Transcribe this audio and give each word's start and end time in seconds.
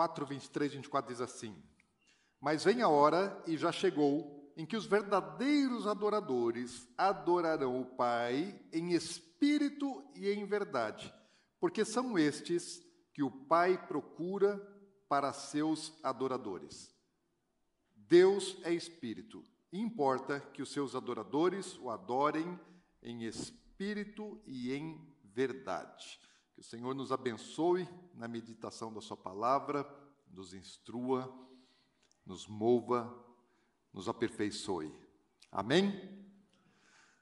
João 0.00 0.08
4, 0.08 0.24
23 0.24 0.72
e 0.72 0.76
24 0.76 1.12
diz 1.12 1.20
assim: 1.20 1.54
Mas 2.40 2.64
vem 2.64 2.80
a 2.80 2.88
hora, 2.88 3.42
e 3.46 3.56
já 3.56 3.70
chegou, 3.70 4.50
em 4.56 4.64
que 4.64 4.76
os 4.76 4.86
verdadeiros 4.86 5.86
adoradores 5.86 6.88
adorarão 6.96 7.80
o 7.80 7.84
Pai 7.84 8.58
em 8.72 8.92
espírito 8.92 10.02
e 10.14 10.30
em 10.30 10.46
verdade, 10.46 11.12
porque 11.58 11.84
são 11.84 12.18
estes 12.18 12.82
que 13.12 13.22
o 13.22 13.30
Pai 13.30 13.86
procura 13.86 14.58
para 15.08 15.32
seus 15.32 15.92
adoradores. 16.02 16.94
Deus 17.94 18.56
é 18.64 18.72
espírito, 18.72 19.44
e 19.70 19.78
importa 19.78 20.40
que 20.40 20.62
os 20.62 20.72
seus 20.72 20.94
adoradores 20.94 21.76
o 21.78 21.90
adorem 21.90 22.58
em 23.02 23.24
espírito 23.24 24.40
e 24.46 24.72
em 24.72 24.98
verdade. 25.24 26.18
Que 26.54 26.60
o 26.60 26.64
Senhor 26.64 26.94
nos 26.94 27.12
abençoe 27.12 27.86
na 28.20 28.28
meditação 28.28 28.92
da 28.92 29.00
Sua 29.00 29.16
palavra, 29.16 29.88
nos 30.30 30.52
instrua, 30.52 31.32
nos 32.26 32.46
mova, 32.46 33.10
nos 33.94 34.10
aperfeiçoe. 34.10 34.94
Amém? 35.50 36.22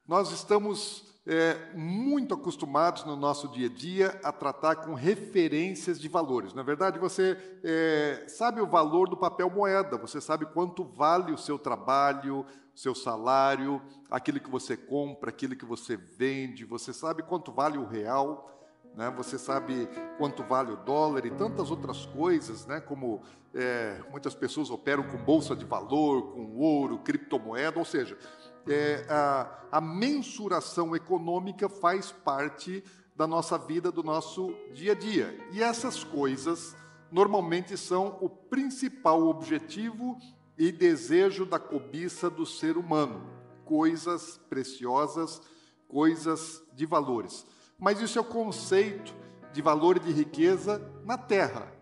Nós 0.05 0.33
estamos 0.33 1.15
é, 1.25 1.73
muito 1.73 2.35
acostumados 2.35 3.05
no 3.05 3.15
nosso 3.15 3.47
dia 3.47 3.69
a 3.69 3.73
dia 3.73 4.21
a 4.25 4.33
tratar 4.33 4.75
com 4.75 4.93
referências 4.93 6.01
de 6.01 6.09
valores. 6.09 6.53
Na 6.53 6.63
é 6.63 6.65
verdade, 6.65 6.99
você 6.99 7.39
é, 7.63 8.27
sabe 8.27 8.61
o 8.61 8.67
valor 8.67 9.09
do 9.09 9.17
papel 9.17 9.49
moeda, 9.49 9.97
você 9.97 10.21
sabe 10.21 10.47
quanto 10.47 10.83
vale 10.83 11.31
o 11.31 11.39
seu 11.39 11.61
trabalho, 11.61 12.41
o 12.41 12.79
seu 12.79 12.93
salário, 12.93 13.81
aquilo 14.11 14.41
que 14.41 14.51
você 14.51 14.77
compra, 14.77 15.31
aquilo 15.31 15.55
que 15.55 15.65
você 15.65 15.97
vende, 15.97 16.65
você 16.65 16.93
sabe 16.93 17.23
quanto 17.23 17.53
vale 17.53 17.79
o 17.79 17.87
real. 17.87 18.58
Né? 18.99 19.09
Você 19.17 19.39
sabe 19.39 19.89
quanto 20.19 20.43
vale 20.43 20.73
o 20.73 20.77
dólar 20.77 21.25
e 21.25 21.31
tantas 21.31 21.71
outras 21.71 22.05
coisas, 22.05 22.67
né? 22.67 22.81
como 22.81 23.23
é, 23.55 24.03
muitas 24.11 24.35
pessoas 24.35 24.71
operam 24.71 25.05
com 25.05 25.17
bolsa 25.19 25.55
de 25.55 25.65
valor, 25.65 26.33
com 26.33 26.57
ouro, 26.57 26.99
criptomoeda, 26.99 27.79
ou 27.79 27.85
seja, 27.85 28.19
é, 28.67 29.07
a, 29.09 29.67
a 29.71 29.81
mensuração 29.81 30.97
econômica 30.97 31.69
faz 31.69 32.11
parte 32.11 32.83
da 33.15 33.25
nossa 33.25 33.57
vida, 33.57 33.93
do 33.93 34.03
nosso 34.03 34.53
dia 34.75 34.93
a 34.93 34.95
dia. 34.97 35.47
E 35.53 35.63
essas 35.63 36.03
coisas 36.03 36.75
normalmente 37.09 37.77
são 37.77 38.19
o 38.21 38.29
principal 38.29 39.29
objetivo 39.29 40.19
e 40.59 40.73
desejo 40.73 41.47
da 41.47 41.61
cobiça 41.61 42.29
do 42.29 42.45
ser 42.45 42.77
humano. 42.77 43.31
Coisas 43.65 44.41
preciosas, 44.51 45.41
coisas 45.87 46.65
de 46.75 46.85
valores. 46.85 47.47
Mas 47.79 48.01
isso 48.01 48.19
é 48.19 48.21
o 48.21 48.25
conceito 48.25 49.15
de 49.53 49.63
valor 49.63 49.97
e 49.97 50.01
de 50.01 50.13
riqueza 50.13 50.83
na 51.05 51.17
terra. 51.17 51.73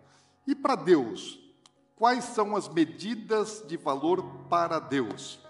E 0.47 0.55
para 0.55 0.75
Deus, 0.75 1.41
quais 1.97 2.25
são 2.25 2.55
as 2.55 2.69
medidas 2.69 3.65
de 3.67 3.77
valor 3.77 4.23
para 4.49 4.79
Deus? 4.79 5.41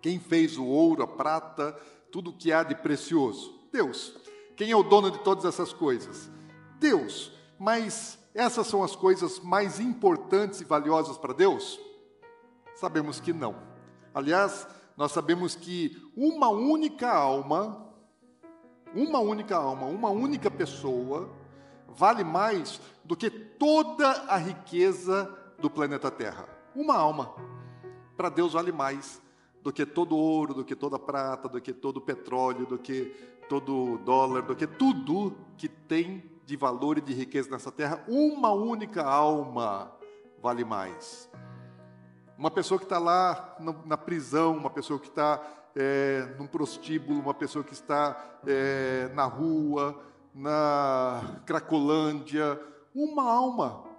Quem 0.00 0.18
fez 0.18 0.56
o 0.56 0.64
ouro, 0.64 1.02
a 1.02 1.06
prata, 1.06 1.72
tudo 2.10 2.32
que 2.32 2.52
há 2.52 2.62
de 2.62 2.74
precioso? 2.74 3.68
Deus. 3.72 4.14
Quem 4.56 4.70
é 4.70 4.76
o 4.76 4.82
dono 4.82 5.10
de 5.10 5.18
todas 5.18 5.44
essas 5.44 5.72
coisas? 5.72 6.30
Deus. 6.78 7.32
Mas 7.58 8.18
essas 8.34 8.66
são 8.66 8.82
as 8.82 8.96
coisas 8.96 9.40
mais 9.40 9.80
importantes 9.80 10.60
e 10.60 10.64
valiosas 10.64 11.18
para 11.18 11.34
Deus? 11.34 11.78
Sabemos 12.74 13.20
que 13.20 13.32
não. 13.32 13.56
Aliás, 14.14 14.66
nós 14.96 15.12
sabemos 15.12 15.54
que 15.54 15.96
uma 16.16 16.48
única 16.48 17.10
alma, 17.10 17.89
uma 18.94 19.18
única 19.18 19.56
alma, 19.56 19.86
uma 19.86 20.10
única 20.10 20.50
pessoa, 20.50 21.30
vale 21.88 22.24
mais 22.24 22.80
do 23.04 23.16
que 23.16 23.30
toda 23.30 24.08
a 24.28 24.36
riqueza 24.36 25.32
do 25.58 25.68
planeta 25.68 26.10
Terra. 26.10 26.48
Uma 26.74 26.96
alma. 26.96 27.34
Para 28.16 28.28
Deus 28.28 28.52
vale 28.52 28.72
mais 28.72 29.20
do 29.62 29.72
que 29.72 29.84
todo 29.84 30.16
ouro, 30.16 30.54
do 30.54 30.64
que 30.64 30.74
toda 30.74 30.98
prata, 30.98 31.48
do 31.48 31.60
que 31.60 31.72
todo 31.72 32.00
petróleo, 32.00 32.66
do 32.66 32.78
que 32.78 33.14
todo 33.48 33.98
dólar, 33.98 34.42
do 34.42 34.56
que 34.56 34.66
tudo 34.66 35.36
que 35.56 35.68
tem 35.68 36.30
de 36.46 36.56
valor 36.56 36.98
e 36.98 37.00
de 37.00 37.12
riqueza 37.12 37.50
nessa 37.50 37.70
terra, 37.70 38.02
uma 38.08 38.50
única 38.50 39.04
alma 39.04 39.92
vale 40.40 40.64
mais. 40.64 41.30
Uma 42.36 42.50
pessoa 42.50 42.78
que 42.78 42.86
está 42.86 42.98
lá 42.98 43.56
na 43.84 43.96
prisão, 43.96 44.56
uma 44.56 44.70
pessoa 44.70 44.98
que 44.98 45.08
está 45.08 45.40
é, 45.76 46.34
num 46.38 46.46
prostíbulo, 46.46 47.20
uma 47.20 47.34
pessoa 47.34 47.64
que 47.64 47.72
está 47.72 48.40
é, 48.46 49.10
na 49.14 49.24
rua, 49.24 50.00
na 50.34 51.40
Cracolândia, 51.46 52.60
uma 52.94 53.22
alma 53.22 53.90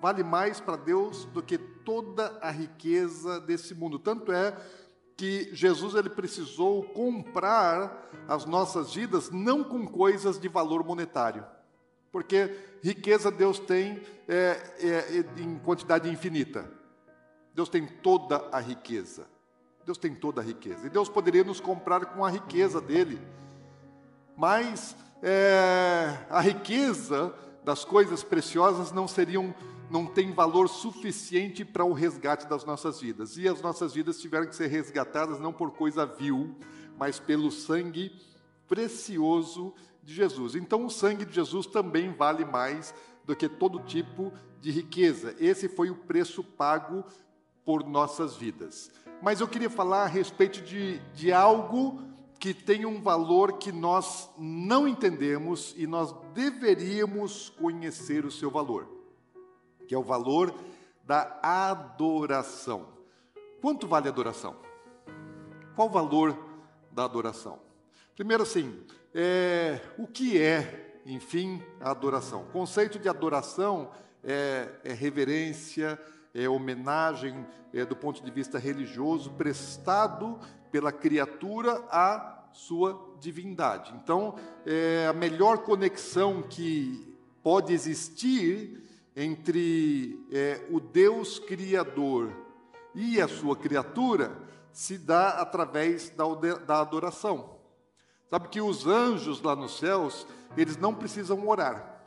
vale 0.00 0.22
mais 0.22 0.60
para 0.60 0.76
Deus 0.76 1.24
do 1.26 1.42
que 1.42 1.56
toda 1.56 2.38
a 2.42 2.50
riqueza 2.50 3.40
desse 3.40 3.74
mundo. 3.74 3.98
Tanto 3.98 4.32
é 4.32 4.54
que 5.16 5.48
Jesus 5.54 5.94
ele 5.94 6.10
precisou 6.10 6.82
comprar 6.82 8.10
as 8.28 8.44
nossas 8.44 8.94
vidas 8.94 9.30
não 9.30 9.64
com 9.64 9.86
coisas 9.86 10.38
de 10.38 10.48
valor 10.48 10.84
monetário, 10.84 11.46
porque 12.10 12.54
riqueza 12.82 13.30
Deus 13.30 13.58
tem 13.58 14.02
é, 14.28 14.74
é, 14.78 14.88
é, 14.88 15.40
em 15.40 15.58
quantidade 15.58 16.08
infinita. 16.10 16.70
Deus 17.54 17.68
tem 17.68 17.86
toda 17.86 18.48
a 18.50 18.60
riqueza. 18.60 19.26
Deus 19.84 19.98
tem 19.98 20.14
toda 20.14 20.40
a 20.40 20.44
riqueza. 20.44 20.86
E 20.86 20.90
Deus 20.90 21.08
poderia 21.08 21.44
nos 21.44 21.60
comprar 21.60 22.06
com 22.06 22.24
a 22.24 22.30
riqueza 22.30 22.80
dele. 22.80 23.20
Mas 24.36 24.96
é, 25.22 26.26
a 26.28 26.40
riqueza 26.40 27.34
das 27.64 27.84
coisas 27.84 28.22
preciosas 28.22 28.92
não 28.92 29.08
seriam 29.08 29.54
não 29.90 30.06
tem 30.06 30.32
valor 30.32 30.68
suficiente 30.68 31.64
para 31.64 31.84
o 31.84 31.92
resgate 31.92 32.48
das 32.48 32.64
nossas 32.64 33.00
vidas. 33.00 33.36
E 33.36 33.46
as 33.46 33.60
nossas 33.60 33.92
vidas 33.92 34.18
tiveram 34.18 34.46
que 34.46 34.56
ser 34.56 34.66
resgatadas 34.66 35.38
não 35.38 35.52
por 35.52 35.70
coisa 35.72 36.06
vil, 36.06 36.56
mas 36.98 37.20
pelo 37.20 37.50
sangue 37.50 38.10
precioso 38.66 39.74
de 40.02 40.14
Jesus. 40.14 40.54
Então, 40.54 40.84
o 40.84 40.90
sangue 40.90 41.24
de 41.24 41.34
Jesus 41.34 41.66
também 41.66 42.12
vale 42.12 42.44
mais 42.44 42.94
do 43.24 43.36
que 43.36 43.48
todo 43.48 43.78
tipo 43.80 44.32
de 44.60 44.70
riqueza. 44.70 45.34
Esse 45.38 45.68
foi 45.68 45.90
o 45.90 45.94
preço 45.94 46.42
pago 46.42 47.04
por 47.64 47.84
nossas 47.86 48.36
vidas. 48.36 48.90
Mas 49.24 49.40
eu 49.40 49.48
queria 49.48 49.70
falar 49.70 50.04
a 50.04 50.06
respeito 50.06 50.60
de, 50.60 50.98
de 51.14 51.32
algo 51.32 52.00
que 52.38 52.52
tem 52.52 52.84
um 52.84 53.00
valor 53.00 53.54
que 53.54 53.72
nós 53.72 54.30
não 54.38 54.86
entendemos 54.86 55.74
e 55.76 55.86
nós 55.86 56.14
deveríamos 56.34 57.48
conhecer 57.48 58.24
o 58.24 58.30
seu 58.30 58.50
valor 58.50 58.94
que 59.86 59.94
é 59.94 59.98
o 59.98 60.02
valor 60.02 60.54
da 61.04 61.38
adoração. 61.42 62.88
Quanto 63.60 63.86
vale 63.86 64.08
a 64.08 64.10
adoração? 64.10 64.56
Qual 65.74 65.88
o 65.88 65.90
valor 65.90 66.36
da 66.90 67.04
adoração? 67.04 67.58
Primeiro, 68.14 68.42
assim, 68.42 68.82
é, 69.14 69.80
o 69.98 70.06
que 70.06 70.40
é, 70.40 71.00
enfim, 71.04 71.62
a 71.80 71.90
adoração? 71.90 72.42
O 72.42 72.52
conceito 72.52 72.98
de 72.98 73.08
adoração 73.08 73.90
é, 74.22 74.68
é 74.84 74.92
reverência, 74.92 76.00
é 76.34 76.48
homenagem 76.48 77.46
é, 77.72 77.84
do 77.84 77.94
ponto 77.94 78.22
de 78.22 78.30
vista 78.30 78.58
religioso 78.58 79.30
prestado 79.32 80.38
pela 80.70 80.90
criatura 80.90 81.84
à 81.88 82.48
sua 82.52 83.16
divindade. 83.20 83.94
Então, 84.02 84.34
é 84.66 85.06
a 85.06 85.12
melhor 85.12 85.58
conexão 85.58 86.42
que 86.42 87.16
pode 87.42 87.72
existir 87.72 88.82
entre 89.16 90.18
é, 90.32 90.66
o 90.70 90.80
Deus 90.80 91.38
Criador 91.38 92.32
e 92.94 93.20
a 93.20 93.28
sua 93.28 93.56
criatura 93.56 94.36
se 94.72 94.98
dá 94.98 95.30
através 95.40 96.10
da, 96.10 96.24
da 96.66 96.80
adoração. 96.80 97.54
Sabe 98.28 98.48
que 98.48 98.60
os 98.60 98.86
anjos 98.86 99.40
lá 99.40 99.54
nos 99.54 99.78
céus, 99.78 100.26
eles 100.56 100.76
não 100.76 100.92
precisam 100.92 101.46
orar. 101.46 102.02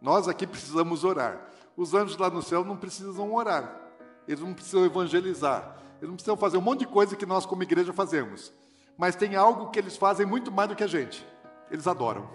Nós 0.00 0.26
aqui 0.26 0.46
precisamos 0.46 1.04
orar. 1.04 1.48
Os 1.80 1.94
anjos 1.94 2.18
lá 2.18 2.28
no 2.28 2.42
céu 2.42 2.62
não 2.62 2.76
precisam 2.76 3.32
orar. 3.32 3.74
Eles 4.28 4.40
não 4.40 4.52
precisam 4.52 4.84
evangelizar. 4.84 5.78
Eles 5.96 6.10
não 6.10 6.14
precisam 6.14 6.36
fazer 6.36 6.58
um 6.58 6.60
monte 6.60 6.80
de 6.80 6.86
coisa 6.86 7.16
que 7.16 7.24
nós, 7.24 7.46
como 7.46 7.62
igreja, 7.62 7.90
fazemos. 7.90 8.52
Mas 8.98 9.16
tem 9.16 9.34
algo 9.34 9.70
que 9.70 9.78
eles 9.78 9.96
fazem 9.96 10.26
muito 10.26 10.52
mais 10.52 10.68
do 10.68 10.76
que 10.76 10.84
a 10.84 10.86
gente. 10.86 11.26
Eles 11.70 11.86
adoram. 11.86 12.28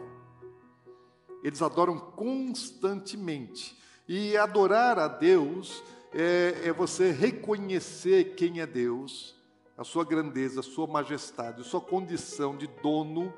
Eles 1.44 1.62
adoram 1.62 2.00
constantemente. 2.00 3.80
E 4.08 4.36
adorar 4.36 4.98
a 4.98 5.08
Deus 5.08 5.84
é, 6.12 6.62
é 6.64 6.74
você 6.74 7.12
reconhecer 7.12 8.34
quem 8.34 8.62
é 8.62 8.66
Deus, 8.66 9.36
a 9.78 9.84
sua 9.84 10.04
grandeza, 10.04 10.62
a 10.62 10.64
sua 10.64 10.88
majestade, 10.88 11.62
a 11.62 11.64
sua 11.64 11.82
condição 11.82 12.58
de 12.58 12.66
dono 12.82 13.32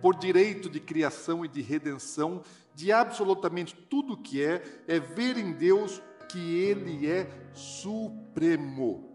por 0.00 0.14
direito 0.14 0.70
de 0.70 0.78
criação 0.78 1.44
e 1.44 1.48
de 1.48 1.62
redenção 1.62 2.42
de 2.74 2.92
absolutamente 2.92 3.74
tudo 3.74 4.16
que 4.16 4.42
é, 4.42 4.62
é 4.86 4.98
ver 4.98 5.36
em 5.36 5.52
Deus 5.52 6.02
que 6.28 6.56
Ele 6.56 7.06
é 7.06 7.28
supremo, 7.52 9.10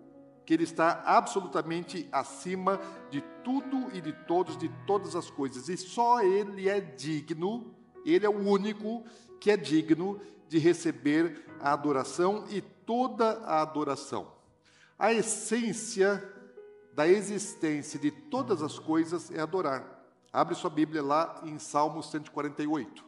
que 0.45 0.53
Ele 0.53 0.63
está 0.63 1.01
absolutamente 1.05 2.07
acima 2.11 2.79
de 3.09 3.21
tudo 3.43 3.89
e 3.93 4.01
de 4.01 4.13
todos, 4.13 4.57
de 4.57 4.69
todas 4.85 5.15
as 5.15 5.29
coisas, 5.29 5.67
e 5.69 5.77
só 5.77 6.21
Ele 6.21 6.69
é 6.69 6.79
digno, 6.79 7.73
Ele 8.05 8.25
é 8.25 8.29
o 8.29 8.47
único 8.47 9.03
que 9.39 9.49
é 9.49 9.57
digno 9.57 10.21
de 10.47 10.59
receber 10.59 11.43
a 11.59 11.73
adoração 11.73 12.45
e 12.49 12.61
toda 12.61 13.39
a 13.45 13.61
adoração. 13.61 14.31
A 14.97 15.11
essência 15.11 16.23
da 16.93 17.07
existência 17.07 17.99
de 17.99 18.09
todas 18.09 18.61
as 18.63 18.79
coisas 18.79 19.29
é 19.29 19.39
adorar. 19.39 19.97
Abre 20.31 20.55
sua 20.55 20.69
Bíblia 20.69 21.03
lá 21.03 21.41
em 21.43 21.59
Salmos 21.59 22.09
148. 22.09 23.05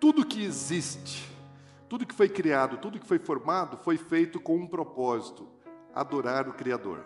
Tudo 0.00 0.24
que 0.24 0.42
existe, 0.42 1.28
tudo 1.88 2.06
que 2.06 2.14
foi 2.14 2.28
criado, 2.28 2.78
tudo 2.78 2.98
que 2.98 3.06
foi 3.06 3.18
formado, 3.18 3.76
foi 3.76 3.98
feito 3.98 4.40
com 4.40 4.56
um 4.56 4.66
propósito: 4.66 5.46
adorar 5.94 6.48
o 6.48 6.54
Criador. 6.54 7.04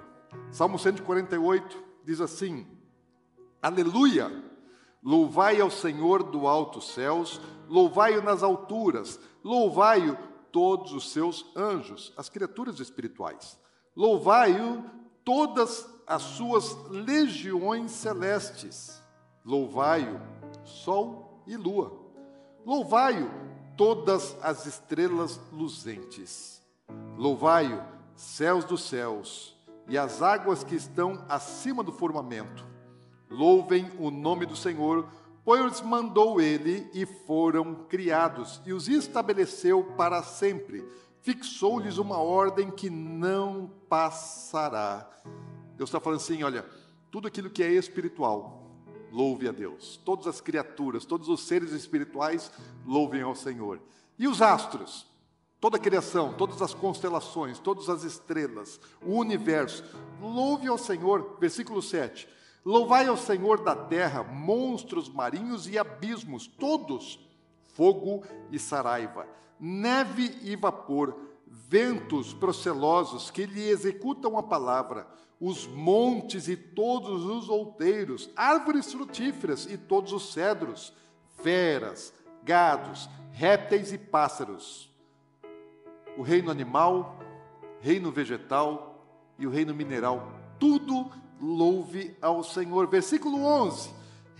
Salmo 0.52 0.78
148 0.78 1.82
diz 2.04 2.20
assim: 2.20 2.66
Aleluia! 3.60 4.30
Louvai 5.02 5.60
ao 5.60 5.70
Senhor 5.70 6.22
do 6.22 6.46
alto 6.46 6.80
céus, 6.80 7.40
louvai-o 7.68 8.22
nas 8.22 8.42
alturas, 8.42 9.20
louvai-o 9.42 10.16
todos 10.50 10.92
os 10.92 11.10
seus 11.10 11.44
anjos, 11.56 12.12
as 12.16 12.28
criaturas 12.28 12.78
espirituais. 12.78 13.58
Louvai-o 13.94 14.84
todas 15.24 15.86
as 16.06 16.22
suas 16.22 16.74
legiões 16.88 17.90
celestes. 17.90 19.02
Louvai-o, 19.44 20.20
sol 20.64 21.42
e 21.46 21.56
lua. 21.56 22.03
Louvai-o, 22.64 23.30
todas 23.76 24.36
as 24.42 24.64
estrelas 24.64 25.38
luzentes. 25.52 26.62
Louvai-o, 27.16 27.82
céus 28.16 28.64
dos 28.64 28.88
céus, 28.88 29.54
e 29.88 29.98
as 29.98 30.22
águas 30.22 30.64
que 30.64 30.74
estão 30.74 31.24
acima 31.28 31.82
do 31.82 31.92
firmamento. 31.92 32.66
Louvem 33.28 33.90
o 33.98 34.10
nome 34.10 34.46
do 34.46 34.56
Senhor, 34.56 35.06
pois 35.44 35.82
mandou 35.82 36.40
ele 36.40 36.88
e 36.94 37.04
foram 37.04 37.74
criados, 37.74 38.62
e 38.64 38.72
os 38.72 38.88
estabeleceu 38.88 39.84
para 39.96 40.22
sempre. 40.22 40.88
Fixou-lhes 41.20 41.98
uma 41.98 42.18
ordem 42.18 42.70
que 42.70 42.88
não 42.88 43.70
passará. 43.88 45.10
Deus 45.76 45.88
está 45.90 46.00
falando 46.00 46.20
assim: 46.20 46.42
olha, 46.42 46.64
tudo 47.10 47.28
aquilo 47.28 47.50
que 47.50 47.62
é 47.62 47.70
espiritual, 47.70 48.63
louve 49.14 49.48
a 49.48 49.52
Deus. 49.52 50.00
Todas 50.04 50.26
as 50.26 50.40
criaturas, 50.40 51.04
todos 51.04 51.28
os 51.28 51.46
seres 51.46 51.70
espirituais, 51.70 52.50
louvem 52.84 53.22
ao 53.22 53.34
Senhor. 53.34 53.80
E 54.18 54.26
os 54.26 54.42
astros? 54.42 55.06
Toda 55.60 55.76
a 55.76 55.80
criação, 55.80 56.34
todas 56.34 56.60
as 56.60 56.74
constelações, 56.74 57.58
todas 57.60 57.88
as 57.88 58.02
estrelas, 58.02 58.80
o 59.00 59.12
universo, 59.12 59.84
louve 60.20 60.66
ao 60.66 60.76
Senhor. 60.76 61.36
Versículo 61.40 61.80
7. 61.80 62.28
Louvai 62.64 63.06
ao 63.06 63.16
Senhor 63.16 63.62
da 63.62 63.76
terra, 63.76 64.24
monstros 64.24 65.08
marinhos 65.08 65.68
e 65.68 65.78
abismos, 65.78 66.46
todos, 66.46 67.20
fogo 67.74 68.24
e 68.50 68.58
saraiva, 68.58 69.28
neve 69.60 70.38
e 70.42 70.56
vapor, 70.56 71.16
ventos 71.46 72.34
procelosos 72.34 73.30
que 73.30 73.46
lhe 73.46 73.68
executam 73.68 74.36
a 74.36 74.42
palavra, 74.42 75.06
os 75.44 75.66
montes 75.66 76.48
e 76.48 76.56
todos 76.56 77.22
os 77.26 77.50
outeiros, 77.50 78.30
árvores 78.34 78.90
frutíferas 78.90 79.66
e 79.66 79.76
todos 79.76 80.10
os 80.14 80.32
cedros, 80.32 80.90
feras, 81.42 82.14
gados, 82.42 83.10
répteis 83.30 83.92
e 83.92 83.98
pássaros. 83.98 84.90
O 86.16 86.22
reino 86.22 86.50
animal, 86.50 87.18
reino 87.78 88.10
vegetal 88.10 89.06
e 89.38 89.46
o 89.46 89.50
reino 89.50 89.74
mineral, 89.74 90.32
tudo 90.58 91.10
louve 91.38 92.16
ao 92.22 92.42
Senhor. 92.42 92.86
Versículo 92.86 93.44
11: 93.44 93.90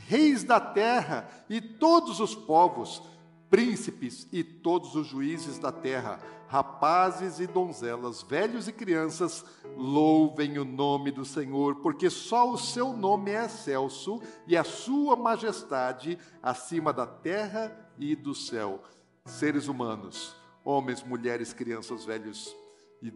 Reis 0.07 0.43
da 0.43 0.59
terra 0.59 1.29
e 1.51 1.61
todos 1.61 2.19
os 2.19 2.35
povos, 2.35 3.03
príncipes 3.51 4.27
e 4.33 4.43
todos 4.43 4.95
os 4.95 5.07
juízes 5.07 5.59
da 5.59 5.71
terra, 5.71 6.19
rapazes 6.55 7.41
e 7.41 7.49
donzelas, 7.49 8.23
velhos 8.23 8.69
e 8.69 8.73
crianças, 8.73 9.45
louvem 9.77 10.57
o 10.57 10.65
nome 10.65 11.11
do 11.11 11.25
Senhor, 11.25 11.75
porque 11.83 12.09
só 12.09 12.49
o 12.49 12.57
seu 12.57 12.93
nome 12.93 13.33
é 13.33 13.47
excelso 13.47 14.23
e 14.47 14.57
a 14.57 14.63
sua 14.63 15.17
majestade 15.17 16.17
acima 16.41 16.93
da 16.93 17.09
terra 17.09 17.77
e 17.99 18.15
do 18.15 18.37
céu. 18.37 18.81
Seres 19.27 19.67
humanos, 19.67 20.37
homens, 20.65 21.03
mulheres, 21.03 21.53
crianças, 21.53 22.05
velhos, 22.05 22.55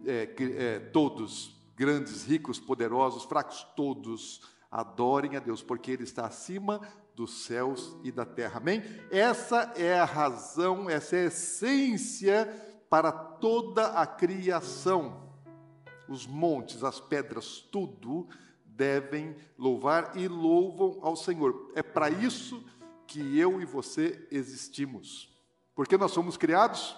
é, 0.05 0.35
é, 0.41 0.79
todos, 0.81 1.55
grandes, 1.77 2.25
ricos, 2.25 2.59
poderosos, 2.59 3.23
fracos, 3.23 3.65
todos, 3.77 4.41
adorem 4.69 5.37
a 5.37 5.41
Deus, 5.41 5.63
porque 5.63 5.93
Ele 5.93 6.03
está 6.03 6.27
acima 6.27 6.81
dos 7.15 7.45
céus 7.45 7.97
e 8.03 8.11
da 8.11 8.25
terra. 8.25 8.59
Amém? 8.59 8.83
Essa 9.13 9.73
é 9.77 9.97
a 9.97 10.05
razão, 10.05 10.91
essa 10.91 11.15
é 11.15 11.21
a 11.21 11.27
essência 11.27 12.68
para 12.89 13.13
toda 13.13 13.89
a 13.89 14.07
criação. 14.07 15.29
Os 16.09 16.27
montes, 16.27 16.83
as 16.83 17.01
pedras, 17.01 17.61
tudo 17.61 18.27
devem 18.65 19.37
louvar 19.59 20.17
e 20.17 20.27
louvam 20.27 20.99
ao 21.03 21.17
Senhor. 21.17 21.71
É 21.75 21.83
para 21.83 22.09
isso 22.09 22.65
que 23.07 23.39
eu 23.39 23.61
e 23.61 23.65
você 23.65 24.27
existimos. 24.31 25.37
Porque 25.75 25.97
nós 25.97 26.13
somos 26.13 26.37
criados 26.37 26.97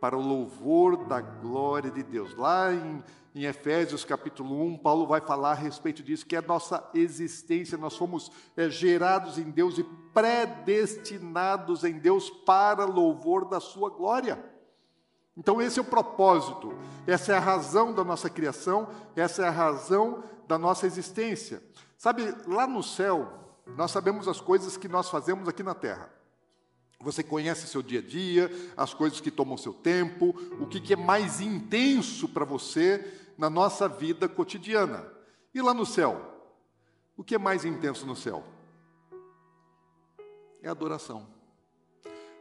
para 0.00 0.16
o 0.16 0.20
louvor 0.20 1.06
da 1.06 1.20
glória 1.20 1.90
de 1.90 2.02
Deus. 2.02 2.34
Lá 2.34 2.72
em 2.72 3.02
em 3.38 3.44
Efésios 3.44 4.04
capítulo 4.04 4.64
1, 4.64 4.78
Paulo 4.78 5.06
vai 5.06 5.20
falar 5.20 5.52
a 5.52 5.54
respeito 5.54 6.02
disso, 6.02 6.26
que 6.26 6.34
é 6.34 6.40
a 6.40 6.42
nossa 6.42 6.90
existência, 6.92 7.78
nós 7.78 7.96
fomos 7.96 8.32
é, 8.56 8.68
gerados 8.68 9.38
em 9.38 9.50
Deus 9.50 9.78
e 9.78 9.84
predestinados 10.12 11.84
em 11.84 12.00
Deus 12.00 12.30
para 12.30 12.84
louvor 12.84 13.44
da 13.44 13.60
sua 13.60 13.90
glória. 13.90 14.42
Então, 15.38 15.62
esse 15.62 15.78
é 15.78 15.82
o 15.82 15.84
propósito, 15.84 16.76
essa 17.06 17.32
é 17.32 17.36
a 17.36 17.40
razão 17.40 17.94
da 17.94 18.02
nossa 18.02 18.28
criação, 18.28 18.88
essa 19.14 19.44
é 19.44 19.46
a 19.46 19.52
razão 19.52 20.24
da 20.48 20.58
nossa 20.58 20.84
existência. 20.84 21.62
Sabe, 21.96 22.34
lá 22.44 22.66
no 22.66 22.82
céu, 22.82 23.32
nós 23.76 23.92
sabemos 23.92 24.26
as 24.26 24.40
coisas 24.40 24.76
que 24.76 24.88
nós 24.88 25.08
fazemos 25.08 25.46
aqui 25.46 25.62
na 25.62 25.74
terra. 25.74 26.12
Você 27.00 27.22
conhece 27.22 27.68
seu 27.68 27.80
dia 27.80 28.00
a 28.00 28.02
dia, 28.02 28.50
as 28.76 28.92
coisas 28.92 29.20
que 29.20 29.30
tomam 29.30 29.56
seu 29.56 29.72
tempo, 29.72 30.34
o 30.60 30.66
que, 30.66 30.80
que 30.80 30.94
é 30.94 30.96
mais 30.96 31.40
intenso 31.40 32.28
para 32.28 32.44
você 32.44 33.30
na 33.38 33.48
nossa 33.48 33.88
vida 33.88 34.28
cotidiana. 34.28 35.06
E 35.54 35.62
lá 35.62 35.72
no 35.72 35.86
céu? 35.86 36.20
O 37.16 37.22
que 37.22 37.36
é 37.36 37.38
mais 37.38 37.64
intenso 37.64 38.04
no 38.04 38.16
céu? 38.16 38.42
É 40.60 40.68
adoração. 40.68 41.37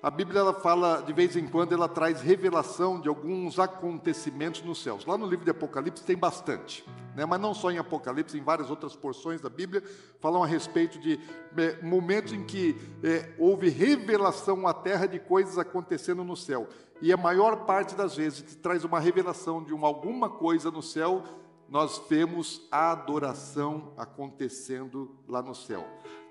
A 0.07 0.09
Bíblia 0.09 0.39
ela 0.39 0.53
fala, 0.53 1.01
de 1.01 1.11
vez 1.11 1.35
em 1.35 1.45
quando, 1.45 1.73
ela 1.73 1.89
traz 1.89 2.21
revelação 2.21 2.97
de 2.97 3.09
alguns 3.09 3.59
acontecimentos 3.59 4.61
nos 4.61 4.81
céus. 4.81 5.05
Lá 5.05 5.17
no 5.17 5.27
livro 5.27 5.43
de 5.43 5.51
Apocalipse 5.51 6.01
tem 6.01 6.15
bastante, 6.15 6.85
né? 7.13 7.25
mas 7.25 7.41
não 7.41 7.53
só 7.53 7.69
em 7.71 7.77
Apocalipse, 7.77 8.37
em 8.37 8.41
várias 8.41 8.69
outras 8.69 8.95
porções 8.95 9.41
da 9.41 9.49
Bíblia, 9.49 9.83
falam 10.21 10.41
a 10.41 10.47
respeito 10.47 10.97
de 10.97 11.19
é, 11.57 11.81
momentos 11.81 12.31
em 12.31 12.41
que 12.45 12.77
é, 13.03 13.33
houve 13.37 13.67
revelação 13.67 14.65
à 14.65 14.73
terra 14.73 15.07
de 15.07 15.19
coisas 15.19 15.57
acontecendo 15.57 16.23
no 16.23 16.37
céu. 16.37 16.69
E 17.01 17.11
a 17.11 17.17
maior 17.17 17.65
parte 17.65 17.93
das 17.93 18.15
vezes 18.15 18.39
que 18.39 18.55
traz 18.55 18.85
uma 18.85 19.01
revelação 19.01 19.61
de 19.61 19.73
uma, 19.73 19.89
alguma 19.89 20.29
coisa 20.29 20.71
no 20.71 20.81
céu, 20.81 21.21
nós 21.67 22.01
vemos 22.09 22.65
a 22.71 22.93
adoração 22.93 23.91
acontecendo 23.97 25.17
lá 25.27 25.41
no 25.41 25.53
céu. 25.53 25.85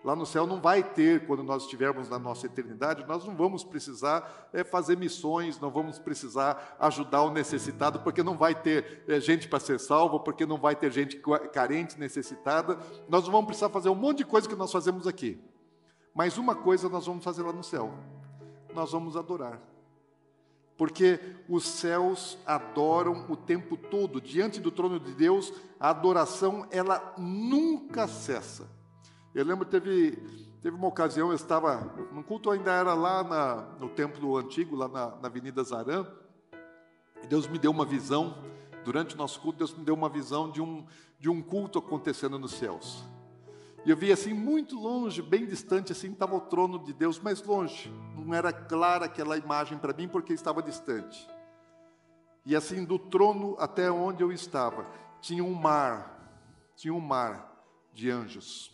Lá 0.06 0.14
no 0.14 0.24
céu 0.24 0.46
não 0.46 0.60
vai 0.60 0.84
ter, 0.84 1.26
quando 1.26 1.42
nós 1.42 1.64
estivermos 1.64 2.08
na 2.08 2.16
nossa 2.16 2.46
eternidade, 2.46 3.04
nós 3.08 3.24
não 3.24 3.34
vamos 3.34 3.64
precisar 3.64 4.48
é, 4.52 4.62
fazer 4.62 4.96
missões, 4.96 5.58
não 5.58 5.68
vamos 5.68 5.98
precisar 5.98 6.76
ajudar 6.78 7.22
o 7.22 7.32
necessitado, 7.32 7.98
porque 7.98 8.22
não 8.22 8.38
vai 8.38 8.54
ter 8.54 9.02
é, 9.08 9.18
gente 9.18 9.48
para 9.48 9.58
ser 9.58 9.80
salvo, 9.80 10.20
porque 10.20 10.46
não 10.46 10.58
vai 10.58 10.76
ter 10.76 10.92
gente 10.92 11.20
carente, 11.52 11.98
necessitada. 11.98 12.78
Nós 13.08 13.24
não 13.24 13.32
vamos 13.32 13.46
precisar 13.46 13.68
fazer 13.68 13.88
um 13.88 13.96
monte 13.96 14.18
de 14.18 14.26
coisa 14.26 14.48
que 14.48 14.54
nós 14.54 14.70
fazemos 14.70 15.08
aqui. 15.08 15.40
Mas 16.14 16.38
uma 16.38 16.54
coisa 16.54 16.88
nós 16.88 17.04
vamos 17.04 17.24
fazer 17.24 17.42
lá 17.42 17.52
no 17.52 17.64
céu: 17.64 17.92
nós 18.72 18.92
vamos 18.92 19.16
adorar 19.16 19.60
porque 20.76 21.18
os 21.48 21.66
céus 21.66 22.38
adoram 22.46 23.24
o 23.28 23.34
tempo 23.34 23.76
todo 23.76 24.20
diante 24.20 24.60
do 24.60 24.70
trono 24.70 25.00
de 25.00 25.14
Deus, 25.14 25.50
a 25.80 25.88
adoração 25.88 26.64
ela 26.70 27.14
nunca 27.18 28.06
cessa. 28.06 28.76
Eu 29.36 29.44
lembro 29.44 29.64
teve 29.64 30.46
Teve 30.66 30.76
uma 30.76 30.88
ocasião, 30.88 31.28
eu 31.28 31.36
estava, 31.36 31.94
no 32.10 32.24
culto 32.24 32.50
ainda 32.50 32.72
era 32.72 32.92
lá 32.92 33.22
na, 33.22 33.54
no 33.78 33.88
templo 33.88 34.36
antigo, 34.36 34.74
lá 34.74 34.88
na, 34.88 35.10
na 35.10 35.28
Avenida 35.28 35.62
Zarã, 35.62 36.04
e 37.22 37.26
Deus 37.28 37.46
me 37.46 37.56
deu 37.56 37.70
uma 37.70 37.84
visão, 37.84 38.42
durante 38.84 39.14
o 39.14 39.18
nosso 39.18 39.40
culto, 39.40 39.58
Deus 39.58 39.72
me 39.72 39.84
deu 39.84 39.94
uma 39.94 40.08
visão 40.08 40.50
de 40.50 40.60
um, 40.60 40.84
de 41.20 41.30
um 41.30 41.40
culto 41.40 41.78
acontecendo 41.78 42.36
nos 42.36 42.50
céus. 42.50 43.04
E 43.84 43.90
eu 43.90 43.96
vi 43.96 44.10
assim, 44.10 44.34
muito 44.34 44.76
longe, 44.76 45.22
bem 45.22 45.46
distante, 45.46 45.92
assim, 45.92 46.10
estava 46.10 46.34
o 46.34 46.40
trono 46.40 46.80
de 46.80 46.92
Deus, 46.92 47.20
mais 47.20 47.40
longe. 47.40 47.88
Não 48.16 48.34
era 48.34 48.52
clara 48.52 49.04
aquela 49.04 49.38
imagem 49.38 49.78
para 49.78 49.92
mim, 49.92 50.08
porque 50.08 50.32
estava 50.32 50.60
distante. 50.60 51.28
E 52.44 52.56
assim, 52.56 52.84
do 52.84 52.98
trono 52.98 53.54
até 53.60 53.88
onde 53.88 54.20
eu 54.20 54.32
estava, 54.32 54.84
tinha 55.20 55.44
um 55.44 55.54
mar, 55.54 56.42
tinha 56.74 56.92
um 56.92 57.00
mar 57.00 57.56
de 57.92 58.10
anjos. 58.10 58.72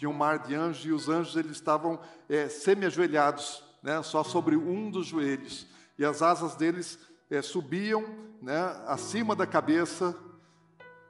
Tinha 0.00 0.08
um 0.08 0.14
mar 0.14 0.38
de 0.38 0.54
anjos 0.54 0.86
e 0.86 0.92
os 0.92 1.10
anjos 1.10 1.36
eles 1.36 1.50
estavam 1.52 2.00
é, 2.26 2.48
semi-ajoelhados, 2.48 3.62
né, 3.82 4.02
só 4.02 4.24
sobre 4.24 4.56
um 4.56 4.90
dos 4.90 5.08
joelhos. 5.08 5.66
E 5.98 6.06
as 6.06 6.22
asas 6.22 6.56
deles 6.56 6.98
é, 7.28 7.42
subiam 7.42 8.02
né, 8.40 8.82
acima 8.86 9.36
da 9.36 9.46
cabeça 9.46 10.16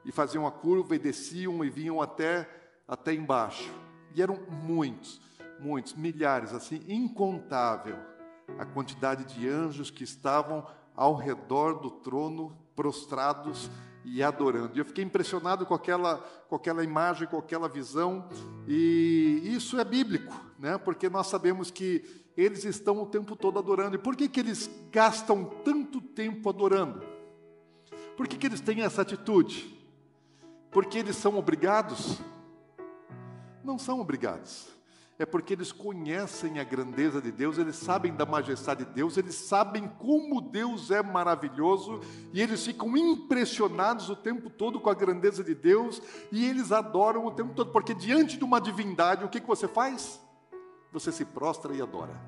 e 0.03 0.11
faziam 0.11 0.45
a 0.45 0.51
curva 0.51 0.93
e 0.93 0.99
desciam 0.99 1.63
e 1.63 1.69
vinham 1.69 2.01
até 2.01 2.45
até 2.85 3.13
embaixo. 3.13 3.71
E 4.13 4.21
eram 4.21 4.37
muitos, 4.49 5.21
muitos, 5.57 5.93
milhares, 5.93 6.53
assim, 6.53 6.83
incontável 6.85 7.97
a 8.59 8.65
quantidade 8.65 9.23
de 9.23 9.47
anjos 9.47 9.89
que 9.89 10.03
estavam 10.03 10.67
ao 10.97 11.15
redor 11.15 11.79
do 11.79 11.91
trono, 11.91 12.57
prostrados 12.75 13.71
e 14.03 14.23
adorando. 14.23 14.71
E 14.75 14.79
eu 14.79 14.85
fiquei 14.85 15.03
impressionado 15.03 15.65
com 15.65 15.73
aquela, 15.73 16.17
com 16.49 16.55
aquela 16.55 16.83
imagem, 16.83 17.27
com 17.27 17.37
aquela 17.37 17.69
visão, 17.69 18.27
e 18.67 19.41
isso 19.43 19.79
é 19.79 19.85
bíblico, 19.85 20.33
né? 20.57 20.77
porque 20.77 21.09
nós 21.09 21.27
sabemos 21.27 21.71
que 21.71 22.03
eles 22.35 22.63
estão 22.65 23.01
o 23.01 23.05
tempo 23.05 23.35
todo 23.35 23.59
adorando. 23.59 23.95
E 23.95 23.99
por 23.99 24.15
que, 24.15 24.27
que 24.27 24.39
eles 24.39 24.69
gastam 24.91 25.43
tanto 25.63 26.01
tempo 26.01 26.49
adorando? 26.49 27.03
Por 28.15 28.27
que, 28.27 28.37
que 28.37 28.47
eles 28.47 28.61
têm 28.61 28.81
essa 28.81 29.01
atitude? 29.01 29.77
Porque 30.71 30.97
eles 30.97 31.15
são 31.15 31.37
obrigados? 31.37 32.19
Não 33.63 33.77
são 33.77 33.99
obrigados. 33.99 34.69
É 35.21 35.25
porque 35.25 35.53
eles 35.53 35.71
conhecem 35.71 36.57
a 36.57 36.63
grandeza 36.63 37.21
de 37.21 37.31
Deus, 37.31 37.59
eles 37.59 37.75
sabem 37.75 38.11
da 38.11 38.25
majestade 38.25 38.83
de 38.83 38.91
Deus, 38.91 39.17
eles 39.17 39.35
sabem 39.35 39.87
como 39.87 40.41
Deus 40.41 40.89
é 40.89 41.03
maravilhoso 41.03 41.99
e 42.33 42.41
eles 42.41 42.65
ficam 42.65 42.97
impressionados 42.97 44.09
o 44.09 44.15
tempo 44.15 44.49
todo 44.49 44.79
com 44.79 44.89
a 44.89 44.95
grandeza 44.95 45.43
de 45.43 45.53
Deus 45.53 46.01
e 46.31 46.43
eles 46.43 46.71
adoram 46.71 47.23
o 47.27 47.31
tempo 47.31 47.53
todo, 47.53 47.71
porque 47.71 47.93
diante 47.93 48.35
de 48.35 48.43
uma 48.43 48.59
divindade, 48.59 49.23
o 49.23 49.29
que, 49.29 49.39
que 49.39 49.45
você 49.45 49.67
faz? 49.67 50.19
Você 50.91 51.11
se 51.11 51.23
prostra 51.23 51.71
e 51.75 51.83
adora. 51.83 52.19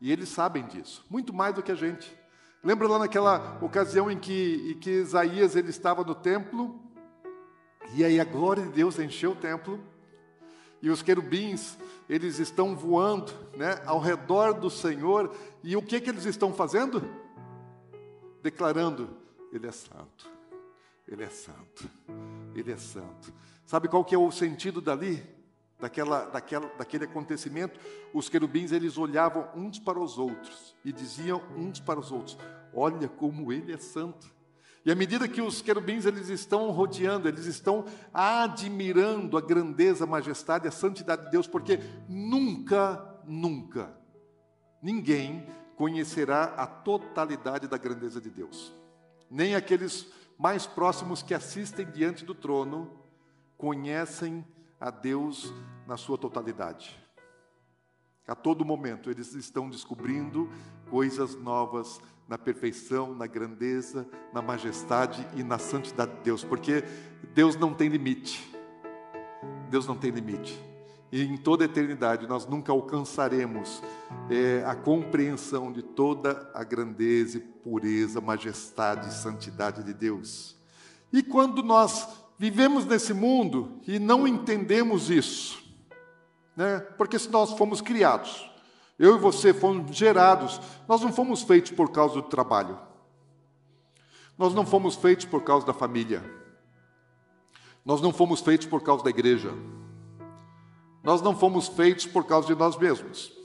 E 0.00 0.12
eles 0.12 0.28
sabem 0.28 0.64
disso, 0.64 1.04
muito 1.10 1.34
mais 1.34 1.52
do 1.52 1.64
que 1.64 1.72
a 1.72 1.74
gente. 1.74 2.16
Lembra 2.62 2.86
lá 2.86 3.00
naquela 3.00 3.58
ocasião 3.60 4.08
em 4.08 4.20
que, 4.20 4.70
em 4.70 4.78
que 4.78 4.90
Isaías 4.90 5.56
ele 5.56 5.70
estava 5.70 6.04
no 6.04 6.14
templo 6.14 6.80
e 7.92 8.04
aí 8.04 8.20
a 8.20 8.24
glória 8.24 8.62
de 8.62 8.70
Deus 8.70 9.00
encheu 9.00 9.32
o 9.32 9.34
templo 9.34 9.90
e 10.82 10.90
os 10.90 11.00
querubins, 11.00 11.78
eles 12.08 12.40
estão 12.40 12.74
voando 12.74 13.32
né, 13.56 13.80
ao 13.86 14.00
redor 14.00 14.52
do 14.52 14.68
Senhor, 14.68 15.32
e 15.62 15.76
o 15.76 15.82
que, 15.82 16.00
que 16.00 16.10
eles 16.10 16.24
estão 16.24 16.52
fazendo? 16.52 17.08
Declarando: 18.42 19.08
Ele 19.52 19.68
é 19.68 19.72
santo, 19.72 20.28
Ele 21.06 21.22
é 21.22 21.28
santo, 21.28 21.88
Ele 22.52 22.72
é 22.72 22.76
santo. 22.76 23.32
Sabe 23.64 23.86
qual 23.86 24.04
que 24.04 24.14
é 24.14 24.18
o 24.18 24.30
sentido 24.32 24.80
dali? 24.80 25.22
Daquela, 25.78 26.26
daquela, 26.26 26.68
daquele 26.78 27.04
acontecimento, 27.06 27.80
os 28.14 28.28
querubins 28.28 28.70
eles 28.70 28.96
olhavam 28.96 29.48
uns 29.52 29.80
para 29.80 29.98
os 29.98 30.16
outros 30.16 30.76
e 30.84 30.92
diziam 30.92 31.42
uns 31.56 31.80
para 31.80 31.98
os 31.98 32.12
outros: 32.12 32.38
Olha 32.72 33.08
como 33.08 33.52
ele 33.52 33.72
é 33.72 33.78
santo. 33.78 34.31
E 34.84 34.90
à 34.90 34.94
medida 34.94 35.28
que 35.28 35.40
os 35.40 35.62
querubins 35.62 36.06
eles 36.06 36.28
estão 36.28 36.70
rodeando, 36.70 37.28
eles 37.28 37.46
estão 37.46 37.84
admirando 38.12 39.36
a 39.36 39.40
grandeza, 39.40 40.04
a 40.04 40.06
majestade, 40.06 40.66
a 40.66 40.72
santidade 40.72 41.26
de 41.26 41.30
Deus, 41.30 41.46
porque 41.46 41.78
nunca, 42.08 43.20
nunca 43.24 44.02
ninguém 44.82 45.46
conhecerá 45.76 46.44
a 46.56 46.66
totalidade 46.66 47.68
da 47.68 47.78
grandeza 47.78 48.20
de 48.20 48.28
Deus. 48.28 48.74
Nem 49.30 49.54
aqueles 49.54 50.06
mais 50.36 50.66
próximos 50.66 51.22
que 51.22 51.32
assistem 51.32 51.86
diante 51.86 52.24
do 52.24 52.34
trono 52.34 52.90
conhecem 53.56 54.44
a 54.80 54.90
Deus 54.90 55.52
na 55.86 55.96
sua 55.96 56.18
totalidade. 56.18 57.00
A 58.26 58.34
todo 58.34 58.64
momento 58.64 59.10
eles 59.10 59.34
estão 59.34 59.70
descobrindo 59.70 60.50
coisas 60.90 61.34
novas 61.36 62.00
na 62.32 62.38
perfeição, 62.38 63.14
na 63.14 63.26
grandeza, 63.26 64.08
na 64.32 64.40
majestade 64.40 65.28
e 65.36 65.42
na 65.44 65.58
santidade 65.58 66.12
de 66.12 66.22
Deus, 66.22 66.42
porque 66.42 66.82
Deus 67.34 67.56
não 67.56 67.74
tem 67.74 67.90
limite. 67.90 68.50
Deus 69.68 69.86
não 69.86 69.94
tem 69.94 70.10
limite. 70.10 70.58
E 71.12 71.22
em 71.24 71.36
toda 71.36 71.62
a 71.62 71.66
eternidade 71.66 72.26
nós 72.26 72.46
nunca 72.46 72.72
alcançaremos 72.72 73.82
é, 74.30 74.64
a 74.64 74.74
compreensão 74.74 75.70
de 75.70 75.82
toda 75.82 76.50
a 76.54 76.64
grandeza, 76.64 77.38
pureza, 77.62 78.18
majestade 78.18 79.08
e 79.08 79.12
santidade 79.12 79.82
de 79.82 79.92
Deus. 79.92 80.56
E 81.12 81.22
quando 81.22 81.62
nós 81.62 82.08
vivemos 82.38 82.86
nesse 82.86 83.12
mundo 83.12 83.78
e 83.86 83.98
não 83.98 84.26
entendemos 84.26 85.10
isso, 85.10 85.62
né? 86.56 86.80
porque 86.96 87.18
se 87.18 87.28
nós 87.28 87.52
fomos 87.52 87.82
criados 87.82 88.50
eu 88.98 89.16
e 89.16 89.18
você 89.18 89.52
fomos 89.52 89.96
gerados, 89.96 90.60
nós 90.86 91.00
não 91.00 91.12
fomos 91.12 91.42
feitos 91.42 91.72
por 91.72 91.90
causa 91.90 92.14
do 92.14 92.22
trabalho. 92.22 92.78
Nós 94.38 94.54
não 94.54 94.64
fomos 94.64 94.94
feitos 94.94 95.24
por 95.24 95.42
causa 95.42 95.66
da 95.66 95.72
família. 95.72 96.22
Nós 97.84 98.00
não 98.00 98.12
fomos 98.12 98.40
feitos 98.40 98.66
por 98.66 98.82
causa 98.82 99.04
da 99.04 99.10
igreja. 99.10 99.52
Nós 101.02 101.20
não 101.20 101.36
fomos 101.36 101.68
feitos 101.68 102.06
por 102.06 102.24
causa 102.24 102.46
de 102.46 102.54
nós 102.54 102.76
mesmos 102.76 103.41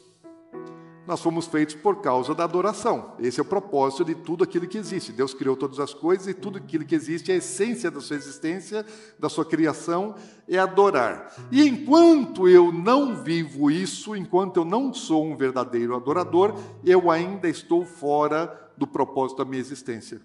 nós 1.07 1.21
fomos 1.21 1.47
feitos 1.47 1.73
por 1.73 2.01
causa 2.01 2.35
da 2.35 2.43
adoração. 2.43 3.13
Esse 3.17 3.39
é 3.39 3.41
o 3.41 3.45
propósito 3.45 4.03
de 4.03 4.13
tudo 4.13 4.43
aquilo 4.43 4.67
que 4.67 4.77
existe. 4.77 5.13
Deus 5.13 5.33
criou 5.33 5.55
todas 5.55 5.79
as 5.79 5.93
coisas 5.93 6.27
e 6.27 6.33
tudo 6.33 6.57
aquilo 6.57 6.83
que 6.83 6.93
existe, 6.93 7.31
a 7.31 7.35
essência 7.35 7.89
da 7.89 8.01
sua 8.01 8.17
existência, 8.17 8.85
da 9.17 9.29
sua 9.29 9.45
criação, 9.45 10.15
é 10.49 10.57
adorar. 10.57 11.33
E 11.49 11.65
enquanto 11.65 12.49
eu 12.49 12.73
não 12.73 13.23
vivo 13.23 13.71
isso, 13.71 14.17
enquanto 14.17 14.57
eu 14.57 14.65
não 14.65 14.93
sou 14.93 15.25
um 15.25 15.37
verdadeiro 15.37 15.95
adorador, 15.95 16.53
eu 16.83 17.09
ainda 17.09 17.47
estou 17.47 17.85
fora 17.85 18.69
do 18.75 18.85
propósito 18.85 19.37
da 19.37 19.45
minha 19.45 19.61
existência. 19.61 20.19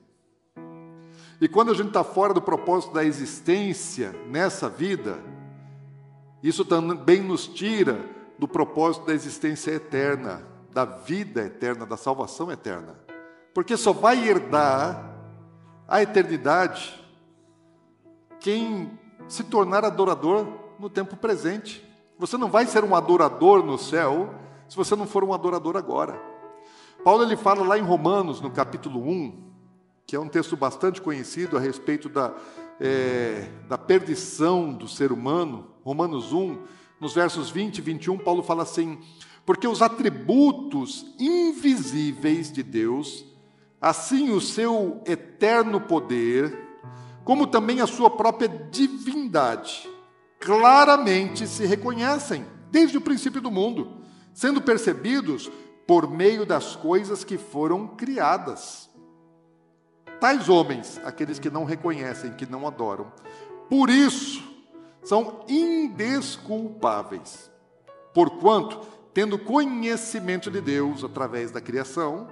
E 1.40 1.46
quando 1.46 1.70
a 1.70 1.74
gente 1.74 1.88
está 1.88 2.02
fora 2.02 2.34
do 2.34 2.42
propósito 2.42 2.92
da 2.92 3.04
existência 3.04 4.12
nessa 4.28 4.68
vida, 4.68 5.20
isso 6.42 6.64
também 6.64 7.22
nos 7.22 7.46
tira 7.46 8.04
do 8.36 8.48
propósito 8.48 9.06
da 9.06 9.14
existência 9.14 9.70
eterna 9.70 10.50
da 10.72 10.84
vida 10.84 11.42
eterna, 11.42 11.84
da 11.84 11.96
salvação 11.96 12.50
eterna. 12.50 12.96
Porque 13.54 13.76
só 13.76 13.92
vai 13.92 14.26
herdar 14.26 15.12
a 15.86 16.02
eternidade 16.02 16.98
quem 18.40 18.98
se 19.28 19.44
tornar 19.44 19.84
adorador 19.84 20.46
no 20.78 20.88
tempo 20.88 21.16
presente. 21.16 21.86
Você 22.18 22.36
não 22.36 22.48
vai 22.48 22.66
ser 22.66 22.82
um 22.84 22.94
adorador 22.94 23.62
no 23.64 23.78
céu 23.78 24.34
se 24.68 24.76
você 24.76 24.96
não 24.96 25.06
for 25.06 25.22
um 25.22 25.32
adorador 25.32 25.76
agora. 25.76 26.20
Paulo 27.04 27.22
ele 27.22 27.36
fala 27.36 27.64
lá 27.64 27.78
em 27.78 27.82
Romanos, 27.82 28.40
no 28.40 28.50
capítulo 28.50 29.00
1, 29.06 29.52
que 30.06 30.16
é 30.16 30.20
um 30.20 30.28
texto 30.28 30.56
bastante 30.56 31.02
conhecido 31.02 31.56
a 31.56 31.60
respeito 31.60 32.08
da, 32.08 32.32
é, 32.80 33.48
da 33.68 33.76
perdição 33.76 34.72
do 34.72 34.88
ser 34.88 35.12
humano, 35.12 35.66
Romanos 35.84 36.32
1, 36.32 36.58
nos 37.00 37.14
versos 37.14 37.50
20 37.50 37.78
e 37.78 37.80
21, 37.80 38.18
Paulo 38.18 38.42
fala 38.42 38.62
assim: 38.62 38.98
porque 39.44 39.66
os 39.66 39.82
atributos 39.82 41.04
invisíveis 41.18 42.52
de 42.52 42.62
Deus, 42.62 43.24
assim 43.80 44.30
o 44.30 44.40
seu 44.40 45.02
eterno 45.06 45.80
poder, 45.80 46.56
como 47.24 47.46
também 47.46 47.80
a 47.80 47.86
sua 47.86 48.10
própria 48.10 48.48
divindade, 48.48 49.88
claramente 50.38 51.46
se 51.46 51.66
reconhecem 51.66 52.44
desde 52.70 52.98
o 52.98 53.00
princípio 53.00 53.40
do 53.40 53.50
mundo, 53.50 54.02
sendo 54.32 54.62
percebidos 54.62 55.50
por 55.86 56.10
meio 56.10 56.46
das 56.46 56.76
coisas 56.76 57.24
que 57.24 57.36
foram 57.36 57.88
criadas. 57.88 58.88
Tais 60.20 60.48
homens, 60.48 61.00
aqueles 61.04 61.38
que 61.38 61.50
não 61.50 61.64
reconhecem, 61.64 62.34
que 62.34 62.46
não 62.46 62.66
adoram, 62.66 63.12
por 63.68 63.90
isso 63.90 64.42
são 65.02 65.44
indesculpáveis, 65.48 67.50
porquanto 68.14 68.80
tendo 69.14 69.38
conhecimento 69.38 70.50
de 70.50 70.60
Deus 70.60 71.04
através 71.04 71.50
da 71.50 71.60
criação, 71.60 72.28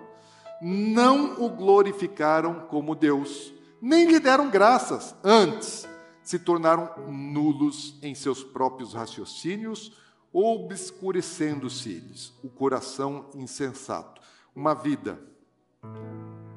não 0.60 1.42
o 1.42 1.48
glorificaram 1.48 2.66
como 2.68 2.94
Deus, 2.94 3.52
nem 3.80 4.06
lhe 4.06 4.20
deram 4.20 4.50
graças, 4.50 5.14
antes 5.24 5.88
se 6.22 6.38
tornaram 6.38 7.10
nulos 7.10 7.98
em 8.02 8.14
seus 8.14 8.44
próprios 8.44 8.92
raciocínios, 8.94 9.92
obscurecendo-se-lhes 10.32 12.32
o 12.42 12.48
coração 12.48 13.28
insensato. 13.34 14.22
Uma 14.54 14.74
vida 14.74 15.20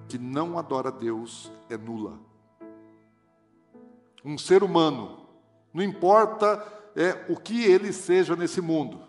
que 0.07 0.19
não 0.19 0.59
adora 0.59 0.91
Deus 0.91 1.51
é 1.69 1.77
nula. 1.77 2.19
Um 4.23 4.37
ser 4.37 4.61
humano, 4.63 5.27
não 5.73 5.83
importa 5.83 6.63
é, 6.95 7.25
o 7.29 7.35
que 7.35 7.63
ele 7.63 7.91
seja 7.91 8.35
nesse 8.35 8.61
mundo, 8.61 9.01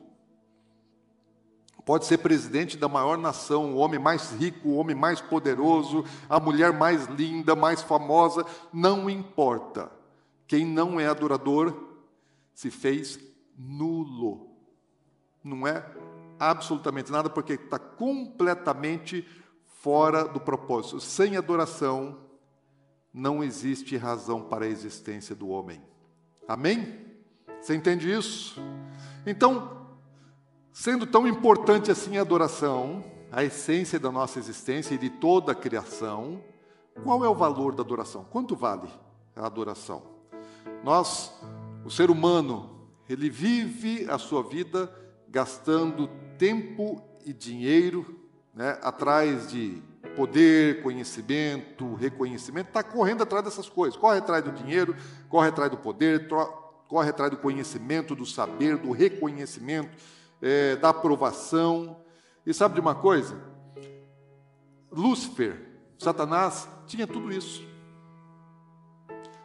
pode 1.85 2.07
ser 2.07 2.19
presidente 2.19 2.77
da 2.77 2.89
maior 2.89 3.19
nação, 3.19 3.75
o 3.75 3.77
homem 3.77 4.01
mais 4.01 4.33
rico, 4.33 4.69
o 4.69 4.77
homem 4.77 4.97
mais 4.97 5.21
poderoso, 5.21 6.05
a 6.29 6.41
mulher 6.41 6.73
mais 6.73 7.07
linda, 7.07 7.55
mais 7.55 7.83
famosa, 7.83 8.45
não 8.73 9.09
importa. 9.11 9.91
Quem 10.47 10.65
não 10.65 10.99
é 10.99 11.07
adorador 11.07 11.75
se 12.55 12.71
fez 12.71 13.19
nulo. 13.59 14.49
Não 15.43 15.67
é 15.67 15.85
absolutamente 16.39 17.13
nada, 17.13 17.29
porque 17.29 17.55
está 17.55 17.79
completamente 17.79 19.27
fora 19.81 20.25
do 20.25 20.41
propósito. 20.41 21.01
Sem 21.01 21.37
adoração, 21.37 22.19
não 23.13 23.45
existe 23.45 23.97
razão 23.97 24.43
para 24.43 24.65
a 24.65 24.69
existência 24.69 25.35
do 25.35 25.49
homem. 25.49 25.83
Amém? 26.49 27.05
Você 27.61 27.75
entende 27.75 28.11
isso? 28.11 28.61
Então, 29.27 29.84
sendo 30.75 31.07
tão 31.07 31.25
importante 31.25 31.93
assim 31.93 32.19
a 32.19 32.23
adoração, 32.23 33.05
a 33.31 33.45
essência 33.45 33.99
da 33.99 34.11
nossa 34.11 34.41
existência 34.41 34.97
e 34.97 34.99
de 34.99 35.09
toda 35.09 35.53
a 35.53 35.55
criação, 35.55 36.43
qual 37.05 37.25
é 37.25 37.29
o 37.29 37.35
valor 37.35 37.77
da 37.77 37.83
adoração? 37.83 38.27
Quanto 38.29 38.57
vale 38.57 38.89
a 39.37 39.47
adoração? 39.47 40.03
Nós, 40.83 41.33
o 41.85 41.91
ser 41.91 42.11
humano, 42.11 42.89
ele 43.09 43.31
vive 43.31 44.05
a 44.11 44.19
sua 44.19 44.43
vida 44.43 44.93
gastando 45.29 46.11
tempo 46.37 47.01
e 47.25 47.33
dinheiro 47.33 48.21
né, 48.53 48.77
atrás 48.83 49.49
de 49.49 49.81
poder, 50.17 50.83
conhecimento, 50.83 51.95
reconhecimento, 51.95 52.69
está 52.69 52.83
correndo 52.83 53.23
atrás 53.23 53.45
dessas 53.45 53.69
coisas. 53.69 53.99
Corre 53.99 54.19
atrás 54.19 54.43
do 54.43 54.51
dinheiro, 54.51 54.97
corre 55.29 55.49
atrás 55.49 55.71
do 55.71 55.77
poder, 55.77 56.29
corre 56.89 57.11
atrás 57.11 57.31
do 57.31 57.37
conhecimento, 57.37 58.17
do 58.17 58.27
saber, 58.27 58.77
do 58.77 58.91
reconhecimento, 58.91 59.97
é, 60.45 60.77
da 60.77 60.91
aprovação. 60.91 61.97
E 62.45 62.53
sabe 62.53 62.75
de 62.75 62.81
uma 62.81 62.95
coisa? 62.95 63.41
Lúcifer, 64.93 65.59
Satanás, 65.99 66.69
tinha 66.87 67.07
tudo 67.07 67.33
isso. 67.33 67.65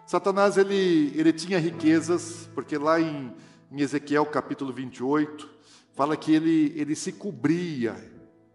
Satanás 0.05 0.57
ele, 0.57 1.13
ele 1.15 1.31
tinha 1.31 1.57
riquezas, 1.57 2.49
porque 2.53 2.77
lá 2.77 2.99
em, 2.99 3.33
em 3.71 3.79
Ezequiel 3.79 4.25
capítulo 4.25 4.73
28, 4.73 5.49
fala 5.93 6.17
que 6.17 6.33
ele, 6.33 6.73
ele 6.75 6.95
se 6.95 7.13
cobria, 7.13 7.95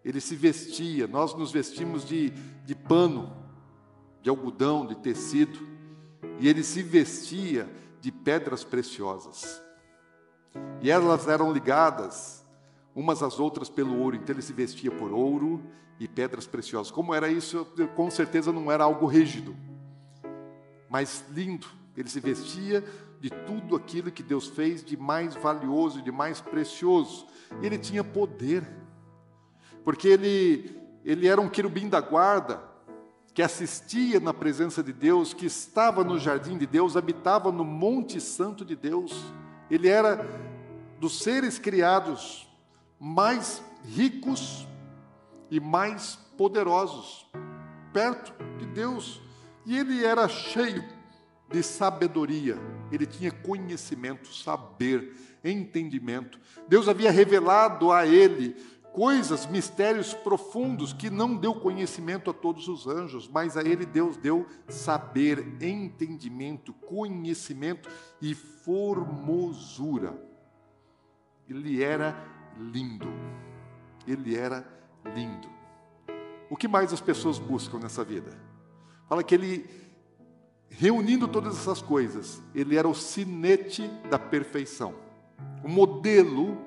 ele 0.03 0.21
se 0.21 0.35
vestia, 0.35 1.07
nós 1.07 1.33
nos 1.33 1.51
vestimos 1.51 2.05
de, 2.05 2.29
de 2.29 2.75
pano, 2.75 3.35
de 4.21 4.29
algodão, 4.29 4.85
de 4.85 4.95
tecido, 4.95 5.59
e 6.39 6.47
ele 6.47 6.63
se 6.63 6.83
vestia 6.83 7.67
de 8.01 8.11
pedras 8.11 8.63
preciosas. 8.63 9.64
E 10.81 10.89
elas 10.89 11.27
eram 11.27 11.51
ligadas 11.51 12.45
umas 12.95 13.21
às 13.21 13.39
outras 13.39 13.69
pelo 13.69 13.99
ouro, 13.99 14.15
então 14.15 14.33
ele 14.33 14.41
se 14.41 14.53
vestia 14.53 14.91
por 14.91 15.11
ouro 15.11 15.61
e 15.99 16.07
pedras 16.07 16.47
preciosas. 16.47 16.91
Como 16.91 17.13
era 17.13 17.29
isso? 17.29 17.65
Com 17.95 18.09
certeza 18.09 18.51
não 18.51 18.71
era 18.71 18.83
algo 18.83 19.05
rígido, 19.05 19.55
mas 20.89 21.25
lindo. 21.31 21.67
Ele 21.97 22.09
se 22.09 22.19
vestia 22.19 22.83
de 23.21 23.29
tudo 23.29 23.75
aquilo 23.75 24.11
que 24.11 24.21
Deus 24.21 24.47
fez 24.47 24.83
de 24.83 24.97
mais 24.97 25.33
valioso, 25.35 26.01
de 26.01 26.11
mais 26.11 26.41
precioso. 26.41 27.25
Ele 27.61 27.77
tinha 27.77 28.03
poder 28.03 28.65
porque 29.85 30.07
ele, 30.07 30.81
ele 31.05 31.27
era 31.27 31.39
um 31.39 31.47
querubim 31.47 31.87
da 31.87 32.01
guarda, 32.01 32.59
que 33.35 33.43
assistia 33.43 34.19
na 34.19 34.33
presença 34.33 34.81
de 34.81 34.91
Deus, 34.91 35.31
que 35.31 35.45
estava 35.45 36.03
no 36.03 36.17
jardim 36.17 36.57
de 36.57 36.65
Deus, 36.65 36.97
habitava 36.97 37.51
no 37.51 37.63
Monte 37.63 38.19
Santo 38.19 38.65
de 38.65 38.75
Deus. 38.75 39.23
Ele 39.69 39.87
era 39.87 40.27
dos 40.99 41.19
seres 41.19 41.59
criados 41.59 42.47
mais 42.99 43.63
ricos 43.83 44.67
e 45.49 45.59
mais 45.59 46.17
poderosos, 46.37 47.25
perto 47.93 48.33
de 48.57 48.65
Deus. 48.65 49.21
E 49.65 49.77
ele 49.77 50.03
era 50.03 50.27
cheio 50.27 50.83
de 51.51 51.61
sabedoria, 51.61 52.57
ele 52.91 53.05
tinha 53.05 53.31
conhecimento, 53.31 54.33
saber, 54.33 55.15
entendimento. 55.43 56.39
Deus 56.67 56.89
havia 56.89 57.11
revelado 57.11 57.91
a 57.91 58.05
ele 58.05 58.55
coisas, 58.95 59.45
mistérios 59.45 60.13
profundos 60.13 60.93
que 60.93 61.09
não 61.09 61.35
deu 61.35 61.53
conhecimento 61.53 62.29
a 62.31 62.33
todos 62.33 62.69
os 62.69 62.87
anjos, 62.87 63.27
mas 63.27 63.57
a 63.57 63.61
ele 63.61 63.85
Deus 63.85 64.15
deu 64.15 64.47
saber, 64.69 65.61
entendimento, 65.61 66.71
conhecimento 66.71 67.89
e 68.21 68.33
formosura. 68.33 70.17
Ele 71.49 71.83
era 71.83 72.15
lindo. 72.57 73.09
Ele 74.07 74.37
era 74.37 74.65
lindo. 75.13 75.49
O 76.49 76.55
que 76.55 76.67
mais 76.67 76.93
as 76.93 77.01
pessoas 77.01 77.37
buscam 77.37 77.79
nessa 77.79 78.01
vida? 78.01 78.31
Fala 79.09 79.25
que 79.25 79.35
ele, 79.35 79.69
reunindo 80.69 81.27
todas 81.27 81.57
essas 81.57 81.81
coisas, 81.81 82.41
ele 82.53 82.77
era 82.77 82.87
o 82.87 82.95
sinete 82.95 83.89
da 84.09 84.17
perfeição, 84.17 84.95
o 85.65 85.67
modelo, 85.67 86.57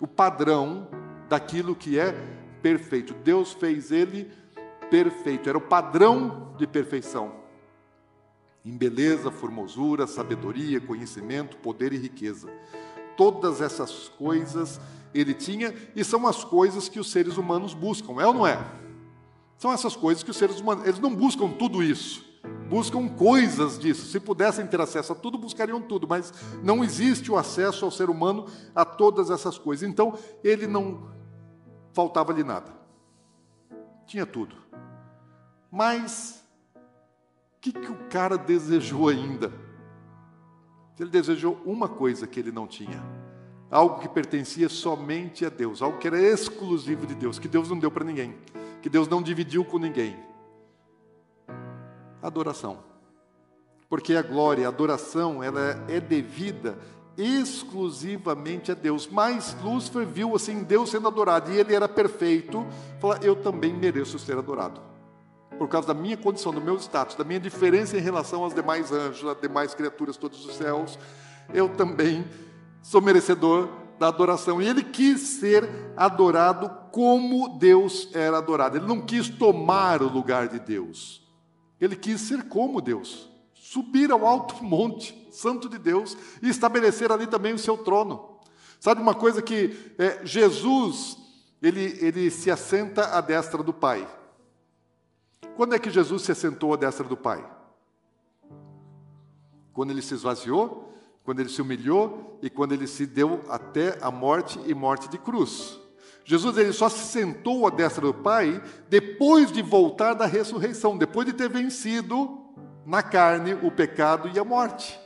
o 0.00 0.06
padrão 0.06 0.88
daquilo 1.28 1.74
que 1.74 1.98
é 1.98 2.12
perfeito. 2.62 3.14
Deus 3.14 3.52
fez 3.52 3.90
ele 3.90 4.30
perfeito, 4.90 5.48
era 5.48 5.58
o 5.58 5.60
padrão 5.60 6.54
de 6.56 6.66
perfeição. 6.66 7.32
Em 8.64 8.76
beleza, 8.76 9.30
formosura, 9.30 10.06
sabedoria, 10.06 10.80
conhecimento, 10.80 11.56
poder 11.58 11.92
e 11.92 11.98
riqueza. 11.98 12.48
Todas 13.16 13.60
essas 13.60 14.08
coisas 14.08 14.80
ele 15.12 15.34
tinha 15.34 15.74
e 15.94 16.02
são 16.02 16.26
as 16.26 16.42
coisas 16.44 16.88
que 16.88 16.98
os 16.98 17.10
seres 17.10 17.36
humanos 17.36 17.74
buscam, 17.74 18.20
é 18.20 18.26
ou 18.26 18.34
não 18.34 18.46
é? 18.46 18.58
São 19.58 19.72
essas 19.72 19.94
coisas 19.94 20.22
que 20.22 20.30
os 20.30 20.36
seres 20.36 20.60
humanos, 20.60 20.86
eles 20.86 20.98
não 20.98 21.14
buscam 21.14 21.50
tudo 21.50 21.82
isso 21.82 22.34
buscam 22.68 23.08
coisas 23.08 23.78
disso. 23.78 24.06
Se 24.06 24.18
pudessem 24.18 24.66
ter 24.66 24.80
acesso 24.80 25.12
a 25.12 25.14
tudo, 25.14 25.38
buscariam 25.38 25.80
tudo, 25.80 26.06
mas 26.08 26.32
não 26.62 26.82
existe 26.82 27.30
o 27.30 27.36
acesso 27.36 27.84
ao 27.84 27.90
ser 27.90 28.10
humano 28.10 28.46
a 28.74 28.84
todas 28.84 29.30
essas 29.30 29.58
coisas. 29.58 29.88
Então, 29.88 30.18
ele 30.42 30.66
não 30.66 31.13
faltava-lhe 31.94 32.44
nada. 32.44 32.70
Tinha 34.06 34.26
tudo. 34.26 34.54
Mas 35.70 36.44
o 36.76 37.60
que, 37.62 37.72
que 37.72 37.90
o 37.90 38.08
cara 38.10 38.36
desejou 38.36 39.08
ainda? 39.08 39.50
Ele 41.00 41.08
desejou 41.08 41.58
uma 41.64 41.88
coisa 41.88 42.26
que 42.26 42.38
ele 42.38 42.52
não 42.52 42.66
tinha. 42.66 43.02
Algo 43.70 43.98
que 43.98 44.08
pertencia 44.08 44.68
somente 44.68 45.46
a 45.46 45.48
Deus, 45.48 45.80
algo 45.80 45.98
que 45.98 46.06
era 46.06 46.20
exclusivo 46.20 47.06
de 47.06 47.14
Deus, 47.14 47.38
que 47.38 47.48
Deus 47.48 47.70
não 47.70 47.78
deu 47.78 47.90
para 47.90 48.04
ninguém, 48.04 48.36
que 48.82 48.90
Deus 48.90 49.08
não 49.08 49.22
dividiu 49.22 49.64
com 49.64 49.78
ninguém 49.78 50.16
adoração. 52.26 52.78
Porque 53.88 54.16
a 54.16 54.22
glória, 54.22 54.66
a 54.66 54.70
adoração, 54.70 55.42
ela 55.42 55.84
é 55.88 56.00
devida 56.00 56.78
exclusivamente 57.16 58.72
a 58.72 58.74
Deus. 58.74 59.08
Mas 59.10 59.56
Lúcifer 59.62 60.06
viu 60.06 60.34
assim 60.34 60.62
Deus 60.62 60.90
sendo 60.90 61.08
adorado 61.08 61.52
e 61.52 61.56
ele 61.56 61.74
era 61.74 61.88
perfeito, 61.88 62.66
falou: 63.00 63.16
eu 63.22 63.36
também 63.36 63.72
mereço 63.72 64.18
ser 64.18 64.36
adorado. 64.36 64.80
Por 65.58 65.68
causa 65.68 65.88
da 65.88 65.94
minha 65.94 66.16
condição, 66.16 66.52
do 66.52 66.60
meu 66.60 66.76
status, 66.76 67.14
da 67.14 67.22
minha 67.22 67.38
diferença 67.38 67.96
em 67.96 68.00
relação 68.00 68.42
aos 68.42 68.54
demais 68.54 68.90
anjos, 68.90 69.28
às 69.28 69.40
demais 69.40 69.74
criaturas 69.74 70.16
todos 70.16 70.44
os 70.44 70.56
céus, 70.56 70.98
eu 71.52 71.68
também 71.68 72.24
sou 72.82 73.00
merecedor 73.00 73.68
da 73.98 74.08
adoração. 74.08 74.60
E 74.60 74.66
ele 74.66 74.82
quis 74.82 75.20
ser 75.20 75.68
adorado 75.96 76.68
como 76.90 77.56
Deus 77.56 78.08
era 78.12 78.38
adorado. 78.38 78.76
Ele 78.76 78.86
não 78.86 79.00
quis 79.00 79.28
tomar 79.28 80.02
o 80.02 80.08
lugar 80.08 80.48
de 80.48 80.58
Deus. 80.58 81.22
Ele 81.80 81.96
quis 81.96 82.20
ser 82.20 82.44
como 82.48 82.80
Deus, 82.80 83.28
subir 83.74 84.12
ao 84.12 84.24
alto 84.24 84.62
monte 84.62 85.28
santo 85.32 85.68
de 85.68 85.78
Deus 85.78 86.16
e 86.40 86.48
estabelecer 86.48 87.10
ali 87.10 87.26
também 87.26 87.52
o 87.52 87.58
seu 87.58 87.76
trono. 87.76 88.38
Sabe 88.78 89.02
uma 89.02 89.14
coisa 89.14 89.42
que 89.42 89.92
é, 89.98 90.24
Jesus 90.24 91.18
ele, 91.60 91.98
ele 92.00 92.30
se 92.30 92.52
assenta 92.52 93.16
à 93.16 93.20
destra 93.20 93.64
do 93.64 93.72
Pai. 93.72 94.06
Quando 95.56 95.74
é 95.74 95.78
que 95.78 95.90
Jesus 95.90 96.22
se 96.22 96.30
assentou 96.30 96.72
à 96.72 96.76
destra 96.76 97.04
do 97.04 97.16
Pai? 97.16 97.44
Quando 99.72 99.90
ele 99.90 100.02
se 100.02 100.14
esvaziou, 100.14 100.94
quando 101.24 101.40
ele 101.40 101.48
se 101.48 101.60
humilhou 101.60 102.38
e 102.40 102.48
quando 102.48 102.72
ele 102.72 102.86
se 102.86 103.06
deu 103.06 103.40
até 103.48 103.98
a 104.00 104.10
morte 104.10 104.60
e 104.66 104.74
morte 104.74 105.08
de 105.08 105.18
cruz. 105.18 105.80
Jesus 106.24 106.56
ele 106.56 106.72
só 106.72 106.88
se 106.88 107.04
sentou 107.04 107.66
à 107.66 107.70
destra 107.70 108.06
do 108.06 108.14
Pai 108.14 108.62
depois 108.88 109.50
de 109.50 109.62
voltar 109.62 110.14
da 110.14 110.26
ressurreição, 110.26 110.96
depois 110.96 111.26
de 111.26 111.32
ter 111.32 111.48
vencido 111.48 112.43
na 112.86 113.02
carne 113.02 113.54
o 113.54 113.70
pecado 113.70 114.30
e 114.34 114.38
a 114.38 114.44
morte. 114.44 115.00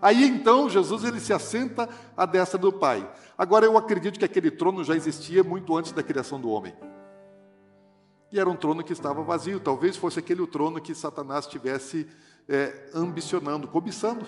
Aí 0.00 0.24
então 0.24 0.68
Jesus 0.68 1.04
ele 1.04 1.20
se 1.20 1.32
assenta 1.32 1.88
à 2.16 2.26
destra 2.26 2.58
do 2.58 2.72
Pai. 2.72 3.08
Agora, 3.38 3.64
eu 3.64 3.78
acredito 3.78 4.18
que 4.18 4.24
aquele 4.24 4.50
trono 4.50 4.82
já 4.82 4.96
existia 4.96 5.44
muito 5.44 5.76
antes 5.76 5.92
da 5.92 6.02
criação 6.02 6.40
do 6.40 6.50
homem. 6.50 6.74
E 8.32 8.40
era 8.40 8.48
um 8.48 8.56
trono 8.56 8.82
que 8.82 8.92
estava 8.92 9.22
vazio. 9.22 9.60
Talvez 9.60 9.96
fosse 9.96 10.18
aquele 10.18 10.42
o 10.42 10.46
trono 10.46 10.80
que 10.80 10.94
Satanás 10.94 11.44
estivesse 11.44 12.08
é, 12.48 12.90
ambicionando, 12.94 13.68
cobiçando. 13.68 14.26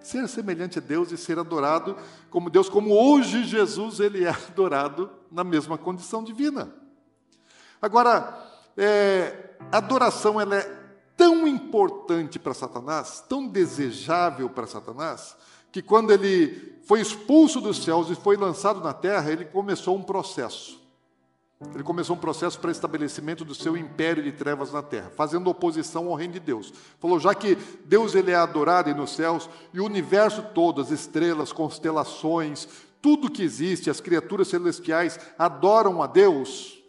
Ser 0.00 0.26
semelhante 0.28 0.78
a 0.78 0.80
Deus 0.80 1.12
e 1.12 1.16
ser 1.18 1.38
adorado 1.38 1.96
como 2.30 2.48
Deus, 2.48 2.68
como 2.68 2.94
hoje 2.94 3.44
Jesus 3.44 4.00
ele 4.00 4.24
é 4.24 4.30
adorado 4.48 5.10
na 5.30 5.44
mesma 5.44 5.76
condição 5.76 6.24
divina. 6.24 6.72
Agora, 7.80 8.38
é, 8.76 9.56
adoração 9.70 10.40
ela 10.40 10.56
é 10.56 10.81
tão 11.22 11.46
importante 11.46 12.36
para 12.36 12.52
Satanás, 12.52 13.24
tão 13.28 13.46
desejável 13.46 14.50
para 14.50 14.66
Satanás, 14.66 15.36
que 15.70 15.80
quando 15.80 16.10
ele 16.10 16.80
foi 16.82 17.00
expulso 17.00 17.60
dos 17.60 17.80
céus 17.80 18.10
e 18.10 18.16
foi 18.16 18.36
lançado 18.36 18.80
na 18.80 18.92
terra, 18.92 19.30
ele 19.30 19.44
começou 19.44 19.96
um 19.96 20.02
processo. 20.02 20.82
Ele 21.72 21.84
começou 21.84 22.16
um 22.16 22.18
processo 22.18 22.58
para 22.58 22.72
estabelecimento 22.72 23.44
do 23.44 23.54
seu 23.54 23.76
império 23.76 24.20
de 24.20 24.32
trevas 24.32 24.72
na 24.72 24.82
terra, 24.82 25.12
fazendo 25.14 25.48
oposição 25.48 26.08
ao 26.08 26.16
reino 26.16 26.32
de 26.32 26.40
Deus. 26.40 26.74
Falou, 26.98 27.20
já 27.20 27.32
que 27.36 27.56
Deus 27.84 28.16
ele 28.16 28.32
é 28.32 28.34
adorado 28.34 28.92
nos 28.92 29.14
céus 29.14 29.48
e 29.72 29.78
o 29.78 29.86
universo 29.86 30.42
todo, 30.52 30.80
as 30.80 30.90
estrelas, 30.90 31.52
constelações, 31.52 32.66
tudo 33.00 33.30
que 33.30 33.44
existe, 33.44 33.88
as 33.88 34.00
criaturas 34.00 34.48
celestiais 34.48 35.20
adoram 35.38 36.02
a 36.02 36.08
Deus, 36.08 36.81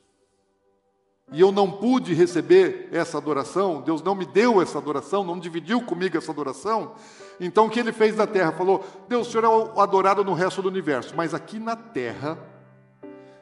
e 1.31 1.39
eu 1.41 1.51
não 1.51 1.71
pude 1.71 2.13
receber 2.13 2.89
essa 2.91 3.17
adoração, 3.17 3.81
Deus 3.81 4.03
não 4.03 4.13
me 4.13 4.25
deu 4.25 4.61
essa 4.61 4.77
adoração, 4.77 5.23
não 5.23 5.39
dividiu 5.39 5.81
comigo 5.81 6.17
essa 6.17 6.31
adoração. 6.31 6.93
Então 7.39 7.65
o 7.65 7.69
que 7.69 7.79
ele 7.79 7.91
fez 7.91 8.15
na 8.15 8.27
terra? 8.27 8.51
Falou: 8.51 8.85
Deus, 9.07 9.27
o 9.27 9.31
Senhor 9.31 9.73
é 9.75 9.81
adorado 9.81 10.23
no 10.23 10.33
resto 10.33 10.61
do 10.61 10.67
universo, 10.67 11.15
mas 11.15 11.33
aqui 11.33 11.57
na 11.59 11.75
terra, 11.75 12.37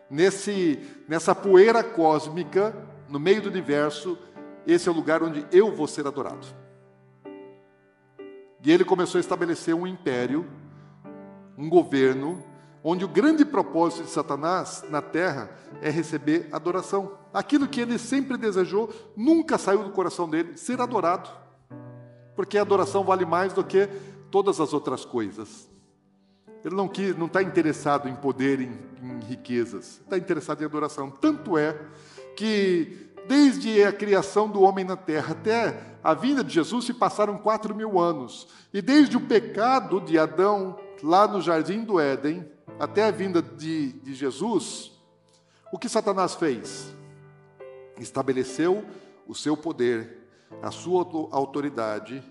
nesse, 0.10 0.80
nessa 1.08 1.36
poeira 1.36 1.84
cósmica, 1.84 2.76
no 3.10 3.20
meio 3.20 3.42
do 3.42 3.50
universo, 3.50 4.18
esse 4.66 4.88
é 4.88 4.92
o 4.92 4.96
lugar 4.96 5.22
onde 5.24 5.46
eu 5.52 5.76
vou 5.76 5.88
ser 5.88 6.08
adorado. 6.08 6.48
E 8.64 8.72
ele 8.72 8.86
começou 8.86 9.18
a 9.18 9.22
estabelecer 9.22 9.74
um 9.74 9.88
império, 9.88 10.48
um 11.58 11.68
governo, 11.68 12.44
onde 12.84 13.06
o 13.06 13.08
grande 13.08 13.46
propósito 13.46 14.04
de 14.04 14.10
Satanás 14.10 14.84
na 14.90 15.02
terra 15.02 15.52
é 15.82 15.90
receber 15.90 16.50
adoração. 16.52 17.18
Aquilo 17.34 17.68
que 17.68 17.80
ele 17.80 17.98
sempre 17.98 18.38
desejou 18.38 18.90
nunca 19.16 19.58
saiu 19.58 19.84
do 19.84 19.92
coração 19.92 20.30
dele, 20.30 20.58
ser 20.58 20.82
adorado. 20.82 21.30
Porque 22.36 22.58
a 22.58 22.62
adoração 22.62 23.04
vale 23.04 23.26
mais 23.26 23.54
do 23.54 23.64
que 23.64 23.88
todas 24.30 24.60
as 24.60 24.74
outras 24.74 25.06
coisas. 25.06 25.70
Ele 26.64 26.76
não 26.76 26.86
está 27.26 27.42
interessado 27.42 28.08
em 28.08 28.16
poder, 28.16 28.62
em, 28.62 28.80
em 29.02 29.20
riquezas, 29.26 30.00
está 30.04 30.18
interessado 30.18 30.62
em 30.62 30.66
adoração. 30.66 31.10
Tanto 31.10 31.58
é 31.58 31.78
que, 32.36 33.10
desde 33.28 33.84
a 33.84 33.92
criação 33.92 34.48
do 34.48 34.62
homem 34.62 34.86
na 34.86 34.96
terra 34.96 35.32
até 35.32 35.82
a 36.04 36.14
vinda 36.14 36.44
de 36.44 36.54
Jesus, 36.54 36.86
se 36.86 36.94
passaram 36.94 37.38
quatro 37.38 37.76
mil 37.76 38.00
anos. 38.00 38.48
E 38.74 38.82
desde 38.82 39.18
o 39.18 39.22
pecado 39.22 40.00
de 40.00 40.18
Adão, 40.18 40.78
lá 41.04 41.28
no 41.28 41.42
jardim 41.42 41.84
do 41.84 42.00
Éden, 42.00 42.50
até 42.80 43.06
a 43.06 43.12
vinda 43.12 43.42
de, 43.42 43.94
de 43.94 44.14
Jesus, 44.14 44.92
o 45.72 45.78
que 45.78 45.90
Satanás 45.90 46.36
fez? 46.36 46.94
Estabeleceu 48.00 48.86
o 49.28 49.36
seu 49.36 49.56
poder, 49.56 50.28
a 50.62 50.72
sua 50.72 51.04
autoridade 51.32 52.24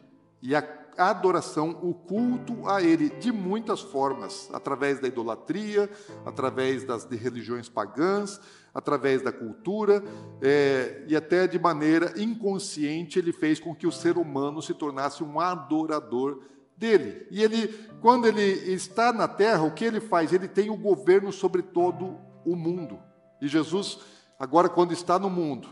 e 0.42 0.54
a 0.54 0.62
adoração, 0.98 1.78
o 1.82 1.94
culto 1.94 2.68
a 2.68 2.82
Ele, 2.82 3.08
de 3.08 3.32
muitas 3.32 3.80
formas, 3.80 4.50
através 4.52 5.00
da 5.00 5.08
idolatria, 5.08 5.88
através 6.26 6.84
das 6.84 7.04
religiões 7.04 7.68
pagãs, 7.68 8.40
através 8.74 9.22
da 9.22 9.32
cultura, 9.32 10.02
é, 10.42 11.04
e 11.08 11.16
até 11.16 11.46
de 11.46 11.58
maneira 11.58 12.12
inconsciente 12.20 13.18
ele 13.18 13.32
fez 13.32 13.58
com 13.58 13.74
que 13.74 13.86
o 13.86 13.92
ser 13.92 14.16
humano 14.16 14.62
se 14.62 14.74
tornasse 14.74 15.24
um 15.24 15.40
adorador 15.40 16.42
dele. 16.80 17.26
E 17.30 17.42
ele, 17.42 17.68
quando 18.00 18.26
ele 18.26 18.42
está 18.72 19.12
na 19.12 19.28
terra, 19.28 19.62
o 19.62 19.70
que 19.70 19.84
ele 19.84 20.00
faz? 20.00 20.32
Ele 20.32 20.48
tem 20.48 20.70
o 20.70 20.76
governo 20.76 21.30
sobre 21.30 21.60
todo 21.60 22.16
o 22.44 22.56
mundo. 22.56 22.98
E 23.40 23.46
Jesus, 23.46 23.98
agora 24.38 24.68
quando 24.68 24.92
está 24.92 25.18
no 25.18 25.28
mundo, 25.28 25.68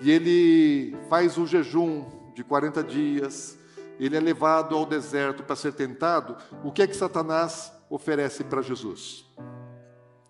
e 0.00 0.10
ele 0.10 0.96
faz 1.10 1.36
o 1.36 1.44
jejum 1.44 2.04
de 2.32 2.44
40 2.44 2.84
dias, 2.84 3.58
ele 3.98 4.16
é 4.16 4.20
levado 4.20 4.76
ao 4.76 4.86
deserto 4.86 5.42
para 5.42 5.56
ser 5.56 5.72
tentado, 5.72 6.36
o 6.62 6.70
que 6.70 6.82
é 6.82 6.86
que 6.86 6.96
Satanás 6.96 7.72
oferece 7.90 8.44
para 8.44 8.62
Jesus? 8.62 9.26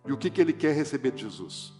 E 0.06 0.12
o 0.12 0.16
que, 0.16 0.30
que 0.30 0.40
ele 0.40 0.54
quer 0.54 0.74
receber 0.74 1.10
de 1.10 1.24
Jesus? 1.24 1.74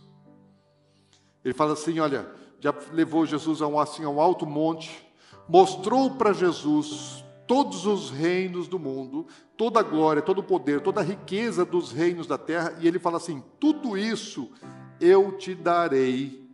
Ele 1.42 1.55
fala 1.55 1.72
assim: 1.72 1.98
olha, 1.98 2.31
já 2.61 2.74
levou 2.92 3.24
Jesus 3.24 3.62
a 3.62 3.66
um, 3.66 3.81
assim, 3.81 4.05
a 4.05 4.11
um 4.11 4.20
alto 4.20 4.44
monte, 4.44 5.09
mostrou 5.48 6.11
para 6.16 6.35
Jesus 6.35 7.24
todos 7.49 7.87
os 7.87 8.11
reinos 8.11 8.69
do 8.69 8.79
mundo, 8.79 9.27
toda 9.57 9.81
a 9.81 9.83
glória, 9.83 10.21
todo 10.21 10.41
o 10.41 10.45
poder, 10.45 10.83
toda 10.83 11.01
a 11.01 11.05
riqueza 11.05 11.65
dos 11.65 11.91
reinos 11.91 12.27
da 12.27 12.37
terra, 12.37 12.77
e 12.79 12.87
ele 12.87 12.99
fala 12.99 13.17
assim: 13.17 13.43
tudo 13.59 13.97
isso 13.97 14.53
eu 15.01 15.33
te 15.39 15.55
darei, 15.55 16.47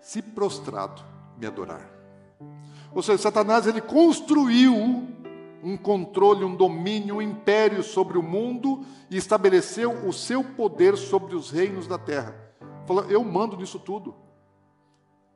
se 0.00 0.22
prostrado 0.22 1.04
me 1.38 1.46
adorar. 1.46 1.88
Ou 2.94 3.02
seja, 3.02 3.18
Satanás 3.18 3.66
ele 3.66 3.80
construiu 3.80 4.74
um 5.62 5.76
controle, 5.76 6.44
um 6.44 6.56
domínio, 6.56 7.16
um 7.16 7.22
império 7.22 7.82
sobre 7.82 8.18
o 8.18 8.22
mundo 8.22 8.84
e 9.10 9.16
estabeleceu 9.16 10.06
o 10.06 10.12
seu 10.12 10.42
poder 10.42 10.96
sobre 10.96 11.36
os 11.36 11.50
reinos 11.50 11.86
da 11.86 11.98
terra. 11.98 12.34
Falou: 12.86 13.04
eu 13.04 13.22
mando 13.22 13.56
nisso 13.56 13.78
tudo. 13.78 14.14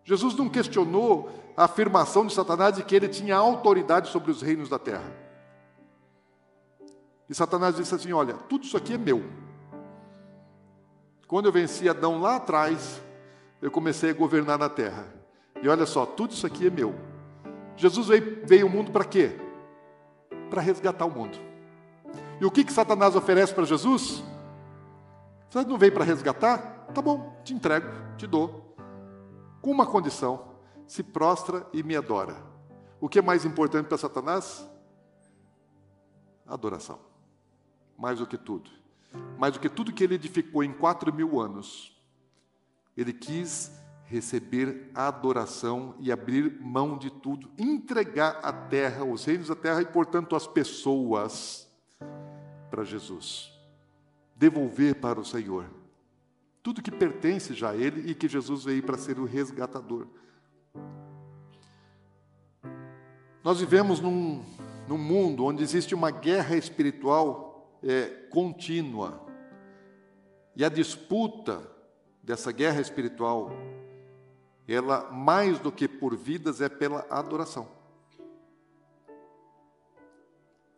Jesus 0.07 0.37
não 0.37 0.49
questionou 0.49 1.29
a 1.57 1.65
afirmação 1.65 2.25
de 2.25 2.33
Satanás 2.33 2.77
de 2.77 2.85
que 2.85 2.95
ele 2.95 3.09
tinha 3.09 3.35
autoridade 3.35 4.09
sobre 4.09 4.31
os 4.31 4.41
reinos 4.41 4.69
da 4.69 4.79
terra. 4.79 5.13
E 7.29 7.35
Satanás 7.35 7.75
disse 7.75 7.93
assim: 7.93 8.13
Olha, 8.13 8.35
tudo 8.35 8.65
isso 8.65 8.77
aqui 8.77 8.95
é 8.95 8.99
meu. 8.99 9.25
Quando 11.27 11.47
eu 11.47 11.53
venci 11.53 11.89
Adão 11.89 12.21
lá 12.21 12.37
atrás, 12.37 13.03
eu 13.61 13.69
comecei 13.69 14.11
a 14.11 14.15
governar 14.15 14.57
na 14.57 14.69
terra. 14.69 15.13
E 15.61 15.69
olha 15.69 15.85
só, 15.85 16.07
tudo 16.07 16.31
isso 16.31 16.47
aqui 16.47 16.69
é 16.69 16.71
meu. 16.71 16.95
Jesus 17.77 18.07
veio, 18.07 18.47
veio 18.47 18.67
ao 18.67 18.71
mundo 18.73 18.93
para 18.93 19.05
quê? 19.05 19.33
Para 20.49 20.63
resgatar 20.63 21.05
o 21.05 21.11
mundo. 21.11 21.37
E 22.41 22.45
o 22.45 22.51
que, 22.51 22.63
que 22.63 22.73
Satanás 22.73 23.17
oferece 23.17 23.53
para 23.53 23.65
Jesus? 23.65 24.23
Você 25.51 25.65
não 25.65 25.77
veio 25.77 25.91
para 25.91 26.05
resgatar? 26.05 26.87
Tá 26.95 27.03
bom, 27.03 27.37
te 27.43 27.53
entrego, 27.53 27.89
te 28.17 28.25
dou 28.29 28.66
com 29.67 29.73
uma 29.73 29.85
condição: 29.85 30.45
se 30.87 31.03
prostra 31.03 31.67
e 31.73 31.83
me 31.83 31.97
adora. 31.97 32.37
O 33.01 33.09
que 33.09 33.19
é 33.19 33.23
mais 33.23 33.45
importante 33.45 33.89
para 33.89 33.99
Satanás? 33.99 34.65
Adoração. 36.47 37.01
Mais 37.99 38.21
do 38.21 38.29
que 38.29 38.39
tudo. 38.39 38.71
Mais 39.37 39.55
do 39.55 39.59
que 39.59 39.69
tudo 39.69 39.93
que 39.93 40.05
ele 40.05 40.15
edificou 40.15 40.63
em 40.63 40.73
quatro 40.73 41.13
mil 41.13 41.41
anos, 41.41 42.01
ele 42.97 43.13
quis 43.13 43.73
receber 44.05 44.89
adoração 44.95 45.97
e 45.99 46.13
abrir 46.13 46.61
mão 46.61 46.97
de 46.97 47.11
tudo, 47.11 47.51
entregar 47.59 48.39
a 48.45 48.53
terra, 48.53 49.05
os 49.05 49.25
reinos 49.25 49.49
da 49.49 49.57
terra 49.57 49.83
e, 49.83 49.87
portanto, 49.87 50.37
as 50.37 50.47
pessoas 50.47 51.69
para 52.71 52.85
Jesus. 52.85 53.53
Devolver 54.37 55.01
para 55.01 55.19
o 55.19 55.25
Senhor 55.25 55.76
tudo 56.67 56.83
que 56.83 56.91
pertence 56.91 57.55
já 57.55 57.71
a 57.71 57.77
Ele 57.77 58.11
e 58.11 58.13
que 58.13 58.27
Jesus 58.27 58.65
veio 58.65 58.83
para 58.83 58.99
ser 58.99 59.21
o 59.21 59.25
resgatador. 59.25 60.09
Nós 63.45 63.61
vivemos 63.61 64.01
num, 64.01 64.45
num 64.89 64.99
mundo 64.99 65.45
onde 65.45 65.63
existe 65.63 65.95
uma 65.95 66.11
guerra 66.11 66.57
espiritual 66.57 67.79
é, 67.85 68.07
contínua. 68.31 69.25
E 70.57 70.65
a 70.65 70.69
disputa 70.69 71.63
dessa 72.21 72.51
guerra 72.51 72.81
espiritual, 72.81 73.53
ela 74.67 75.09
mais 75.13 75.61
do 75.61 75.71
que 75.71 75.87
por 75.87 76.17
vidas 76.17 76.61
é 76.61 76.69
pela 76.69 77.07
adoração. 77.09 77.69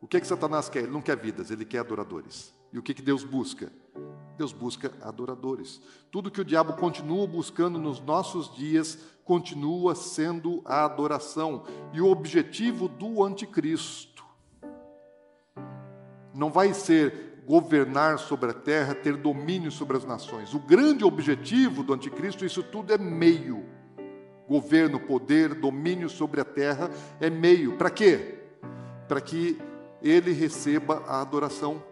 O 0.03 0.07
que 0.07 0.19
é 0.19 0.21
que 0.21 0.27
Satanás 0.27 0.69
quer? 0.69 0.81
Ele 0.81 0.93
não 0.93 1.01
quer 1.01 1.17
vidas, 1.17 1.51
ele 1.51 1.65
quer 1.65 1.79
adoradores. 1.79 2.53
E 2.75 2.79
o 2.79 2.83
que, 2.83 2.93
que 2.93 3.01
Deus 3.01 3.25
busca? 3.25 3.73
Deus 4.39 4.53
busca 4.53 4.93
adoradores. 5.03 5.81
Tudo 6.13 6.31
que 6.31 6.41
o 6.41 6.45
diabo 6.45 6.75
continua 6.75 7.27
buscando 7.27 7.77
nos 7.77 8.01
nossos 8.01 8.55
dias 8.55 8.97
continua 9.25 9.97
sendo 9.97 10.63
a 10.65 10.85
adoração. 10.85 11.65
E 11.93 12.01
o 12.01 12.07
objetivo 12.07 12.87
do 12.89 13.25
anticristo 13.25 14.25
não 16.33 16.51
vai 16.51 16.73
ser 16.73 17.43
governar 17.45 18.19
sobre 18.21 18.51
a 18.51 18.55
terra, 18.55 18.95
ter 18.95 19.17
domínio 19.17 19.73
sobre 19.73 19.97
as 19.97 20.05
nações. 20.05 20.55
O 20.55 20.61
grande 20.61 21.05
objetivo 21.05 21.83
do 21.83 21.93
anticristo, 21.93 22.45
isso 22.45 22.63
tudo 22.63 22.93
é 22.93 22.99
meio. 22.99 23.67
Governo, 24.49 25.01
poder, 25.01 25.53
domínio 25.53 26.09
sobre 26.09 26.41
a 26.41 26.45
terra 26.45 26.91
é 27.21 27.29
meio. 27.29 27.77
Para 27.77 27.91
quê? 27.91 28.39
Para 29.09 29.21
que 29.21 29.59
ele 30.01 30.31
receba 30.33 31.03
a 31.09 31.21
adoração 31.21 31.83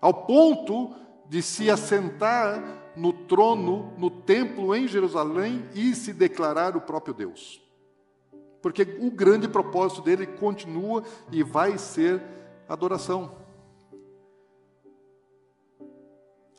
ao 0.00 0.14
ponto 0.14 0.94
de 1.30 1.40
se 1.40 1.70
assentar 1.70 2.92
no 2.96 3.12
trono, 3.12 3.94
no 3.96 4.10
templo 4.10 4.74
em 4.74 4.88
Jerusalém 4.88 5.64
e 5.76 5.94
se 5.94 6.12
declarar 6.12 6.76
o 6.76 6.80
próprio 6.80 7.14
Deus. 7.14 7.62
Porque 8.60 8.82
o 9.00 9.12
grande 9.12 9.46
propósito 9.46 10.02
dele 10.02 10.26
continua 10.26 11.04
e 11.30 11.44
vai 11.44 11.78
ser 11.78 12.20
adoração. 12.68 13.38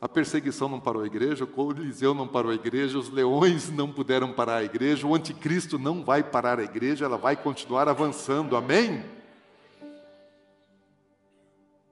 A 0.00 0.08
perseguição 0.08 0.70
não 0.70 0.80
parou 0.80 1.02
a 1.02 1.06
igreja, 1.06 1.44
o 1.44 1.46
Coliseu 1.46 2.14
não 2.14 2.26
parou 2.26 2.50
a 2.50 2.54
igreja, 2.54 2.98
os 2.98 3.10
leões 3.10 3.70
não 3.70 3.92
puderam 3.92 4.32
parar 4.32 4.56
a 4.56 4.64
igreja, 4.64 5.06
o 5.06 5.14
anticristo 5.14 5.78
não 5.78 6.02
vai 6.02 6.22
parar 6.22 6.58
a 6.58 6.64
igreja, 6.64 7.04
ela 7.04 7.18
vai 7.18 7.36
continuar 7.36 7.88
avançando, 7.90 8.56
amém? 8.56 9.04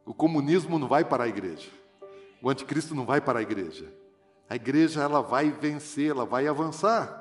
O 0.06 0.14
comunismo 0.14 0.78
não 0.78 0.88
vai 0.88 1.04
parar 1.04 1.24
a 1.24 1.28
igreja, 1.28 1.68
o 2.42 2.48
anticristo 2.48 2.94
não 2.94 3.05
vai 3.05 3.20
parar 3.20 3.40
a 3.40 3.42
igreja. 3.42 3.92
A 4.48 4.57
igreja 4.57 5.03
ela 5.03 5.20
vai 5.20 5.50
vencer, 5.50 6.11
ela 6.11 6.24
vai 6.24 6.46
avançar. 6.46 7.18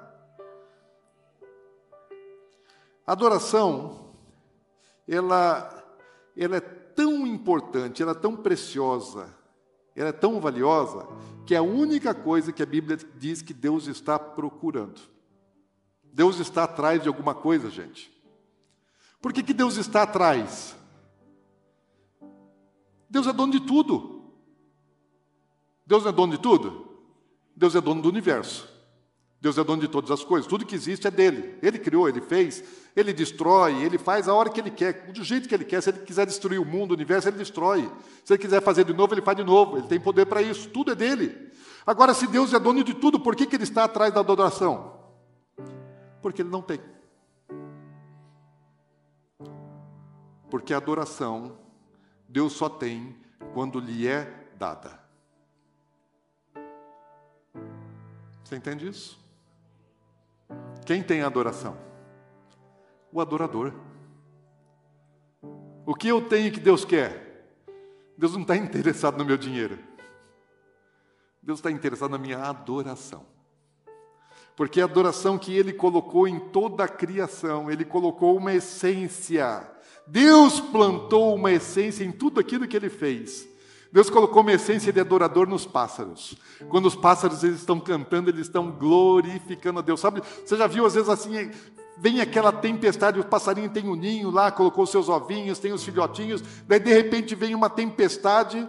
A 3.05 3.11
adoração, 3.11 4.13
ela, 5.07 5.97
ela 6.37 6.57
é 6.57 6.59
tão 6.59 7.25
importante, 7.27 8.01
ela 8.01 8.11
é 8.11 8.15
tão 8.15 8.35
preciosa, 8.35 9.33
ela 9.95 10.09
é 10.09 10.13
tão 10.13 10.39
valiosa 10.39 11.07
que 11.45 11.55
é 11.55 11.57
a 11.57 11.63
única 11.63 12.13
coisa 12.13 12.51
que 12.51 12.61
a 12.61 12.65
Bíblia 12.65 12.97
diz 13.15 13.41
que 13.41 13.53
Deus 13.53 13.87
está 13.87 14.19
procurando. 14.19 15.01
Deus 16.03 16.39
está 16.39 16.63
atrás 16.63 17.01
de 17.01 17.07
alguma 17.07 17.33
coisa, 17.33 17.69
gente. 17.69 18.11
Por 19.21 19.33
que, 19.33 19.43
que 19.43 19.53
Deus 19.53 19.77
está 19.77 20.03
atrás? 20.03 20.75
Deus 23.09 23.27
é 23.27 23.33
dono 23.33 23.51
de 23.51 23.59
tudo. 23.59 24.18
Deus 25.89 26.05
é 26.05 26.11
dono 26.11 26.33
de 26.33 26.37
tudo? 26.37 26.85
Deus 27.55 27.73
é 27.73 27.81
dono 27.81 27.99
do 27.99 28.09
universo. 28.09 28.69
Deus 29.41 29.57
é 29.57 29.63
dono 29.63 29.81
de 29.81 29.87
todas 29.87 30.11
as 30.11 30.23
coisas. 30.23 30.47
Tudo 30.47 30.63
que 30.63 30.75
existe 30.75 31.07
é 31.07 31.09
dele. 31.09 31.57
Ele 31.63 31.79
criou, 31.79 32.07
ele 32.07 32.21
fez, 32.21 32.63
ele 32.95 33.11
destrói, 33.11 33.81
ele 33.81 33.97
faz 33.97 34.27
a 34.27 34.33
hora 34.35 34.51
que 34.51 34.59
ele 34.59 34.69
quer, 34.69 35.11
do 35.11 35.23
jeito 35.23 35.49
que 35.49 35.55
ele 35.55 35.65
quer. 35.65 35.81
Se 35.81 35.89
ele 35.89 36.01
quiser 36.01 36.27
destruir 36.27 36.61
o 36.61 36.65
mundo, 36.65 36.91
o 36.91 36.93
universo, 36.93 37.27
ele 37.27 37.37
destrói. 37.37 37.91
Se 38.23 38.33
ele 38.33 38.39
quiser 38.39 38.61
fazer 38.61 38.83
de 38.83 38.93
novo, 38.93 39.15
ele 39.15 39.23
faz 39.23 39.35
de 39.35 39.43
novo. 39.43 39.77
Ele 39.77 39.87
tem 39.87 39.99
poder 39.99 40.27
para 40.27 40.43
isso. 40.43 40.69
Tudo 40.69 40.91
é 40.91 40.95
dele. 40.95 41.35
Agora, 41.87 42.13
se 42.13 42.27
Deus 42.27 42.53
é 42.53 42.59
dono 42.59 42.83
de 42.83 42.93
tudo, 42.93 43.19
por 43.19 43.35
que, 43.35 43.47
que 43.47 43.55
ele 43.55 43.63
está 43.63 43.85
atrás 43.85 44.13
da 44.13 44.19
adoração? 44.19 44.93
Porque 46.21 46.43
ele 46.43 46.49
não 46.49 46.61
tem. 46.61 46.79
Porque 50.51 50.71
a 50.71 50.77
adoração, 50.77 51.57
Deus 52.27 52.53
só 52.53 52.69
tem 52.69 53.15
quando 53.55 53.79
lhe 53.79 54.05
é 54.05 54.51
dada. 54.55 54.98
Você 58.49 58.55
entende 58.55 58.87
isso? 58.87 59.15
Quem 60.83 61.03
tem 61.03 61.21
adoração? 61.21 61.77
O 63.13 63.21
adorador. 63.21 63.71
O 65.85 65.93
que 65.93 66.07
eu 66.07 66.19
tenho 66.19 66.51
que 66.51 66.59
Deus 66.59 66.83
quer? 66.83 67.53
Deus 68.17 68.33
não 68.33 68.41
está 68.41 68.57
interessado 68.57 69.19
no 69.19 69.23
meu 69.23 69.37
dinheiro. 69.37 69.77
Deus 71.43 71.59
está 71.59 71.69
interessado 71.69 72.09
na 72.09 72.17
minha 72.17 72.39
adoração. 72.39 73.23
Porque 74.55 74.81
a 74.81 74.85
adoração 74.85 75.37
que 75.37 75.55
Ele 75.55 75.71
colocou 75.71 76.27
em 76.27 76.39
toda 76.39 76.85
a 76.85 76.87
criação, 76.87 77.69
Ele 77.69 77.85
colocou 77.85 78.35
uma 78.35 78.51
essência. 78.51 79.69
Deus 80.07 80.59
plantou 80.59 81.35
uma 81.35 81.51
essência 81.51 82.03
em 82.03 82.11
tudo 82.11 82.39
aquilo 82.39 82.67
que 82.67 82.75
Ele 82.75 82.89
fez. 82.89 83.47
Deus 83.91 84.09
colocou 84.09 84.43
uma 84.43 84.51
essência 84.51 84.93
de 84.93 84.99
adorador 84.99 85.47
nos 85.47 85.65
pássaros. 85.65 86.37
Quando 86.69 86.85
os 86.85 86.95
pássaros 86.95 87.43
eles 87.43 87.59
estão 87.59 87.79
cantando, 87.79 88.29
eles 88.29 88.41
estão 88.41 88.69
glorificando 88.69 89.79
a 89.79 89.81
Deus. 89.81 89.99
Sabe, 89.99 90.21
você 90.45 90.55
já 90.55 90.67
viu 90.67 90.85
às 90.85 90.93
vezes 90.93 91.09
assim, 91.09 91.49
vem 91.97 92.21
aquela 92.21 92.51
tempestade, 92.51 93.19
o 93.19 93.25
passarinho 93.25 93.69
tem 93.69 93.87
um 93.87 93.95
ninho 93.95 94.29
lá, 94.29 94.51
colocou 94.51 94.85
seus 94.85 95.09
ovinhos, 95.09 95.57
tem 95.57 95.73
os 95.73 95.83
filhotinhos, 95.83 96.43
daí 96.67 96.79
de 96.79 96.93
repente 96.93 97.33
vem 97.33 97.55
uma 97.55 97.69
tempestade, 97.69 98.67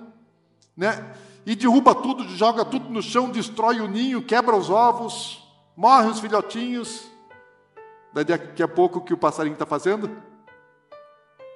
né? 0.76 1.14
E 1.44 1.54
derruba 1.54 1.94
tudo, 1.94 2.24
joga 2.24 2.64
tudo 2.64 2.88
no 2.88 3.02
chão, 3.02 3.30
destrói 3.30 3.80
o 3.80 3.88
ninho, 3.88 4.22
quebra 4.22 4.56
os 4.56 4.70
ovos, 4.70 5.46
morre 5.76 6.08
os 6.08 6.20
filhotinhos. 6.20 7.10
Daí 8.12 8.24
daqui 8.24 8.62
a 8.62 8.68
pouco 8.68 8.98
o 8.98 9.02
que 9.02 9.14
o 9.14 9.18
passarinho 9.18 9.54
está 9.54 9.66
fazendo? 9.66 10.10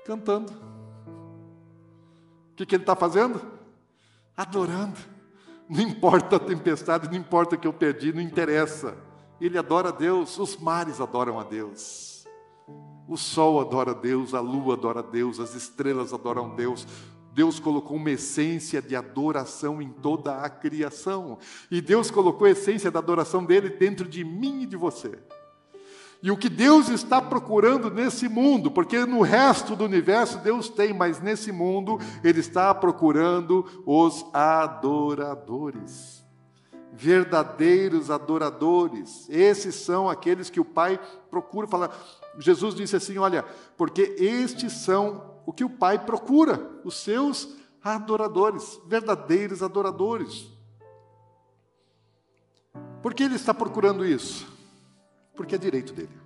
Cantando. 0.04 0.52
O 2.52 2.56
que, 2.56 2.64
que 2.64 2.76
ele 2.76 2.82
está 2.82 2.94
fazendo? 2.94 3.53
Adorando. 4.36 4.98
Não 5.68 5.80
importa 5.80 6.36
a 6.36 6.40
tempestade, 6.40 7.08
não 7.08 7.16
importa 7.16 7.54
o 7.54 7.58
que 7.58 7.66
eu 7.66 7.72
perdi, 7.72 8.12
não 8.12 8.20
interessa. 8.20 8.96
Ele 9.40 9.58
adora 9.58 9.88
a 9.88 9.92
Deus, 9.92 10.38
os 10.38 10.56
mares 10.56 11.00
adoram 11.00 11.38
a 11.38 11.44
Deus. 11.44 12.26
O 13.08 13.16
sol 13.16 13.60
adora 13.60 13.90
a 13.90 13.94
Deus, 13.94 14.34
a 14.34 14.40
lua 14.40 14.74
adora 14.74 15.00
a 15.00 15.02
Deus, 15.02 15.38
as 15.38 15.54
estrelas 15.54 16.12
adoram 16.12 16.52
a 16.52 16.54
Deus. 16.54 16.86
Deus 17.32 17.58
colocou 17.58 17.96
uma 17.96 18.10
essência 18.10 18.80
de 18.80 18.94
adoração 18.94 19.82
em 19.82 19.90
toda 19.90 20.36
a 20.40 20.48
criação. 20.48 21.38
E 21.70 21.80
Deus 21.80 22.10
colocou 22.10 22.46
a 22.46 22.50
essência 22.50 22.90
da 22.90 23.00
adoração 23.00 23.44
dele 23.44 23.70
dentro 23.70 24.08
de 24.08 24.22
mim 24.22 24.62
e 24.62 24.66
de 24.66 24.76
você. 24.76 25.18
E 26.24 26.30
o 26.30 26.38
que 26.38 26.48
Deus 26.48 26.88
está 26.88 27.20
procurando 27.20 27.90
nesse 27.90 28.30
mundo, 28.30 28.70
porque 28.70 29.04
no 29.04 29.20
resto 29.20 29.76
do 29.76 29.84
universo 29.84 30.38
Deus 30.38 30.70
tem, 30.70 30.90
mas 30.90 31.20
nesse 31.20 31.52
mundo 31.52 31.98
Ele 32.24 32.40
está 32.40 32.74
procurando 32.74 33.82
os 33.84 34.24
adoradores. 34.32 36.24
Verdadeiros 36.94 38.10
adoradores. 38.10 39.28
Esses 39.28 39.74
são 39.74 40.08
aqueles 40.08 40.48
que 40.48 40.58
o 40.58 40.64
Pai 40.64 40.98
procura 41.28 41.66
falar. 41.66 41.94
Jesus 42.38 42.74
disse 42.74 42.96
assim: 42.96 43.18
Olha, 43.18 43.44
porque 43.76 44.16
estes 44.18 44.72
são 44.72 45.42
o 45.44 45.52
que 45.52 45.62
o 45.62 45.68
Pai 45.68 46.06
procura, 46.06 46.70
os 46.86 46.94
seus 46.94 47.54
adoradores, 47.82 48.80
verdadeiros 48.86 49.62
adoradores. 49.62 50.48
Por 53.02 53.12
que 53.12 53.24
Ele 53.24 53.36
está 53.36 53.52
procurando 53.52 54.06
isso? 54.06 54.53
Porque 55.34 55.54
é 55.54 55.58
direito 55.58 55.92
dele. 55.92 56.16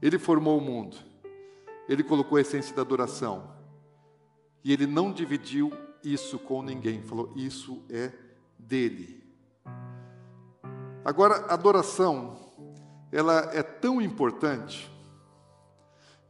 Ele 0.00 0.18
formou 0.18 0.58
o 0.58 0.60
mundo, 0.60 0.96
ele 1.88 2.02
colocou 2.02 2.38
a 2.38 2.40
essência 2.40 2.74
da 2.74 2.82
adoração, 2.82 3.52
e 4.62 4.72
ele 4.72 4.86
não 4.86 5.12
dividiu 5.12 5.72
isso 6.02 6.38
com 6.38 6.62
ninguém, 6.62 7.02
falou: 7.02 7.32
Isso 7.34 7.82
é 7.90 8.12
dele. 8.58 9.22
Agora, 11.04 11.46
a 11.46 11.54
adoração, 11.54 12.36
ela 13.12 13.50
é 13.52 13.62
tão 13.62 14.00
importante 14.00 14.90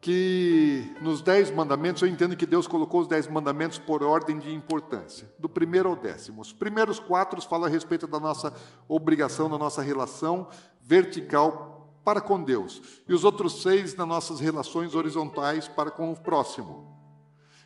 que 0.05 0.95
nos 1.01 1.23
dez 1.23 1.51
mandamentos, 1.51 2.03
eu 2.03 2.09
entendo 2.09 2.37
que 2.37 2.45
Deus 2.45 2.67
colocou 2.67 3.01
os 3.01 3.09
dez 3.09 3.27
mandamentos 3.27 3.79
por 3.79 4.03
ordem 4.03 4.39
de 4.39 4.53
importância, 4.53 5.27
do 5.39 5.49
primeiro 5.49 5.89
ao 5.89 5.97
décimo. 5.97 6.43
Os 6.43 6.53
primeiros 6.53 6.99
quatro 6.99 7.41
falam 7.41 7.65
a 7.65 7.71
respeito 7.71 8.07
da 8.07 8.21
nossa 8.21 8.53
obrigação, 8.87 9.49
da 9.49 9.57
nossa 9.57 9.81
relação 9.81 10.47
vertical 10.83 11.97
para 12.05 12.21
com 12.21 12.43
Deus, 12.43 12.83
e 13.09 13.15
os 13.15 13.25
outros 13.25 13.63
seis 13.63 13.97
nas 13.97 14.07
nossas 14.07 14.41
relações 14.41 14.95
horizontais 14.95 15.69
para 15.69 15.91
com 15.91 16.13
o 16.13 16.21
próximo. 16.21 16.95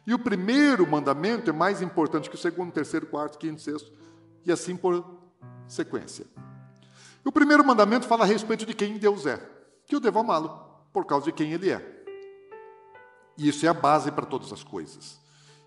E 0.07 0.15
o 0.15 0.19
primeiro 0.21 0.89
mandamento 0.89 1.51
é 1.51 1.53
mais 1.53 1.83
importante 1.83 2.31
que 2.31 2.37
o 2.37 2.39
segundo, 2.39 2.71
terceiro, 2.71 3.07
quarto, 3.07 3.37
quinto, 3.37 3.61
sexto, 3.61 3.93
e 4.47 4.53
assim 4.53 4.77
por 4.77 5.05
sequência. 5.67 6.25
O 7.25 7.33
primeiro 7.33 7.67
mandamento 7.67 8.07
fala 8.07 8.23
a 8.23 8.29
respeito 8.29 8.65
de 8.65 8.75
quem 8.75 8.97
Deus 8.97 9.27
é, 9.27 9.45
que 9.89 9.97
eu 9.97 9.99
devo 9.99 10.21
amá-lo 10.21 10.69
por 10.93 11.05
causa 11.05 11.27
de 11.27 11.33
quem 11.33 11.53
Ele 11.53 11.71
é. 11.71 11.98
E 13.39 13.49
isso 13.49 13.65
é 13.65 13.69
a 13.69 13.75
base 13.75 14.11
para 14.11 14.27
todas 14.27 14.53
as 14.53 14.65
coisas. 14.65 15.21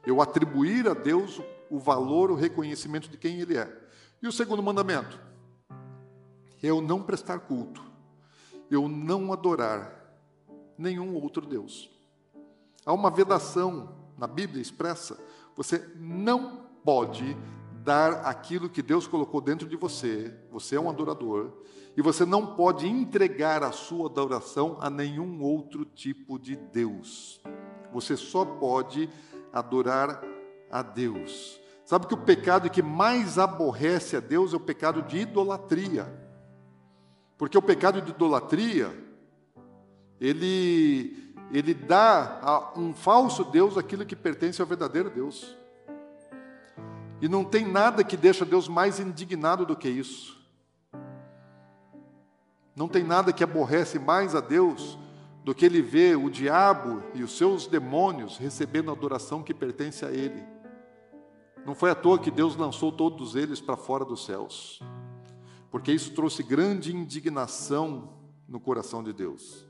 Eu 0.05 0.21
atribuir 0.21 0.89
a 0.89 0.93
Deus 0.93 1.41
o 1.69 1.79
valor, 1.79 2.29
o 2.29 2.35
reconhecimento 2.35 3.09
de 3.09 3.17
quem 3.17 3.39
Ele 3.39 3.57
é. 3.57 3.81
E 4.21 4.27
o 4.27 4.31
segundo 4.31 4.61
mandamento? 4.61 5.17
Eu 6.61 6.81
não 6.81 7.01
prestar 7.01 7.39
culto, 7.39 7.81
eu 8.69 8.87
não 8.87 9.31
adorar 9.31 10.01
nenhum 10.77 11.15
outro 11.15 11.45
Deus. 11.45 11.89
Há 12.85 12.93
uma 12.93 13.09
vedação 13.09 13.95
na 14.17 14.27
Bíblia 14.27 14.61
expressa: 14.61 15.17
você 15.55 15.89
não 15.95 16.67
pode 16.83 17.37
dar 17.83 18.25
aquilo 18.25 18.69
que 18.69 18.81
Deus 18.81 19.07
colocou 19.07 19.41
dentro 19.41 19.67
de 19.67 19.75
você, 19.75 20.35
você 20.51 20.75
é 20.75 20.79
um 20.79 20.89
adorador, 20.89 21.51
e 21.95 22.01
você 22.01 22.25
não 22.25 22.55
pode 22.55 22.87
entregar 22.87 23.63
a 23.63 23.71
sua 23.71 24.07
adoração 24.07 24.77
a 24.79 24.89
nenhum 24.89 25.41
outro 25.41 25.83
tipo 25.83 26.37
de 26.37 26.55
Deus. 26.55 27.41
Você 27.91 28.15
só 28.15 28.45
pode 28.45 29.09
adorar 29.51 30.23
a 30.71 30.81
Deus. 30.81 31.59
Sabe 31.85 32.07
que 32.07 32.13
o 32.13 32.17
pecado 32.17 32.69
que 32.69 32.81
mais 32.81 33.37
aborrece 33.37 34.15
a 34.15 34.19
Deus 34.19 34.53
é 34.53 34.57
o 34.57 34.61
pecado 34.61 35.01
de 35.01 35.17
idolatria. 35.17 36.07
Porque 37.37 37.57
o 37.57 37.61
pecado 37.61 38.01
de 38.01 38.11
idolatria, 38.11 38.95
ele, 40.19 41.35
ele 41.51 41.73
dá 41.73 42.39
a 42.41 42.79
um 42.79 42.93
falso 42.93 43.43
Deus 43.43 43.77
aquilo 43.77 44.05
que 44.05 44.15
pertence 44.15 44.61
ao 44.61 44.67
verdadeiro 44.67 45.09
Deus. 45.09 45.57
E 47.19 47.27
não 47.27 47.43
tem 47.43 47.67
nada 47.67 48.03
que 48.03 48.15
deixa 48.15 48.45
Deus 48.45 48.67
mais 48.67 48.99
indignado 48.99 49.65
do 49.65 49.75
que 49.75 49.89
isso. 49.89 50.39
Não 52.75 52.87
tem 52.87 53.03
nada 53.03 53.33
que 53.33 53.43
aborrece 53.43 53.99
mais 53.99 54.33
a 54.33 54.39
Deus 54.39 54.97
do 55.43 55.55
que 55.55 55.65
ele 55.65 55.81
ver 55.81 56.17
o 56.17 56.29
diabo 56.29 57.03
e 57.13 57.23
os 57.23 57.35
seus 57.35 57.65
demônios 57.67 58.37
recebendo 58.37 58.89
a 58.89 58.93
adoração 58.93 59.41
que 59.41 59.53
pertence 59.53 60.05
a 60.05 60.11
ele. 60.11 60.43
Não 61.65 61.75
foi 61.75 61.91
à 61.91 61.95
toa 61.95 62.19
que 62.19 62.31
Deus 62.31 62.55
lançou 62.55 62.91
todos 62.91 63.35
eles 63.35 63.59
para 63.59 63.77
fora 63.77 64.05
dos 64.05 64.25
céus, 64.25 64.79
porque 65.69 65.91
isso 65.91 66.13
trouxe 66.13 66.43
grande 66.43 66.95
indignação 66.95 68.13
no 68.47 68.59
coração 68.59 69.03
de 69.03 69.13
Deus. 69.13 69.65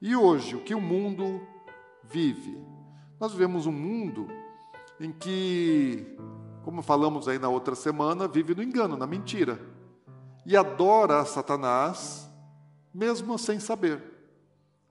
E 0.00 0.16
hoje, 0.16 0.56
o 0.56 0.62
que 0.62 0.74
o 0.74 0.80
mundo 0.80 1.40
vive? 2.04 2.58
Nós 3.18 3.32
vivemos 3.32 3.66
um 3.66 3.72
mundo 3.72 4.28
em 4.98 5.12
que, 5.12 6.16
como 6.64 6.82
falamos 6.82 7.28
aí 7.28 7.38
na 7.38 7.48
outra 7.48 7.74
semana, 7.74 8.26
vive 8.26 8.54
no 8.54 8.62
engano, 8.62 8.96
na 8.96 9.06
mentira, 9.06 9.60
e 10.46 10.56
adora 10.56 11.20
a 11.20 11.24
Satanás, 11.24 12.30
mesmo 12.94 13.38
sem 13.38 13.60
saber. 13.60 14.09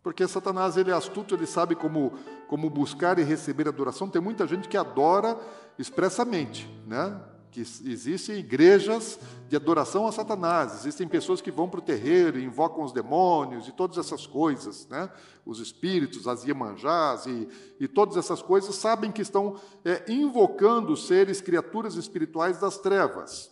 Porque 0.01 0.27
Satanás 0.27 0.77
ele 0.77 0.91
é 0.91 0.93
astuto, 0.93 1.35
ele 1.35 1.45
sabe 1.45 1.75
como, 1.75 2.13
como 2.47 2.69
buscar 2.69 3.19
e 3.19 3.23
receber 3.23 3.67
adoração. 3.67 4.09
Tem 4.09 4.21
muita 4.21 4.47
gente 4.47 4.67
que 4.67 4.77
adora 4.77 5.37
expressamente, 5.77 6.69
né? 6.87 7.19
que 7.51 7.61
existem 7.61 8.37
igrejas 8.37 9.19
de 9.47 9.55
adoração 9.55 10.05
a 10.05 10.11
Satanás, 10.11 10.73
existem 10.75 11.07
pessoas 11.07 11.41
que 11.41 11.49
vão 11.49 11.67
para 11.67 11.79
o 11.79 11.83
terreiro 11.83 12.37
e 12.37 12.45
invocam 12.45 12.83
os 12.83 12.91
demônios 12.91 13.67
e 13.67 13.71
todas 13.71 13.97
essas 13.97 14.27
coisas, 14.27 14.87
né? 14.87 15.09
os 15.45 15.59
espíritos, 15.59 16.27
as 16.27 16.43
iemanjás 16.43 17.25
e, 17.25 17.47
e 17.79 17.87
todas 17.87 18.17
essas 18.17 18.41
coisas, 18.41 18.75
sabem 18.75 19.11
que 19.11 19.21
estão 19.21 19.59
é, 19.83 20.03
invocando 20.07 20.95
seres, 20.95 21.41
criaturas 21.41 21.95
espirituais 21.95 22.59
das 22.59 22.77
trevas. 22.77 23.51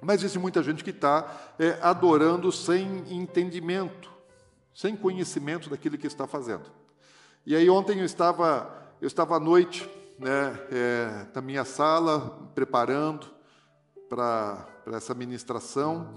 Mas 0.00 0.20
existe 0.20 0.38
muita 0.38 0.62
gente 0.62 0.82
que 0.82 0.90
está 0.90 1.54
é, 1.58 1.78
adorando 1.80 2.50
sem 2.50 3.04
entendimento, 3.08 4.10
sem 4.78 4.94
conhecimento 4.94 5.68
daquilo 5.68 5.98
que 5.98 6.06
está 6.06 6.24
fazendo. 6.24 6.70
E 7.44 7.56
aí 7.56 7.68
ontem 7.68 7.98
eu 7.98 8.04
estava, 8.04 8.72
eu 9.00 9.08
estava 9.08 9.34
à 9.34 9.40
noite 9.40 9.90
né, 10.16 10.56
é, 10.70 11.26
na 11.34 11.40
minha 11.40 11.64
sala, 11.64 12.48
preparando 12.54 13.26
para 14.08 14.68
essa 14.92 15.14
ministração, 15.14 16.14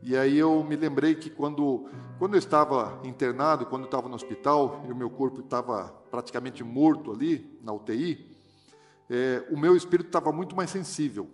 e 0.00 0.16
aí 0.16 0.38
eu 0.38 0.62
me 0.62 0.76
lembrei 0.76 1.16
que 1.16 1.28
quando, 1.28 1.88
quando 2.16 2.34
eu 2.34 2.38
estava 2.38 3.00
internado, 3.02 3.66
quando 3.66 3.82
eu 3.82 3.86
estava 3.86 4.08
no 4.08 4.14
hospital, 4.14 4.84
e 4.88 4.92
o 4.92 4.96
meu 4.96 5.10
corpo 5.10 5.40
estava 5.40 5.88
praticamente 6.08 6.62
morto 6.62 7.10
ali, 7.10 7.58
na 7.64 7.72
UTI, 7.72 8.30
é, 9.10 9.44
o 9.50 9.58
meu 9.58 9.74
espírito 9.74 10.06
estava 10.06 10.30
muito 10.30 10.54
mais 10.54 10.70
sensível. 10.70 11.28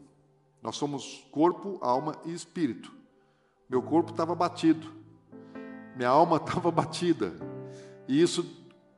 Nós 0.63 0.77
somos 0.77 1.29
corpo, 1.31 1.77
alma 1.83 2.17
e 2.25 2.33
espírito. 2.33 2.91
Meu 3.69 3.83
corpo 3.83 4.13
estava 4.13 4.35
batido, 4.35 5.00
minha 6.01 6.09
alma 6.09 6.39
estava 6.45 6.71
batida. 6.71 7.35
E 8.09 8.21
isso, 8.21 8.47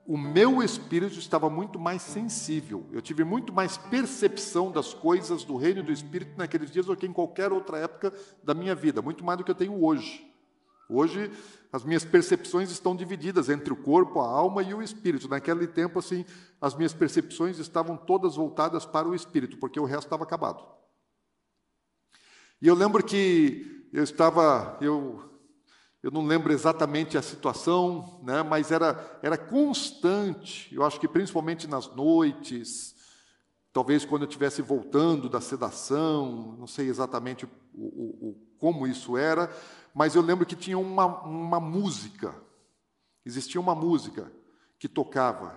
o 0.07 0.17
meu 0.17 0.62
espírito 0.62 1.19
estava 1.19 1.51
muito 1.51 1.79
mais 1.79 2.01
sensível. 2.01 2.87
Eu 2.93 3.03
tive 3.03 3.25
muito 3.25 3.53
mais 3.53 3.77
percepção 3.77 4.71
das 4.71 4.95
coisas 4.95 5.43
do 5.45 5.57
reino 5.57 5.83
do 5.83 5.91
espírito 5.91 6.38
naqueles 6.38 6.71
dias 6.71 6.87
do 6.87 6.97
que 6.97 7.07
em 7.07 7.12
qualquer 7.12 7.53
outra 7.53 7.79
época 7.79 8.12
da 8.43 8.55
minha 8.55 8.75
vida, 8.75 9.03
muito 9.03 9.25
mais 9.25 9.37
do 9.37 9.45
que 9.45 9.51
eu 9.51 9.55
tenho 9.55 9.85
hoje. 9.85 10.29
Hoje 10.88 11.31
as 11.73 11.85
minhas 11.85 12.05
percepções 12.05 12.71
estão 12.71 12.95
divididas 12.95 13.49
entre 13.49 13.73
o 13.73 13.77
corpo, 13.77 14.21
a 14.21 14.29
alma 14.29 14.62
e 14.62 14.73
o 14.75 14.83
espírito. 14.83 15.29
Naquele 15.29 15.67
tempo 15.67 15.99
assim, 15.99 16.25
as 16.61 16.75
minhas 16.75 16.93
percepções 16.93 17.59
estavam 17.59 17.97
todas 17.97 18.37
voltadas 18.37 18.87
para 18.87 19.09
o 19.09 19.15
espírito, 19.15 19.57
porque 19.57 19.81
o 19.81 19.85
resto 19.85 20.05
estava 20.05 20.23
acabado. 20.23 20.65
E 22.61 22.69
eu 22.69 22.75
lembro 22.75 23.03
que 23.03 23.88
eu 23.93 24.05
estava, 24.05 24.77
eu 24.81 25.32
eu 26.03 26.11
não 26.11 26.27
lembro 26.27 26.53
exatamente 26.53 27.17
a 27.17 27.23
situação, 27.23 28.21
né, 28.25 28.43
mas 28.43 28.73
era, 28.73 29.21
era 29.23 29.38
constante. 29.38 30.75
Eu 30.75 30.85
acho 30.85 30.99
que 30.99 31.07
principalmente 31.07 31.69
nas 31.69 31.87
noites, 31.95 32.97
talvez 33.73 34.05
quando 34.05 34.23
eu 34.23 34.29
estivesse 34.29 34.61
voltando 34.62 35.29
da 35.29 35.41
sedação, 35.41 36.57
não 36.59 36.67
sei 36.67 36.88
exatamente 36.88 37.45
o, 37.45 37.49
o, 37.75 38.29
o, 38.29 38.37
como 38.59 38.87
isso 38.87 39.17
era, 39.17 39.49
mas 39.95 40.17
eu 40.17 40.23
lembro 40.23 40.45
que 40.45 40.57
tinha 40.57 40.77
uma, 40.77 41.23
uma 41.23 41.61
música, 41.61 42.35
existia 43.25 43.61
uma 43.61 43.75
música 43.75 44.33
que 44.81 44.88
tocava, 44.88 45.57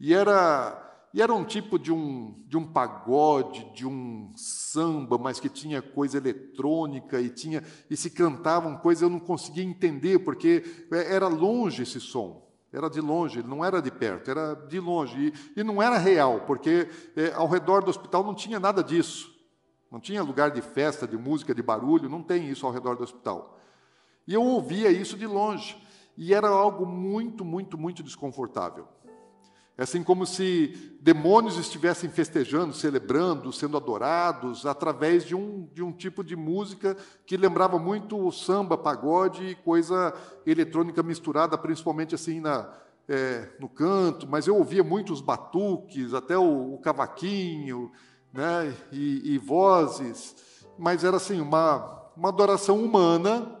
e 0.00 0.12
era 0.12 0.87
e 1.12 1.22
era 1.22 1.32
um 1.32 1.44
tipo 1.44 1.78
de 1.78 1.90
um, 1.90 2.42
de 2.46 2.56
um 2.56 2.66
pagode, 2.66 3.64
de 3.74 3.86
um 3.86 4.30
samba, 4.36 5.16
mas 5.16 5.40
que 5.40 5.48
tinha 5.48 5.80
coisa 5.80 6.18
eletrônica 6.18 7.20
e 7.20 7.30
tinha 7.30 7.62
e 7.88 7.96
se 7.96 8.10
cantavam 8.10 8.76
coisas 8.76 9.02
eu 9.02 9.10
não 9.10 9.18
conseguia 9.18 9.64
entender 9.64 10.18
porque 10.18 10.64
é, 10.92 11.14
era 11.14 11.28
longe 11.28 11.82
esse 11.82 12.00
som. 12.00 12.46
Era 12.70 12.90
de 12.90 13.00
longe, 13.00 13.42
não 13.42 13.64
era 13.64 13.80
de 13.80 13.90
perto, 13.90 14.30
era 14.30 14.54
de 14.54 14.78
longe. 14.78 15.32
E, 15.56 15.60
e 15.60 15.64
não 15.64 15.82
era 15.82 15.96
real, 15.96 16.40
porque 16.40 16.88
é, 17.16 17.32
ao 17.32 17.48
redor 17.48 17.82
do 17.82 17.88
hospital 17.88 18.22
não 18.22 18.34
tinha 18.34 18.60
nada 18.60 18.84
disso. 18.84 19.34
Não 19.90 19.98
tinha 19.98 20.22
lugar 20.22 20.50
de 20.50 20.60
festa, 20.60 21.08
de 21.08 21.16
música, 21.16 21.54
de 21.54 21.62
barulho, 21.62 22.10
não 22.10 22.22
tem 22.22 22.50
isso 22.50 22.66
ao 22.66 22.72
redor 22.72 22.96
do 22.96 23.02
hospital. 23.02 23.58
E 24.26 24.34
eu 24.34 24.42
ouvia 24.42 24.90
isso 24.90 25.16
de 25.16 25.26
longe. 25.26 25.82
E 26.14 26.34
era 26.34 26.48
algo 26.48 26.84
muito, 26.84 27.42
muito, 27.42 27.78
muito 27.78 28.02
desconfortável. 28.02 28.86
É 29.78 29.84
assim 29.84 30.02
como 30.02 30.26
se 30.26 30.96
demônios 31.00 31.56
estivessem 31.56 32.10
festejando, 32.10 32.74
celebrando, 32.74 33.52
sendo 33.52 33.76
adorados 33.76 34.66
através 34.66 35.24
de 35.24 35.36
um, 35.36 35.68
de 35.72 35.84
um 35.84 35.92
tipo 35.92 36.24
de 36.24 36.34
música 36.34 36.96
que 37.24 37.36
lembrava 37.36 37.78
muito 37.78 38.18
o 38.18 38.32
samba, 38.32 38.76
pagode 38.76 39.46
e 39.46 39.54
coisa 39.54 40.12
eletrônica 40.44 41.00
misturada, 41.00 41.56
principalmente 41.56 42.12
assim 42.12 42.40
na, 42.40 42.68
é, 43.08 43.50
no 43.60 43.68
canto. 43.68 44.26
Mas 44.26 44.48
eu 44.48 44.56
ouvia 44.56 44.82
muito 44.82 45.12
os 45.12 45.20
batuques, 45.20 46.12
até 46.12 46.36
o, 46.36 46.74
o 46.74 46.78
cavaquinho, 46.78 47.92
né, 48.32 48.74
e, 48.90 49.34
e 49.34 49.38
vozes. 49.38 50.34
Mas 50.76 51.04
era 51.04 51.18
assim 51.18 51.40
uma, 51.40 52.10
uma 52.16 52.30
adoração 52.30 52.82
humana, 52.82 53.56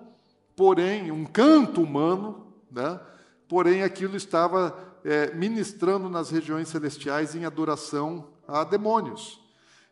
porém 0.56 1.12
um 1.12 1.24
canto 1.24 1.80
humano, 1.80 2.54
né? 2.68 2.98
Porém 3.46 3.82
aquilo 3.82 4.14
estava 4.14 4.87
é, 5.04 5.32
ministrando 5.34 6.08
nas 6.08 6.30
regiões 6.30 6.68
celestiais 6.68 7.34
em 7.34 7.44
adoração 7.44 8.28
a 8.46 8.64
demônios. 8.64 9.40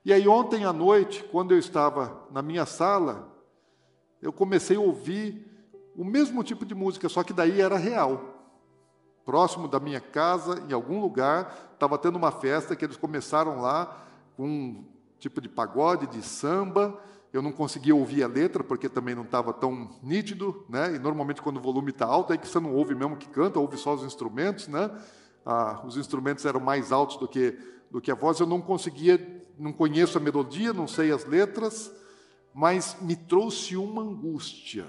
E 0.05 0.13
aí, 0.13 0.29
ontem 0.29 0.65
à 0.65 0.73
noite, 0.73 1.25
quando 1.25 1.53
eu 1.53 1.59
estava 1.59 2.27
na 2.31 2.41
minha 2.41 2.65
sala, 2.65 3.29
eu 4.23 4.33
comecei 4.33 4.77
a 4.77 4.81
ouvir 4.81 5.45
o 5.97 6.05
mesmo 6.05 6.45
tipo 6.45 6.65
de 6.65 6.75
música, 6.75 7.09
só 7.09 7.23
que 7.23 7.33
daí 7.33 7.61
era 7.61 7.77
real. 7.77 8.35
Próximo 9.25 9.67
da 9.67 9.81
minha 9.81 10.01
casa, 10.01 10.63
em 10.69 10.73
algum 10.73 11.01
lugar, 11.01 11.71
estava 11.73 11.99
tendo 11.99 12.17
uma 12.17 12.31
festa 12.31 12.77
que 12.77 12.85
eles 12.85 12.97
começaram 12.97 13.61
lá 13.61 14.07
com 14.37 14.47
um 14.47 14.85
tipo 15.19 15.41
de 15.41 15.49
pagode, 15.49 16.07
de 16.07 16.23
samba, 16.23 17.01
eu 17.33 17.43
não 17.43 17.53
conseguia 17.53 17.95
ouvir 17.95 18.23
a 18.23 18.27
letra, 18.27 18.65
porque 18.65 18.89
também 18.89 19.15
não 19.15 19.25
estava 19.25 19.53
tão 19.53 19.91
nítido, 20.03 20.65
né? 20.69 20.95
E 20.95 20.99
normalmente 20.99 21.43
quando 21.43 21.59
o 21.59 21.61
volume 21.61 21.91
está 21.91 22.07
alto, 22.07 22.33
é 22.33 22.37
que 22.37 22.47
você 22.47 22.59
não 22.61 22.75
ouve 22.75 22.95
mesmo 22.95 23.17
que 23.17 23.29
canta, 23.29 23.59
ouve 23.59 23.77
só 23.77 23.95
os 23.95 24.05
instrumentos, 24.05 24.69
né? 24.69 24.91
Ah, 25.45 25.83
os 25.85 25.97
instrumentos 25.97 26.45
eram 26.45 26.61
mais 26.61 26.93
altos 26.93 27.17
do 27.19 27.29
que, 27.29 27.59
do 27.91 28.01
que 28.01 28.11
a 28.11 28.15
voz, 28.15 28.41
eu 28.41 28.47
não 28.47 28.61
conseguia, 28.61 29.45
não 29.59 29.73
conheço 29.73 30.19
a 30.19 30.21
melodia, 30.21 30.73
não 30.73 30.87
sei 30.87 31.13
as 31.13 31.25
letras, 31.25 31.93
mas 32.55 32.97
me 33.01 33.15
trouxe 33.15 33.77
uma 33.77 34.03
angústia. 34.03 34.87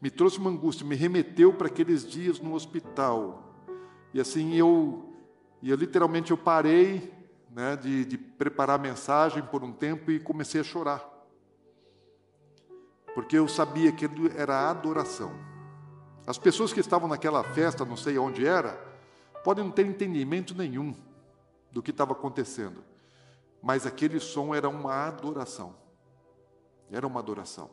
Me 0.00 0.10
trouxe 0.10 0.38
uma 0.38 0.50
angústia, 0.50 0.86
me 0.86 0.96
remeteu 0.96 1.52
para 1.52 1.66
aqueles 1.66 2.08
dias 2.08 2.40
no 2.40 2.54
hospital. 2.54 3.54
E 4.14 4.20
assim 4.20 4.54
eu, 4.54 5.12
e 5.62 5.74
literalmente 5.74 6.30
eu 6.30 6.36
parei 6.36 7.11
né, 7.52 7.76
de, 7.76 8.04
de 8.04 8.18
preparar 8.18 8.76
a 8.78 8.82
mensagem 8.82 9.42
por 9.42 9.62
um 9.62 9.72
tempo 9.72 10.10
e 10.10 10.18
comecei 10.18 10.60
a 10.60 10.64
chorar. 10.64 11.06
Porque 13.14 13.36
eu 13.36 13.46
sabia 13.46 13.92
que 13.92 14.08
era 14.36 14.70
adoração. 14.70 15.32
As 16.26 16.38
pessoas 16.38 16.72
que 16.72 16.80
estavam 16.80 17.08
naquela 17.08 17.44
festa, 17.44 17.84
não 17.84 17.96
sei 17.96 18.16
onde 18.16 18.46
era, 18.46 18.72
podem 19.44 19.64
não 19.64 19.70
ter 19.70 19.84
entendimento 19.84 20.54
nenhum 20.54 20.94
do 21.70 21.82
que 21.82 21.90
estava 21.90 22.12
acontecendo, 22.12 22.82
mas 23.60 23.86
aquele 23.86 24.18
som 24.18 24.54
era 24.54 24.68
uma 24.68 25.06
adoração. 25.06 25.74
Era 26.90 27.06
uma 27.06 27.20
adoração. 27.20 27.70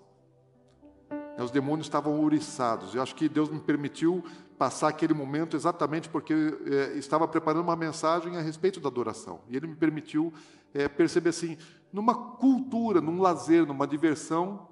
Os 1.37 1.51
demônios 1.51 1.87
estavam 1.87 2.19
ouriçados. 2.19 2.93
Eu 2.93 3.01
acho 3.01 3.15
que 3.15 3.29
Deus 3.29 3.49
me 3.49 3.59
permitiu 3.59 4.23
passar 4.59 4.89
aquele 4.89 5.13
momento 5.13 5.55
exatamente 5.55 6.07
porque 6.09 6.33
é, 6.33 6.97
estava 6.97 7.27
preparando 7.27 7.63
uma 7.63 7.75
mensagem 7.75 8.37
a 8.37 8.41
respeito 8.41 8.79
da 8.79 8.89
adoração. 8.89 9.39
E 9.47 9.55
Ele 9.55 9.65
me 9.65 9.75
permitiu 9.75 10.31
é, 10.73 10.87
perceber 10.87 11.29
assim, 11.29 11.57
numa 11.91 12.13
cultura, 12.13 13.01
num 13.01 13.19
lazer, 13.19 13.65
numa 13.65 13.87
diversão, 13.87 14.67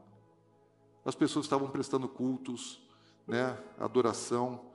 as 1.03 1.15
pessoas 1.15 1.45
estavam 1.45 1.69
prestando 1.69 2.07
cultos, 2.07 2.85
né, 3.25 3.57
adoração 3.79 4.65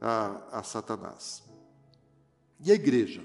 a, 0.00 0.58
a 0.58 0.62
Satanás. 0.62 1.44
E 2.58 2.72
a 2.72 2.74
igreja? 2.74 3.22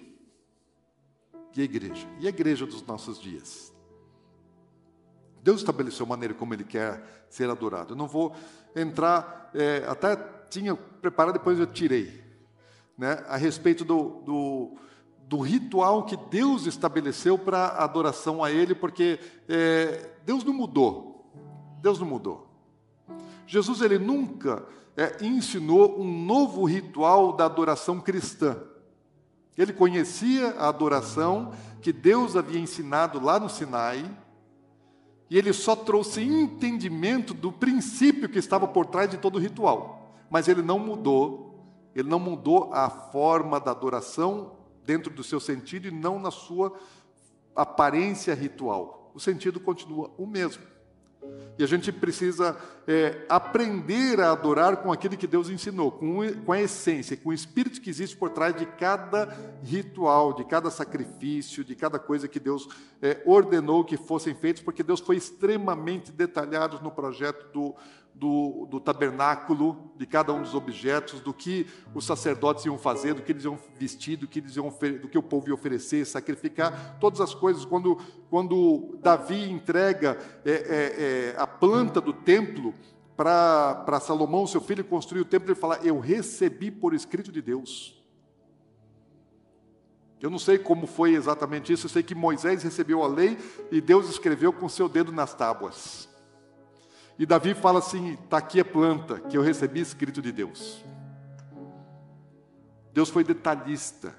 e 1.57 1.61
a 1.61 1.63
igreja, 1.63 2.07
e 2.19 2.27
a 2.27 2.29
igreja 2.29 2.65
dos 2.67 2.85
nossos 2.85 3.19
dias. 3.19 3.73
Deus 5.41 5.61
estabeleceu 5.61 6.05
a 6.05 6.09
maneira 6.09 6.33
como 6.33 6.53
Ele 6.53 6.63
quer 6.63 7.25
ser 7.29 7.49
adorado. 7.49 7.93
Eu 7.93 7.97
não 7.97 8.07
vou 8.07 8.35
entrar, 8.75 9.49
é, 9.55 9.83
até 9.87 10.15
tinha 10.49 10.75
preparado, 10.75 11.33
depois 11.33 11.59
eu 11.59 11.67
tirei, 11.67 12.23
né, 12.97 13.23
a 13.27 13.37
respeito 13.37 13.85
do, 13.85 14.21
do, 14.25 14.77
do 15.21 15.39
ritual 15.39 16.05
que 16.05 16.17
Deus 16.17 16.65
estabeleceu 16.65 17.37
para 17.37 17.67
adoração 17.67 18.43
a 18.43 18.51
Ele, 18.51 18.73
porque 18.73 19.19
é, 19.47 20.09
Deus 20.25 20.43
não 20.43 20.53
mudou. 20.53 21.31
Deus 21.81 21.99
não 21.99 22.07
mudou. 22.07 22.47
Jesus 23.45 23.81
ele 23.81 23.97
nunca 23.97 24.65
é, 24.95 25.23
ensinou 25.23 25.99
um 26.01 26.25
novo 26.25 26.65
ritual 26.65 27.33
da 27.33 27.45
adoração 27.45 28.01
cristã. 28.01 28.57
Ele 29.57 29.71
conhecia 29.71 30.49
a 30.57 30.67
adoração 30.67 31.53
que 31.81 31.93
Deus 31.93 32.35
havia 32.35 32.59
ensinado 32.59 33.19
lá 33.19 33.39
no 33.39 33.49
Sinai, 33.49 34.05
e 35.29 35.37
ele 35.37 35.51
só 35.51 35.75
trouxe 35.75 36.21
entendimento 36.21 37.33
do 37.33 37.51
princípio 37.51 38.29
que 38.29 38.39
estava 38.39 38.67
por 38.67 38.85
trás 38.85 39.09
de 39.09 39.17
todo 39.17 39.35
o 39.35 39.39
ritual. 39.39 39.96
Mas 40.30 40.47
ele 40.47 40.61
não 40.61 40.80
mudou, 40.80 41.65
ele 41.95 42.09
não 42.09 42.19
mudou 42.19 42.73
a 42.73 42.89
forma 42.89 43.59
da 43.59 43.71
adoração 43.71 44.57
dentro 44.86 45.13
do 45.13 45.23
seu 45.23 45.39
sentido 45.39 45.88
e 45.88 45.91
não 45.91 46.19
na 46.19 46.32
sua 46.32 46.73
aparência 47.55 48.34
ritual. 48.34 49.11
O 49.13 49.19
sentido 49.19 49.59
continua 49.59 50.11
o 50.17 50.25
mesmo. 50.25 50.63
E 51.57 51.63
a 51.63 51.67
gente 51.67 51.91
precisa 51.91 52.55
é, 52.88 53.25
aprender 53.28 54.21
a 54.21 54.32
adorar 54.32 54.78
com 54.78 54.91
aquilo 54.91 55.17
que 55.17 55.25
Deus 55.25 55.49
ensinou, 55.49 55.91
com, 55.91 56.19
com 56.45 56.51
a 56.51 56.61
essência, 56.61 57.17
com 57.17 57.30
o 57.30 57.34
espírito 57.34 57.82
que 57.82 57.89
existe 57.89 58.15
por 58.15 58.30
trás 58.30 58.55
de 58.55 58.65
cada 58.65 59.36
ritual, 59.63 60.34
de 60.34 60.45
cada 60.45 60.69
sacrifício, 60.69 61.63
de 61.63 61.75
cada 61.75 61.97
coisa 61.97 62.28
que 62.28 62.39
Deus 62.39 62.69
é, 63.01 63.21
ordenou 63.25 63.84
que 63.84 63.97
fossem 63.97 64.36
feitos, 64.36 64.61
porque 64.61 64.84
Deus 64.84 64.99
foi 64.99 65.17
extremamente 65.17 66.11
detalhado 66.11 66.80
no 66.82 66.91
projeto 66.91 67.51
do, 67.51 67.75
do, 68.18 68.68
do, 68.70 68.80
tabernáculo, 68.80 69.91
de 69.95 70.05
cada 70.07 70.34
um 70.34 70.41
dos 70.41 70.55
objetos, 70.55 71.20
do 71.22 71.34
que 71.34 71.68
os 71.93 72.05
sacerdotes 72.05 72.65
iam 72.65 72.78
fazer, 72.78 73.13
do 73.13 73.22
que 73.22 73.32
eles 73.32 73.43
iam 73.43 73.59
vestir, 73.78 74.18
do 74.18 74.28
que, 74.28 74.39
eles 74.39 74.55
iam, 74.55 74.74
do 75.01 75.07
que 75.07 75.18
o 75.18 75.24
povo 75.24 75.47
ia 75.47 75.53
oferecer, 75.53 76.05
sacrificar, 76.05 76.97
todas 76.99 77.22
as 77.22 77.36
coisas. 77.36 77.63
Quando, 77.63 77.97
quando 78.30 78.97
Davi 79.01 79.49
entrega 79.49 80.18
é, 80.43 80.51
é, 80.51 80.55
é, 80.55 81.36
a 81.38 81.45
planta 81.45 82.01
do 82.01 82.11
templo 82.11 82.74
para 83.15 83.99
Salomão, 83.99 84.47
seu 84.47 84.61
filho, 84.61 84.84
construir 84.84 85.22
o 85.22 85.26
templo, 85.26 85.49
ele 85.49 85.59
fala: 85.59 85.80
Eu 85.84 85.99
recebi 85.99 86.72
por 86.72 86.93
escrito 86.93 87.32
de 87.32 87.41
Deus. 87.41 87.95
Eu 90.20 90.32
não 90.32 90.39
sei 90.39 90.57
como 90.57 90.88
foi 90.88 91.13
exatamente 91.13 91.72
isso, 91.72 91.86
eu 91.86 91.89
sei 91.91 92.01
que 92.01 92.15
Moisés 92.15 92.63
recebeu 92.63 93.03
a 93.03 93.07
lei 93.07 93.38
e 93.72 93.80
Deus 93.80 94.09
escreveu 94.09 94.51
com 94.51 94.68
seu 94.68 94.89
dedo 94.89 95.11
nas 95.11 95.36
tábuas. 95.36 96.09
E 97.20 97.26
Davi 97.26 97.53
fala 97.53 97.80
assim: 97.80 98.13
está 98.13 98.38
aqui 98.38 98.59
a 98.59 98.65
planta 98.65 99.20
que 99.20 99.38
eu 99.38 99.41
recebi 99.41 99.80
escrito 99.80 100.22
de 100.22 100.32
Deus. 100.32 100.84
Deus 102.93 103.09
foi 103.09 103.24
detalhista. 103.24 104.15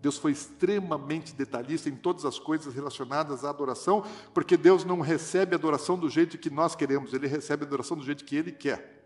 Deus 0.00 0.18
foi 0.18 0.30
extremamente 0.30 1.34
detalhista 1.34 1.88
em 1.88 1.96
todas 1.96 2.24
as 2.24 2.38
coisas 2.38 2.74
relacionadas 2.74 3.44
à 3.44 3.50
adoração, 3.50 4.04
porque 4.32 4.56
Deus 4.56 4.84
não 4.84 5.00
recebe 5.00 5.54
adoração 5.54 5.98
do 5.98 6.08
jeito 6.08 6.38
que 6.38 6.50
nós 6.50 6.76
queremos, 6.76 7.12
Ele 7.12 7.26
recebe 7.26 7.64
adoração 7.64 7.96
do 7.96 8.04
jeito 8.04 8.24
que 8.24 8.36
Ele 8.36 8.52
quer. 8.52 9.02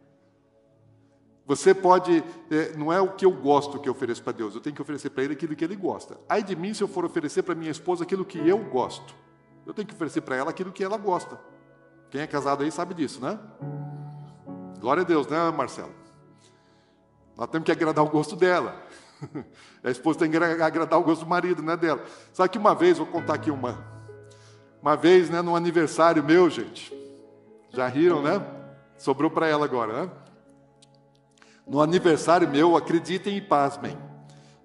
Você 1.47 1.73
pode, 1.73 2.23
é, 2.51 2.77
não 2.77 2.93
é 2.93 3.01
o 3.01 3.13
que 3.13 3.25
eu 3.25 3.33
gosto 3.33 3.79
que 3.79 3.89
eu 3.89 3.93
ofereço 3.93 4.23
para 4.23 4.33
Deus, 4.33 4.55
eu 4.55 4.61
tenho 4.61 4.77
que 4.77 4.83
oferecer 4.83 5.11
para 5.11 5.25
Ele 5.25 5.33
aquilo 5.33 5.57
que 5.57 5.65
Ele 5.65 5.77
gosta. 5.77 6.19
Ai 6.29 6.43
de 6.43 6.55
mim 6.55 6.75
se 6.75 6.83
eu 6.83 6.89
for 6.89 7.05
oferecer 7.05 7.43
para 7.45 7.55
minha 7.55 7.71
esposa 7.71 8.05
aquilo 8.05 8.25
que 8.25 8.39
eu 8.39 8.59
gosto, 8.59 9.15
eu 9.65 9.73
tenho 9.73 9.89
que 9.89 9.95
oferecer 9.95 10.21
para 10.21 10.37
ela 10.37 10.51
aquilo 10.51 10.71
que 10.71 10.85
ela 10.85 10.99
gosta. 10.99 11.41
Quem 12.11 12.21
é 12.21 12.27
casado 12.27 12.65
aí 12.65 12.73
sabe 12.73 12.93
disso, 12.93 13.21
né? 13.21 13.39
Glória 14.81 15.03
a 15.03 15.07
Deus, 15.07 15.29
né, 15.29 15.51
Marcelo? 15.53 15.95
Nós 17.37 17.49
temos 17.49 17.65
que 17.65 17.71
agradar 17.71 18.05
o 18.05 18.09
gosto 18.09 18.35
dela. 18.35 18.75
A 19.85 19.91
esposa 19.91 20.19
tem 20.19 20.31
que 20.31 20.37
agradar 20.37 20.99
o 20.99 21.03
gosto 21.05 21.25
do 21.25 21.29
marido, 21.29 21.63
né, 21.63 21.77
dela. 21.77 22.05
Sabe 22.33 22.49
que 22.49 22.59
uma 22.59 22.75
vez, 22.75 22.99
vou 22.99 23.07
contar 23.07 23.35
aqui 23.35 23.51
uma. 23.51 23.85
Uma 24.83 24.97
vez, 24.97 25.31
né, 25.31 25.41
no 25.41 25.55
aniversário 25.55 26.25
meu, 26.25 26.51
gente. 26.51 26.93
Já 27.71 27.87
riram, 27.87 28.23
né? 28.23 28.45
Sobrou 28.99 29.31
para 29.31 29.47
ela 29.47 29.65
agora, 29.65 30.05
né? 30.05 30.11
No 31.67 31.81
aniversário 31.81 32.49
meu, 32.49 32.77
acreditem 32.77 33.37
e 33.37 33.41
pasmem. 33.41 33.97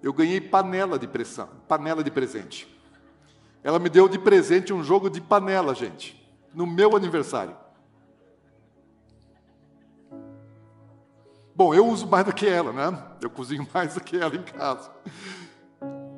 Eu 0.02 0.12
ganhei 0.12 0.40
panela 0.40 0.98
de 0.98 1.06
pressão, 1.06 1.48
panela 1.68 2.02
de 2.02 2.10
presente. 2.10 2.66
Ela 3.62 3.78
me 3.78 3.88
deu 3.88 4.08
de 4.08 4.18
presente 4.18 4.72
um 4.72 4.82
jogo 4.82 5.08
de 5.08 5.20
panela, 5.20 5.74
gente 5.74 6.25
no 6.56 6.66
meu 6.66 6.96
aniversário. 6.96 7.54
Bom, 11.54 11.74
eu 11.74 11.86
uso 11.86 12.06
mais 12.06 12.24
do 12.24 12.32
que 12.32 12.48
ela, 12.48 12.72
né? 12.72 12.98
Eu 13.20 13.28
cozinho 13.28 13.68
mais 13.72 13.92
do 13.92 14.00
que 14.00 14.16
ela 14.16 14.34
em 14.34 14.42
casa. 14.42 14.90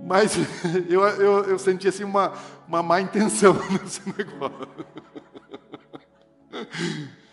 Mas 0.07 0.37
eu, 0.89 1.03
eu, 1.03 1.45
eu 1.45 1.59
senti 1.59 1.89
assim 1.89 2.05
uma, 2.05 2.33
uma 2.69 2.85
má 2.85 3.01
intenção 3.01 3.53
nesse 3.83 4.01
negócio. 4.17 4.69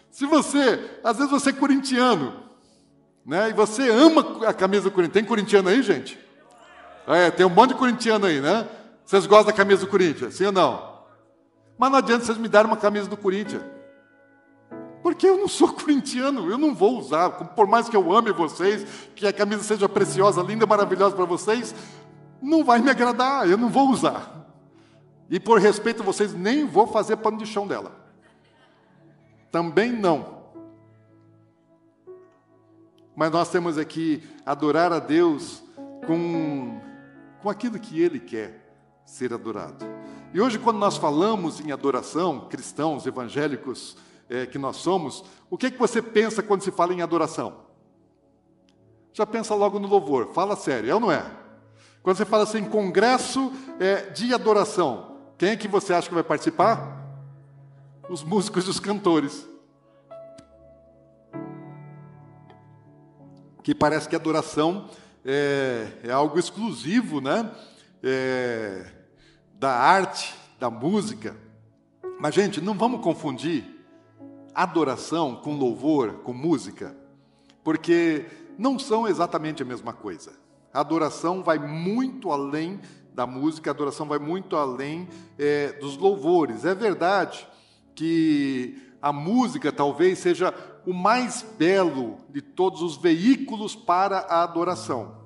Se 0.09 0.25
você, 0.25 0.99
às 1.03 1.17
vezes 1.17 1.31
você 1.31 1.51
é 1.51 1.53
corintiano, 1.53 2.43
né? 3.23 3.51
E 3.51 3.53
você 3.53 3.87
ama 3.87 4.47
a 4.47 4.53
camisa 4.53 4.85
do 4.85 4.91
Corinthians. 4.91 5.13
Tem 5.13 5.23
corintiano 5.23 5.69
aí, 5.69 5.83
gente? 5.83 6.19
É, 7.07 7.29
tem 7.29 7.45
um 7.45 7.49
monte 7.49 7.69
de 7.69 7.75
corintiano 7.75 8.25
aí, 8.25 8.41
né? 8.41 8.67
Vocês 9.05 9.27
gostam 9.27 9.51
da 9.51 9.53
camisa 9.53 9.85
do 9.85 9.91
Corinthians, 9.91 10.33
sim 10.33 10.45
ou 10.45 10.51
não? 10.51 10.94
Mas 11.77 11.91
não 11.91 11.99
adianta 11.99 12.25
vocês 12.25 12.37
me 12.37 12.47
darem 12.47 12.69
uma 12.69 12.77
camisa 12.77 13.09
do 13.09 13.17
Corinthians. 13.17 13.63
Porque 15.03 15.27
eu 15.27 15.37
não 15.37 15.47
sou 15.47 15.71
corintiano, 15.73 16.49
eu 16.49 16.57
não 16.57 16.73
vou 16.73 16.97
usar. 16.97 17.29
Por 17.29 17.67
mais 17.67 17.87
que 17.87 17.95
eu 17.95 18.11
ame 18.15 18.31
vocês, 18.31 18.85
que 19.15 19.27
a 19.27 19.33
camisa 19.33 19.63
seja 19.63 19.87
preciosa, 19.87 20.41
linda, 20.41 20.65
maravilhosa 20.65 21.15
para 21.15 21.25
vocês, 21.25 21.75
não 22.41 22.63
vai 22.63 22.79
me 22.79 22.89
agradar, 22.89 23.47
eu 23.49 23.57
não 23.57 23.69
vou 23.69 23.89
usar. 23.89 24.47
E 25.29 25.39
por 25.39 25.59
respeito 25.59 26.01
a 26.01 26.05
vocês, 26.05 26.33
nem 26.33 26.65
vou 26.65 26.87
fazer 26.87 27.17
pano 27.17 27.37
de 27.37 27.45
chão 27.45 27.67
dela. 27.67 27.91
Também 29.51 29.91
não. 29.91 30.35
Mas 33.15 33.31
nós 33.31 33.49
temos 33.49 33.77
aqui 33.77 34.21
adorar 34.45 34.91
a 34.91 34.99
Deus 34.99 35.63
com, 36.05 36.79
com 37.41 37.49
aquilo 37.49 37.79
que 37.79 38.01
Ele 38.01 38.19
quer 38.19 38.75
ser 39.05 39.33
adorado. 39.33 39.85
E 40.35 40.41
hoje, 40.41 40.59
quando 40.59 40.77
nós 40.77 40.97
falamos 40.97 41.61
em 41.61 41.71
adoração, 41.71 42.41
cristãos, 42.49 43.05
evangélicos 43.05 43.95
é, 44.29 44.45
que 44.45 44.57
nós 44.57 44.75
somos, 44.75 45.23
o 45.49 45.57
que, 45.57 45.67
é 45.67 45.71
que 45.71 45.79
você 45.79 46.01
pensa 46.01 46.43
quando 46.43 46.61
se 46.61 46.71
fala 46.71 46.93
em 46.93 47.01
adoração? 47.01 47.61
Já 49.13 49.25
pensa 49.25 49.55
logo 49.55 49.79
no 49.79 49.87
louvor, 49.87 50.33
fala 50.33 50.57
sério, 50.57 50.91
é 50.91 50.93
ou 50.93 50.99
não 50.99 51.09
é? 51.09 51.25
Quando 52.03 52.17
você 52.17 52.25
fala 52.25 52.43
assim, 52.43 52.65
congresso 52.65 53.49
é, 53.79 54.09
de 54.09 54.33
adoração, 54.33 55.15
quem 55.37 55.51
é 55.51 55.55
que 55.55 55.69
você 55.69 55.93
acha 55.93 56.09
que 56.09 56.13
vai 56.13 56.21
participar? 56.21 57.01
Os 58.09 58.21
músicos 58.21 58.67
e 58.67 58.69
os 58.71 58.79
cantores. 58.81 59.47
Que 63.63 63.73
parece 63.73 64.09
que 64.09 64.17
adoração 64.17 64.89
é, 65.23 65.87
é 66.03 66.11
algo 66.11 66.37
exclusivo, 66.37 67.21
né? 67.21 67.49
É, 68.03 69.04
da 69.57 69.71
arte, 69.71 70.35
da 70.59 70.69
música. 70.69 71.35
Mas, 72.19 72.35
gente, 72.35 72.61
não 72.61 72.73
vamos 72.73 73.01
confundir 73.01 73.65
adoração 74.53 75.35
com 75.35 75.57
louvor, 75.57 76.19
com 76.23 76.33
música, 76.33 76.95
porque 77.63 78.25
não 78.57 78.79
são 78.79 79.07
exatamente 79.07 79.61
a 79.61 79.65
mesma 79.65 79.91
coisa. 79.91 80.33
A 80.73 80.79
adoração 80.79 81.43
vai 81.43 81.59
muito 81.59 82.31
além 82.31 82.79
da 83.13 83.25
música, 83.25 83.69
a 83.69 83.73
adoração 83.73 84.07
vai 84.07 84.19
muito 84.19 84.55
além 84.55 85.07
é, 85.37 85.73
dos 85.73 85.97
louvores. 85.97 86.65
É 86.65 86.75
verdade 86.75 87.47
que 87.93 88.81
a 89.01 89.11
música 89.13 89.71
talvez 89.71 90.19
seja 90.19 90.53
o 90.85 90.93
mais 90.93 91.45
belo 91.57 92.17
de 92.29 92.41
todos 92.41 92.81
os 92.81 92.97
veículos 92.97 93.75
para 93.75 94.19
a 94.19 94.43
adoração. 94.43 95.17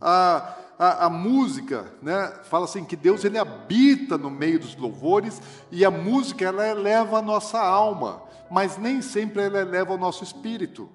A, 0.00 0.54
a, 0.78 1.06
a, 1.06 1.10
música, 1.10 1.92
né, 2.00 2.32
fala 2.44 2.64
assim 2.64 2.84
que 2.84 2.94
Deus 2.94 3.24
ele 3.24 3.36
habita 3.36 4.16
no 4.16 4.30
meio 4.30 4.60
dos 4.60 4.76
louvores 4.76 5.42
e 5.72 5.84
a 5.84 5.90
música 5.90 6.44
ela 6.44 6.66
eleva 6.66 7.18
a 7.18 7.22
nossa 7.22 7.60
alma, 7.60 8.22
mas 8.48 8.78
nem 8.78 9.02
sempre 9.02 9.42
ela 9.42 9.58
eleva 9.58 9.94
o 9.94 9.98
nosso 9.98 10.22
espírito. 10.22 10.88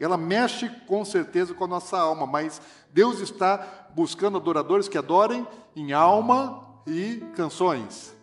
Ela 0.00 0.16
mexe 0.16 0.68
com 0.86 1.04
certeza 1.04 1.52
com 1.52 1.64
a 1.64 1.68
nossa 1.68 1.98
alma, 1.98 2.26
mas 2.26 2.60
Deus 2.90 3.20
está 3.20 3.88
buscando 3.94 4.38
adoradores 4.38 4.88
que 4.88 4.98
adorem 4.98 5.46
em 5.76 5.92
alma 5.92 6.66
e 6.86 7.22
canções. 7.36 8.14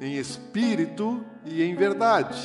Em 0.00 0.16
espírito 0.16 1.24
e 1.44 1.62
em 1.62 1.74
verdade. 1.74 2.38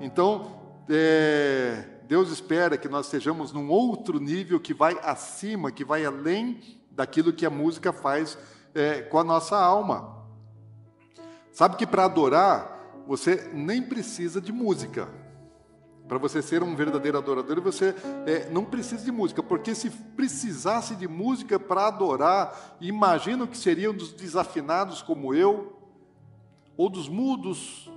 Então, 0.00 0.60
é, 0.88 1.99
Deus 2.10 2.32
espera 2.32 2.76
que 2.76 2.88
nós 2.88 3.06
estejamos 3.06 3.52
num 3.52 3.70
outro 3.70 4.18
nível 4.18 4.58
que 4.58 4.74
vai 4.74 4.98
acima, 5.00 5.70
que 5.70 5.84
vai 5.84 6.04
além 6.04 6.60
daquilo 6.90 7.32
que 7.32 7.46
a 7.46 7.50
música 7.50 7.92
faz 7.92 8.36
é, 8.74 9.02
com 9.02 9.16
a 9.16 9.22
nossa 9.22 9.56
alma. 9.56 10.26
Sabe 11.52 11.76
que 11.76 11.86
para 11.86 12.06
adorar, 12.06 13.04
você 13.06 13.48
nem 13.54 13.80
precisa 13.80 14.40
de 14.40 14.50
música. 14.50 15.08
Para 16.08 16.18
você 16.18 16.42
ser 16.42 16.64
um 16.64 16.74
verdadeiro 16.74 17.16
adorador, 17.16 17.60
você 17.60 17.94
é, 18.26 18.50
não 18.50 18.64
precisa 18.64 19.04
de 19.04 19.12
música, 19.12 19.40
porque 19.40 19.72
se 19.72 19.88
precisasse 19.88 20.96
de 20.96 21.06
música 21.06 21.60
para 21.60 21.86
adorar, 21.86 22.76
imagina 22.80 23.44
o 23.44 23.46
que 23.46 23.56
seriam 23.56 23.94
dos 23.94 24.12
desafinados 24.12 25.00
como 25.00 25.32
eu, 25.32 25.78
ou 26.76 26.90
dos 26.90 27.08
mudos, 27.08 27.88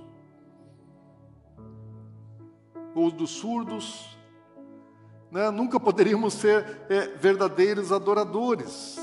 ou 2.94 3.10
dos 3.10 3.30
surdos. 3.30 4.16
Né? 5.30 5.50
Nunca 5.50 5.80
poderíamos 5.80 6.34
ser 6.34 6.82
é, 6.88 7.08
verdadeiros 7.08 7.90
adoradores. 7.90 8.98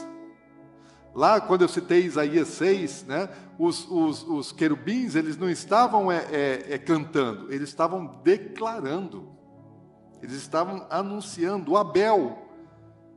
Lá, 1.13 1.41
quando 1.41 1.63
eu 1.63 1.67
citei 1.67 2.05
Isaías 2.05 2.47
6, 2.49 3.03
né, 3.03 3.29
os, 3.59 3.85
os, 3.91 4.23
os 4.23 4.51
querubins, 4.53 5.13
eles 5.13 5.35
não 5.37 5.49
estavam 5.49 6.09
é, 6.09 6.25
é, 6.31 6.65
é, 6.69 6.77
cantando, 6.77 7.51
eles 7.53 7.67
estavam 7.67 8.21
declarando, 8.23 9.29
eles 10.21 10.35
estavam 10.35 10.87
anunciando. 10.89 11.73
O 11.73 11.77
Abel, 11.77 12.37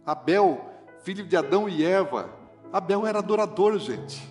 Abel, 0.04 0.72
filho 1.04 1.24
de 1.24 1.36
Adão 1.36 1.68
e 1.68 1.84
Eva, 1.84 2.30
Abel 2.72 3.06
era 3.06 3.20
adorador, 3.20 3.78
gente. 3.78 4.28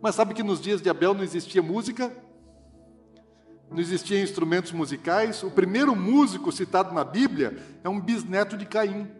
Mas 0.00 0.14
sabe 0.14 0.32
que 0.32 0.42
nos 0.44 0.60
dias 0.60 0.80
de 0.80 0.88
Abel 0.88 1.14
não 1.14 1.24
existia 1.24 1.62
música? 1.62 2.12
Não 3.72 3.80
existiam 3.80 4.22
instrumentos 4.22 4.70
musicais? 4.72 5.42
O 5.42 5.50
primeiro 5.50 5.96
músico 5.96 6.52
citado 6.52 6.94
na 6.94 7.02
Bíblia 7.02 7.56
é 7.82 7.88
um 7.88 7.98
bisneto 7.98 8.56
de 8.56 8.66
Caim, 8.66 9.10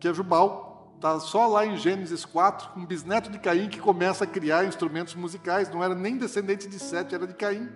que 0.00 0.08
é 0.08 0.12
Jubal. 0.14 0.92
Está 0.96 1.18
só 1.20 1.46
lá 1.46 1.64
em 1.64 1.76
Gênesis 1.76 2.24
4, 2.24 2.78
um 2.78 2.84
bisneto 2.84 3.30
de 3.30 3.38
Caim 3.38 3.68
que 3.68 3.80
começa 3.80 4.24
a 4.24 4.26
criar 4.26 4.64
instrumentos 4.64 5.14
musicais. 5.14 5.68
Não 5.70 5.82
era 5.82 5.94
nem 5.94 6.16
descendente 6.16 6.68
de 6.68 6.78
Sete, 6.80 7.14
era 7.14 7.26
de 7.26 7.34
Caim. 7.34 7.68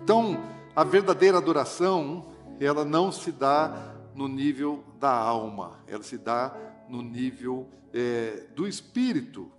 Então, 0.00 0.42
a 0.74 0.82
verdadeira 0.82 1.36
adoração, 1.36 2.26
ela 2.58 2.84
não 2.84 3.12
se 3.12 3.30
dá 3.30 3.94
no 4.14 4.28
nível 4.28 4.82
da 4.98 5.12
alma, 5.12 5.78
ela 5.86 6.02
se 6.02 6.16
dá 6.16 6.54
no 6.88 7.02
nível 7.02 7.68
é, 7.92 8.44
do 8.54 8.66
espírito. 8.66 9.50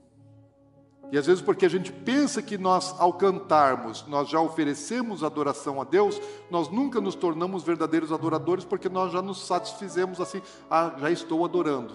E 1.11 1.17
às 1.17 1.27
vezes, 1.27 1.41
porque 1.41 1.65
a 1.65 1.69
gente 1.69 1.91
pensa 1.91 2.41
que 2.41 2.57
nós, 2.57 2.95
ao 2.99 3.13
cantarmos, 3.13 4.05
nós 4.07 4.29
já 4.29 4.39
oferecemos 4.39 5.23
adoração 5.23 5.79
a 5.79 5.83
Deus, 5.83 6.19
nós 6.49 6.69
nunca 6.69 6.99
nos 6.99 7.13
tornamos 7.13 7.63
verdadeiros 7.63 8.11
adoradores, 8.11 8.65
porque 8.65 8.89
nós 8.89 9.11
já 9.11 9.21
nos 9.21 9.45
satisfizemos 9.45 10.19
assim, 10.19 10.41
ah, 10.69 10.95
já 10.97 11.11
estou 11.11 11.45
adorando. 11.45 11.93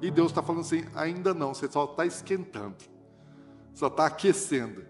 E 0.00 0.10
Deus 0.10 0.30
está 0.30 0.42
falando 0.42 0.62
assim: 0.62 0.86
ainda 0.94 1.34
não, 1.34 1.52
você 1.52 1.70
só 1.70 1.84
está 1.84 2.06
esquentando, 2.06 2.76
só 3.74 3.88
está 3.88 4.06
aquecendo. 4.06 4.86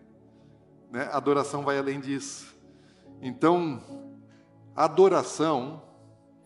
Né? 0.91 1.09
A 1.11 1.17
adoração 1.17 1.65
vai 1.65 1.77
além 1.77 1.99
disso. 1.99 2.55
Então, 3.21 3.83
adoração 4.77 5.83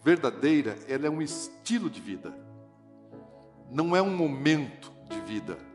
verdadeira, 0.03 0.79
ela 0.89 1.07
é 1.07 1.11
um 1.11 1.21
estilo 1.21 1.91
de 1.91 2.01
vida, 2.01 2.35
não 3.71 3.95
é 3.95 4.01
um 4.01 4.17
momento 4.17 4.91
de 5.11 5.21
vida 5.21 5.74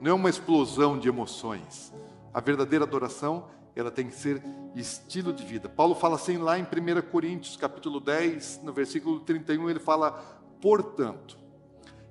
não 0.00 0.10
é 0.10 0.14
uma 0.14 0.30
explosão 0.30 0.98
de 0.98 1.08
emoções. 1.08 1.92
A 2.32 2.40
verdadeira 2.40 2.84
adoração, 2.84 3.44
ela 3.76 3.90
tem 3.90 4.06
que 4.06 4.14
ser 4.14 4.42
estilo 4.74 5.32
de 5.32 5.44
vida. 5.44 5.68
Paulo 5.68 5.94
fala 5.94 6.14
assim 6.14 6.38
lá 6.38 6.58
em 6.58 6.62
1 6.62 7.02
Coríntios, 7.10 7.56
capítulo 7.56 8.00
10, 8.00 8.62
no 8.62 8.72
versículo 8.72 9.20
31, 9.20 9.68
ele 9.68 9.78
fala: 9.78 10.12
"Portanto, 10.60 11.36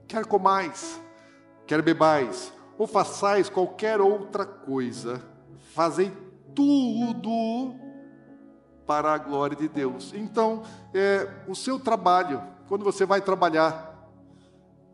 quer 0.07 0.25
comais, 0.25 1.01
quer 1.65 1.81
bebais, 1.81 2.53
ou 2.77 2.85
façais 2.85 3.49
qualquer 3.49 3.99
outra 3.99 4.45
coisa, 4.45 5.23
fazei 5.73 6.11
tudo 6.53 7.73
para 8.85 9.13
a 9.13 9.17
glória 9.17 9.55
de 9.55 9.67
Deus". 9.67 10.13
Então, 10.13 10.61
é, 10.93 11.27
o 11.47 11.55
seu 11.55 11.79
trabalho, 11.79 12.43
quando 12.67 12.83
você 12.83 13.03
vai 13.03 13.21
trabalhar, 13.21 13.89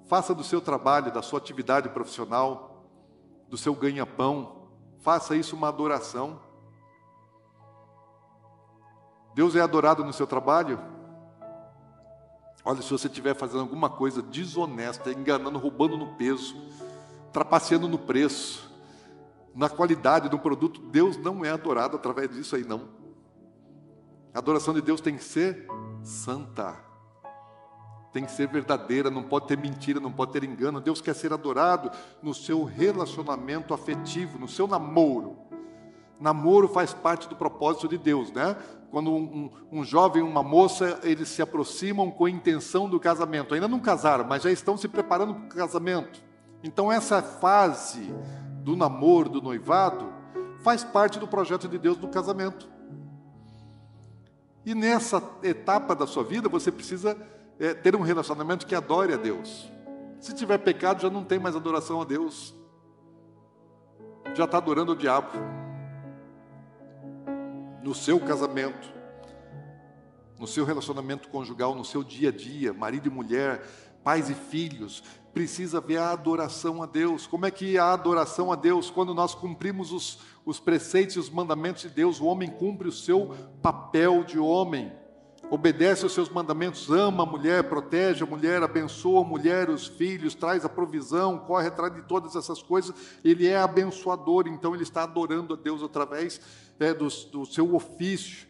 faça 0.06 0.34
do 0.34 0.44
seu 0.44 0.62
trabalho, 0.62 1.12
da 1.12 1.22
sua 1.22 1.40
atividade 1.40 1.90
profissional, 1.90 2.75
do 3.50 3.58
seu 3.58 3.74
ganha-pão, 3.74 4.70
faça 5.00 5.36
isso 5.36 5.56
uma 5.56 5.68
adoração. 5.68 6.40
Deus 9.34 9.56
é 9.56 9.62
adorado 9.62 10.04
no 10.04 10.14
seu 10.14 10.26
trabalho? 10.26 10.80
Olha, 12.64 12.82
se 12.82 12.90
você 12.90 13.08
estiver 13.08 13.36
fazendo 13.36 13.62
alguma 13.62 13.90
coisa 13.90 14.22
desonesta, 14.22 15.12
enganando, 15.12 15.60
roubando 15.60 15.98
no 15.98 16.16
peso, 16.16 16.56
trapaceando 17.32 17.88
no 17.88 18.00
preço, 18.00 18.72
na 19.54 19.70
qualidade 19.70 20.30
do 20.30 20.40
produto, 20.40 20.82
Deus 20.82 21.18
não 21.18 21.46
é 21.46 21.50
adorado 21.50 21.96
através 21.96 22.30
disso 22.32 22.56
aí, 22.56 22.64
não. 22.64 22.90
A 24.34 24.40
adoração 24.40 24.74
de 24.74 24.82
Deus 24.82 25.00
tem 25.00 25.16
que 25.16 25.24
ser 25.24 25.68
santa 26.04 26.85
tem 28.16 28.24
que 28.24 28.32
ser 28.32 28.48
verdadeira, 28.48 29.12
não 29.12 29.24
pode 29.24 29.46
ter 29.46 29.58
mentira, 29.58 30.00
não 30.00 30.10
pode 30.10 30.32
ter 30.32 30.42
engano. 30.46 30.80
Deus 30.80 31.02
quer 31.02 31.14
ser 31.14 31.34
adorado 31.34 31.92
no 32.24 32.34
seu 32.34 32.64
relacionamento 32.64 33.74
afetivo, 33.74 34.40
no 34.40 34.48
seu 34.48 34.66
namoro. 34.66 35.36
Namoro 36.18 36.70
faz 36.70 36.94
parte 36.94 37.28
do 37.28 37.36
propósito 37.36 37.90
de 37.90 37.98
Deus, 37.98 38.32
né? 38.32 38.56
Quando 38.90 39.12
um, 39.12 39.52
um, 39.70 39.80
um 39.80 39.84
jovem 39.84 40.24
e 40.24 40.26
uma 40.26 40.42
moça 40.42 40.98
eles 41.04 41.28
se 41.28 41.42
aproximam 41.42 42.10
com 42.10 42.24
a 42.24 42.30
intenção 42.30 42.88
do 42.88 43.02
casamento, 43.02 43.54
ainda 43.54 43.68
não 43.68 43.82
casaram, 43.82 44.24
mas 44.24 44.44
já 44.44 44.50
estão 44.50 44.78
se 44.78 44.88
preparando 44.88 45.34
para 45.36 45.44
o 45.44 45.50
casamento. 45.50 46.24
Então 46.64 46.90
essa 46.90 47.22
fase 47.22 48.16
do 48.64 48.78
namoro, 48.78 49.28
do 49.28 49.42
noivado, 49.42 50.08
faz 50.64 50.86
parte 50.86 51.20
do 51.20 51.28
projeto 51.28 51.68
de 51.68 51.78
Deus 51.78 51.98
do 51.98 52.08
casamento. 52.08 52.70
E 54.66 54.74
nessa 54.74 55.22
etapa 55.44 55.94
da 55.94 56.08
sua 56.08 56.24
vida 56.24 56.48
você 56.48 56.72
precisa 56.72 57.18
é, 57.60 57.74
ter 57.74 57.96
um 57.96 58.02
relacionamento 58.02 58.66
que 58.66 58.76
adore 58.76 59.14
a 59.14 59.18
Deus. 59.18 59.70
Se 60.20 60.34
tiver 60.34 60.58
pecado, 60.58 61.02
já 61.02 61.10
não 61.10 61.24
tem 61.24 61.40
mais 61.40 61.56
adoração 61.56 62.02
a 62.02 62.06
Deus. 62.06 62.54
Já 64.34 64.46
está 64.46 64.58
adorando 64.58 64.94
o 64.94 64.96
diabo. 64.96 65.30
No 67.82 67.94
seu 67.94 68.20
casamento, 68.20 68.92
no 70.40 70.48
seu 70.48 70.66
relacionamento 70.66 71.30
conjugal, 71.30 71.76
no 71.76 71.86
seu 71.86 72.04
dia 72.04 72.30
a 72.30 72.32
dia, 72.32 72.74
marido 72.74 73.08
e 73.08 73.12
mulher, 73.12 73.64
pais 74.04 74.30
e 74.30 74.34
filhos, 74.34 75.04
precisa 75.34 75.80
ver 75.80 75.98
a 75.98 76.12
adoração 76.12 76.82
a 76.82 76.86
Deus. 76.86 77.28
Como 77.28 77.46
é 77.46 77.52
que 77.52 77.78
a 77.78 77.94
adoração 77.94 78.52
a 78.52 78.56
Deus, 78.56 78.90
quando 78.90 79.14
nós 79.14 79.36
cumprimos 79.36 79.92
os, 79.92 80.20
os 80.44 80.60
preceitos 80.60 81.16
e 81.16 81.20
os 81.20 81.30
mandamentos 81.30 81.84
de 81.84 81.90
Deus, 81.90 82.20
o 82.20 82.26
homem 82.26 82.50
cumpre 82.50 82.88
o 82.88 82.92
seu 82.92 83.36
papel 83.62 84.24
de 84.24 84.40
homem 84.40 84.92
obedece 85.50 86.04
aos 86.04 86.14
seus 86.14 86.30
mandamentos, 86.30 86.90
ama 86.90 87.24
a 87.24 87.26
mulher, 87.26 87.64
protege 87.64 88.24
a 88.24 88.28
mulher, 88.28 88.64
abençoa 88.64 89.22
a 89.22 89.28
mulher, 89.28 89.70
os 89.70 89.88
filhos, 89.88 90.36
traz 90.36 90.66
a 90.66 90.70
provisão, 90.70 91.38
corre 91.40 91.68
atrás 91.68 91.94
de 91.94 92.02
todas 92.02 92.36
essas 92.36 92.62
coisas, 92.62 92.94
ele 93.24 93.48
é 93.48 93.58
abençoador, 93.58 94.48
então 94.48 94.74
ele 94.74 94.84
está 94.84 95.04
adorando 95.04 95.54
a 95.54 95.58
Deus 95.58 95.84
através 95.84 96.42
é, 96.80 96.94
do, 96.94 97.08
do 97.32 97.46
seu 97.46 97.76
ofício 97.76 98.48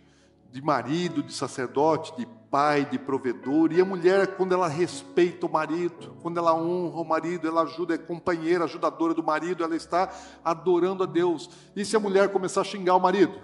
de 0.51 0.61
marido, 0.61 1.21
de 1.21 1.33
sacerdote, 1.33 2.15
de 2.17 2.25
pai, 2.49 2.85
de 2.85 2.97
provedor. 2.97 3.73
E 3.73 3.81
a 3.81 3.85
mulher, 3.85 4.37
quando 4.37 4.53
ela 4.53 4.69
respeita 4.69 5.45
o 5.45 5.51
marido, 5.51 6.15
quando 6.21 6.37
ela 6.37 6.55
honra 6.55 7.01
o 7.01 7.03
marido, 7.03 7.45
ela 7.45 7.63
ajuda, 7.63 7.95
é 7.95 7.97
companheira, 7.97 8.63
ajudadora 8.63 9.13
do 9.13 9.21
marido, 9.21 9.65
ela 9.65 9.75
está 9.75 10.09
adorando 10.41 11.03
a 11.03 11.05
Deus. 11.05 11.49
E 11.75 11.83
se 11.83 11.97
a 11.97 11.99
mulher 11.99 12.29
começar 12.29 12.61
a 12.61 12.63
xingar 12.63 12.95
o 12.95 13.01
marido, 13.01 13.37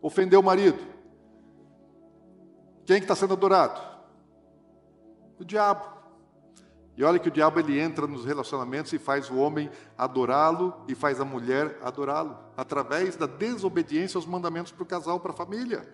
ofender 0.00 0.38
o 0.38 0.42
marido, 0.42 0.78
quem 2.90 3.04
está 3.04 3.14
sendo 3.14 3.34
adorado? 3.34 3.80
O 5.38 5.44
diabo. 5.44 5.86
E 6.96 7.04
olha 7.04 7.20
que 7.20 7.28
o 7.28 7.30
diabo 7.30 7.60
ele 7.60 7.78
entra 7.78 8.04
nos 8.04 8.24
relacionamentos 8.24 8.92
e 8.92 8.98
faz 8.98 9.30
o 9.30 9.36
homem 9.36 9.70
adorá-lo 9.96 10.74
e 10.88 10.94
faz 10.96 11.20
a 11.20 11.24
mulher 11.24 11.78
adorá-lo, 11.82 12.36
através 12.56 13.14
da 13.14 13.26
desobediência 13.26 14.18
aos 14.18 14.26
mandamentos 14.26 14.72
para 14.72 14.82
o 14.82 14.86
casal, 14.86 15.20
para 15.20 15.30
a 15.30 15.36
família. 15.36 15.88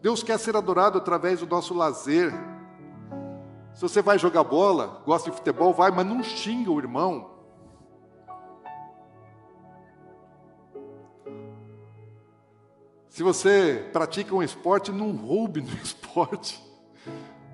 Deus 0.00 0.22
quer 0.22 0.38
ser 0.38 0.56
adorado 0.56 0.98
através 0.98 1.40
do 1.40 1.46
nosso 1.48 1.74
lazer. 1.74 2.32
Se 3.74 3.82
você 3.82 4.00
vai 4.00 4.16
jogar 4.16 4.44
bola, 4.44 5.02
gosta 5.04 5.28
de 5.30 5.36
futebol, 5.36 5.74
vai, 5.74 5.90
mas 5.90 6.06
não 6.06 6.22
xinga 6.22 6.70
o 6.70 6.78
irmão. 6.78 7.35
Se 13.16 13.22
você 13.22 13.88
pratica 13.94 14.34
um 14.34 14.42
esporte, 14.42 14.92
não 14.92 15.10
roube 15.12 15.62
no 15.62 15.72
esporte. 15.82 16.62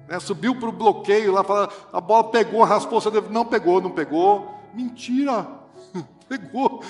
Né? 0.08 0.18
Subiu 0.18 0.58
para 0.58 0.68
o 0.68 0.72
bloqueio 0.72 1.30
lá, 1.30 1.44
fala, 1.44 1.72
a 1.92 2.00
bola 2.00 2.32
pegou, 2.32 2.64
raspou, 2.64 3.00
você 3.00 3.12
deve... 3.12 3.32
não 3.32 3.46
pegou, 3.46 3.80
não 3.80 3.92
pegou. 3.92 4.60
Mentira! 4.74 5.46
pegou. 6.28 6.82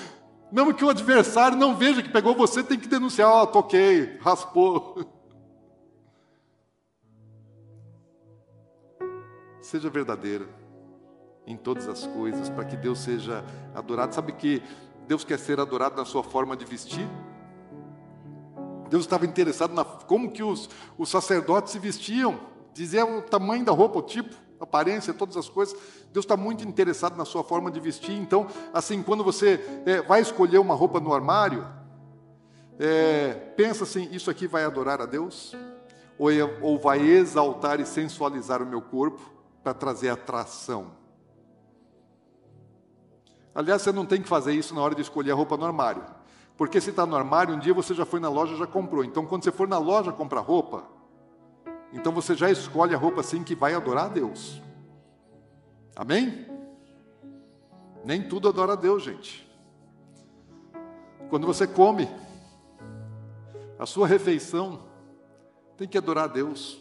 Mesmo 0.51 0.73
que 0.73 0.83
o 0.83 0.89
adversário 0.89 1.55
não 1.55 1.77
veja 1.77 2.03
que 2.03 2.09
pegou, 2.09 2.35
você 2.35 2.63
tem 2.63 2.79
que 2.79 2.89
denunciar, 2.89 3.29
ó, 3.29 3.43
oh, 3.43 3.47
toquei, 3.47 4.17
raspou. 4.23 5.05
Seja 9.61 9.91
verdadeira 9.91 10.49
em 11.47 11.59
todas 11.59 11.87
as 11.89 12.07
coisas, 12.07 12.49
para 12.49 12.65
que 12.65 12.79
Deus 12.79 13.01
seja 13.01 13.45
adorado. 13.75 14.15
Sabe 14.15 14.33
que 14.33 14.63
Deus 15.07 15.25
quer 15.25 15.39
ser 15.39 15.61
adorado 15.61 15.95
na 15.97 16.07
sua 16.07 16.25
forma 16.25 16.57
de 16.57 16.65
vestir? 16.65 17.07
Deus 18.93 19.05
estava 19.05 19.25
interessado 19.25 19.73
na 19.73 19.87
como 19.87 20.31
que 20.31 20.43
os, 20.43 20.69
os 20.99 21.09
sacerdotes 21.09 21.73
se 21.73 21.79
vestiam, 21.79 22.39
dizia 22.75 23.07
o 23.07 23.23
tamanho 23.23 23.65
da 23.65 23.73
roupa, 23.73 24.01
o 24.01 24.03
tipo, 24.03 24.35
a 24.61 24.65
aparência, 24.65 25.15
todas 25.15 25.35
as 25.35 25.49
coisas. 25.49 25.75
Deus 26.13 26.27
está 26.27 26.37
muito 26.37 26.63
interessado 26.69 27.17
na 27.17 27.25
sua 27.25 27.43
forma 27.43 27.71
de 27.71 27.81
vestir. 27.81 28.15
Então, 28.15 28.47
assim, 28.71 29.03
quando 29.03 29.25
você 29.25 29.83
é, 29.87 30.03
vai 30.03 30.21
escolher 30.21 30.59
uma 30.59 30.75
roupa 30.75 31.01
no 31.01 31.15
armário, 31.15 31.67
é, 32.79 33.33
pensa 33.57 33.85
assim: 33.85 34.11
isso 34.13 34.31
aqui 34.31 34.47
vai 34.47 34.63
adorar 34.63 35.01
a 35.01 35.07
Deus? 35.07 35.57
Ou, 36.19 36.29
ou 36.61 36.79
vai 36.79 37.01
exaltar 37.01 37.81
e 37.81 37.87
sensualizar 37.87 38.61
o 38.61 38.67
meu 38.67 38.83
corpo 38.83 39.23
para 39.63 39.73
trazer 39.73 40.11
atração? 40.11 40.93
Aliás, 43.55 43.81
você 43.81 43.91
não 43.91 44.05
tem 44.05 44.21
que 44.21 44.29
fazer 44.29 44.53
isso 44.53 44.75
na 44.75 44.83
hora 44.83 44.95
de 44.95 45.01
escolher 45.01 45.31
a 45.31 45.35
roupa 45.35 45.57
no 45.57 45.65
armário. 45.65 46.05
Porque 46.63 46.81
se 46.81 46.91
está 46.91 47.05
no 47.05 47.17
armário, 47.17 47.57
um 47.57 47.59
dia 47.59 47.75
você 47.75 47.93
já 47.93 48.05
foi 48.05 48.21
na 48.21 48.29
loja 48.29 48.55
já 48.55 48.69
comprou. 48.69 49.05
Então, 49.05 49.27
quando 49.27 49.43
você 49.43 49.51
for 49.51 49.67
na 49.67 49.79
loja 49.79 50.13
comprar 50.13 50.43
roupa, 50.43 50.85
então 51.93 52.13
você 52.13 52.37
já 52.37 52.53
escolhe 52.53 52.95
a 52.95 52.97
roupa 52.97 53.21
assim 53.21 53.43
que 53.43 53.57
vai 53.57 53.75
adorar 53.75 54.05
a 54.05 54.09
Deus. 54.09 54.63
Amém? 55.97 56.47
Nem 58.05 58.23
tudo 58.29 58.49
adora 58.49 58.75
a 58.75 58.77
Deus, 58.77 59.03
gente. 59.03 59.45
Quando 61.29 61.49
você 61.49 61.67
come, 61.67 62.09
a 63.77 63.85
sua 63.85 64.07
refeição 64.07 64.85
tem 65.77 65.89
que 65.89 65.99
adorar 65.99 66.27
a 66.27 66.33
Deus. 66.33 66.81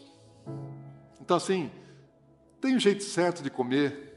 Então, 1.20 1.36
assim, 1.36 1.72
tem 2.60 2.76
um 2.76 2.78
jeito 2.78 3.02
certo 3.02 3.42
de 3.42 3.50
comer, 3.50 4.11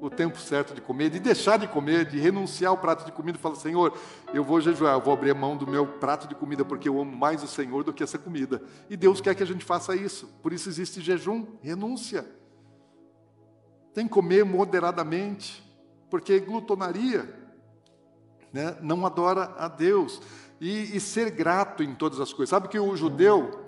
o 0.00 0.08
tempo 0.08 0.38
certo 0.38 0.74
de 0.74 0.80
comer, 0.80 1.10
de 1.10 1.18
deixar 1.18 1.58
de 1.58 1.66
comer, 1.66 2.04
de 2.04 2.18
renunciar 2.18 2.70
ao 2.70 2.78
prato 2.78 3.04
de 3.04 3.12
comida 3.12 3.38
e 3.38 3.40
falar: 3.40 3.56
Senhor, 3.56 3.96
eu 4.32 4.44
vou 4.44 4.60
jejuar, 4.60 4.94
eu 4.94 5.00
vou 5.00 5.12
abrir 5.12 5.30
a 5.30 5.34
mão 5.34 5.56
do 5.56 5.66
meu 5.66 5.86
prato 5.86 6.28
de 6.28 6.34
comida, 6.34 6.64
porque 6.64 6.88
eu 6.88 7.00
amo 7.00 7.16
mais 7.16 7.42
o 7.42 7.46
Senhor 7.46 7.82
do 7.82 7.92
que 7.92 8.02
essa 8.02 8.18
comida. 8.18 8.62
E 8.88 8.96
Deus 8.96 9.20
quer 9.20 9.34
que 9.34 9.42
a 9.42 9.46
gente 9.46 9.64
faça 9.64 9.94
isso. 9.96 10.26
Por 10.42 10.52
isso 10.52 10.68
existe 10.68 11.00
jejum, 11.00 11.46
renúncia. 11.62 12.24
Tem 13.92 14.06
que 14.06 14.12
comer 14.12 14.44
moderadamente, 14.44 15.62
porque 16.08 16.38
glutonaria 16.38 17.28
né, 18.52 18.76
não 18.80 19.04
adora 19.04 19.54
a 19.58 19.68
Deus. 19.68 20.20
E, 20.60 20.96
e, 20.96 21.00
ser 21.00 21.30
grato 21.30 21.84
em 21.84 21.94
todas 21.94 22.18
as 22.18 22.32
coisas. 22.32 22.50
Sabe 22.50 22.66
que 22.66 22.80
o 22.80 22.96
judeu, 22.96 23.64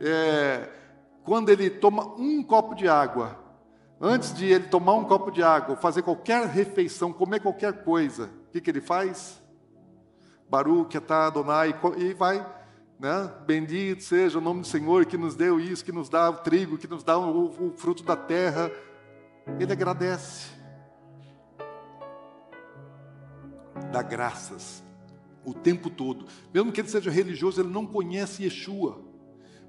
é, 0.00 0.68
quando 1.22 1.50
ele 1.50 1.70
toma 1.70 2.04
um 2.16 2.42
copo 2.42 2.74
de 2.74 2.88
água, 2.88 3.41
Antes 4.04 4.34
de 4.34 4.46
ele 4.46 4.64
tomar 4.64 4.94
um 4.94 5.04
copo 5.04 5.30
de 5.30 5.44
água, 5.44 5.76
fazer 5.76 6.02
qualquer 6.02 6.44
refeição, 6.48 7.12
comer 7.12 7.38
qualquer 7.38 7.84
coisa, 7.84 8.24
o 8.48 8.50
que, 8.50 8.60
que 8.60 8.68
ele 8.68 8.80
faz? 8.80 9.40
Baruch, 10.50 10.96
Atá, 10.96 11.28
Adonai, 11.28 11.72
e 11.96 12.12
vai, 12.12 12.44
né? 12.98 13.32
Bendito 13.46 14.02
seja 14.02 14.38
o 14.38 14.40
nome 14.40 14.62
do 14.62 14.66
Senhor 14.66 15.06
que 15.06 15.16
nos 15.16 15.36
deu 15.36 15.60
isso, 15.60 15.84
que 15.84 15.92
nos 15.92 16.08
dá 16.08 16.28
o 16.28 16.38
trigo, 16.38 16.76
que 16.76 16.88
nos 16.88 17.04
dá 17.04 17.16
o, 17.16 17.68
o 17.68 17.72
fruto 17.76 18.02
da 18.02 18.16
terra. 18.16 18.72
Ele 19.60 19.72
agradece. 19.72 20.50
Dá 23.92 24.02
graças 24.02 24.82
o 25.44 25.54
tempo 25.54 25.88
todo. 25.88 26.26
Mesmo 26.52 26.72
que 26.72 26.80
ele 26.80 26.88
seja 26.88 27.08
religioso, 27.08 27.60
ele 27.60 27.70
não 27.70 27.86
conhece 27.86 28.42
Yeshua 28.42 29.11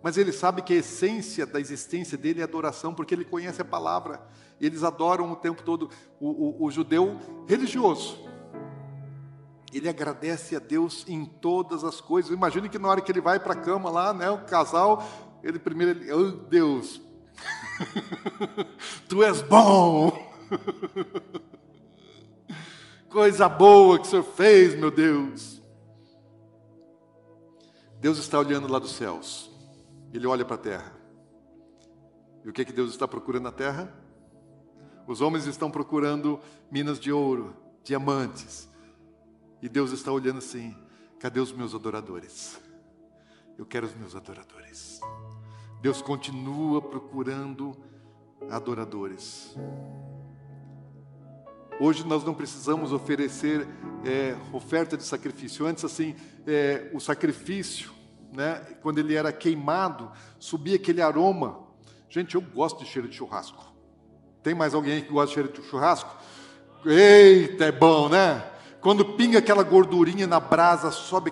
mas 0.03 0.17
ele 0.17 0.33
sabe 0.33 0.61
que 0.61 0.73
a 0.73 0.75
essência 0.75 1.45
da 1.45 1.61
existência 1.61 2.17
dele 2.17 2.41
é 2.41 2.43
adoração, 2.43 2.93
porque 2.93 3.15
ele 3.15 3.23
conhece 3.23 3.61
a 3.61 3.65
palavra. 3.65 4.21
Eles 4.59 4.83
adoram 4.83 5.31
o 5.31 5.35
tempo 5.37 5.63
todo 5.63 5.89
o, 6.19 6.27
o, 6.27 6.65
o 6.65 6.69
judeu 6.69 7.17
religioso. 7.47 8.19
Ele 9.71 9.87
agradece 9.87 10.57
a 10.57 10.59
Deus 10.59 11.05
em 11.07 11.23
todas 11.23 11.85
as 11.85 12.01
coisas. 12.01 12.31
Imagine 12.31 12.67
que 12.67 12.77
na 12.77 12.89
hora 12.89 12.99
que 12.99 13.09
ele 13.09 13.21
vai 13.21 13.39
para 13.39 13.53
a 13.53 13.55
cama 13.55 13.89
lá, 13.89 14.13
né, 14.13 14.29
o 14.29 14.43
casal, 14.43 15.07
ele 15.41 15.57
primeiro, 15.57 15.97
ele, 15.97 16.11
oh 16.11 16.31
Deus, 16.31 17.01
tu 19.07 19.23
és 19.23 19.41
bom. 19.41 20.11
Coisa 23.09 23.47
boa 23.47 23.99
que 23.99 24.07
o 24.07 24.09
Senhor 24.09 24.23
fez, 24.23 24.75
meu 24.75 24.91
Deus. 24.91 25.61
Deus 28.01 28.17
está 28.17 28.37
olhando 28.37 28.67
lá 28.67 28.79
dos 28.79 28.91
céus. 28.91 29.52
Ele 30.13 30.27
olha 30.27 30.45
para 30.45 30.55
a 30.55 30.59
terra. 30.59 30.93
E 32.45 32.49
o 32.49 32.53
que, 32.53 32.61
é 32.61 32.65
que 32.65 32.71
Deus 32.71 32.91
está 32.91 33.07
procurando 33.07 33.43
na 33.43 33.51
terra? 33.51 33.91
Os 35.07 35.21
homens 35.21 35.47
estão 35.47 35.71
procurando 35.71 36.39
minas 36.71 36.99
de 36.99 37.11
ouro, 37.11 37.55
diamantes. 37.83 38.69
E 39.61 39.67
Deus 39.67 39.91
está 39.91 40.11
olhando 40.11 40.37
assim: 40.37 40.75
cadê 41.19 41.39
os 41.39 41.51
meus 41.51 41.73
adoradores? 41.73 42.59
Eu 43.57 43.65
quero 43.65 43.87
os 43.87 43.95
meus 43.95 44.15
adoradores. 44.15 44.99
Deus 45.81 46.01
continua 46.01 46.81
procurando 46.81 47.75
adoradores. 48.49 49.55
Hoje 51.79 52.05
nós 52.05 52.23
não 52.23 52.33
precisamos 52.33 52.91
oferecer 52.91 53.67
é, 54.05 54.37
oferta 54.53 54.95
de 54.95 55.03
sacrifício. 55.03 55.65
Antes, 55.65 55.83
assim, 55.83 56.15
é, 56.45 56.89
o 56.93 56.99
sacrifício 56.99 57.92
né, 58.33 58.55
quando 58.81 58.97
ele 58.97 59.15
era 59.15 59.31
queimado, 59.31 60.11
subia 60.39 60.75
aquele 60.75 61.01
aroma. 61.01 61.59
Gente, 62.09 62.35
eu 62.35 62.41
gosto 62.41 62.83
de 62.83 62.89
cheiro 62.89 63.07
de 63.07 63.15
churrasco. 63.15 63.71
Tem 64.41 64.53
mais 64.53 64.73
alguém 64.73 65.01
que 65.01 65.11
gosta 65.11 65.27
de 65.27 65.33
cheiro 65.33 65.49
de 65.51 65.67
churrasco? 65.69 66.15
Eita, 66.85 67.65
é 67.65 67.71
bom, 67.71 68.09
né? 68.09 68.43
Quando 68.81 69.13
pinga 69.13 69.39
aquela 69.39 69.63
gordurinha 69.63 70.27
na 70.27 70.39
brasa, 70.39 70.91
sobe, 70.91 71.31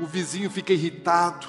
o 0.00 0.06
vizinho 0.06 0.50
fica 0.50 0.72
irritado. 0.72 1.46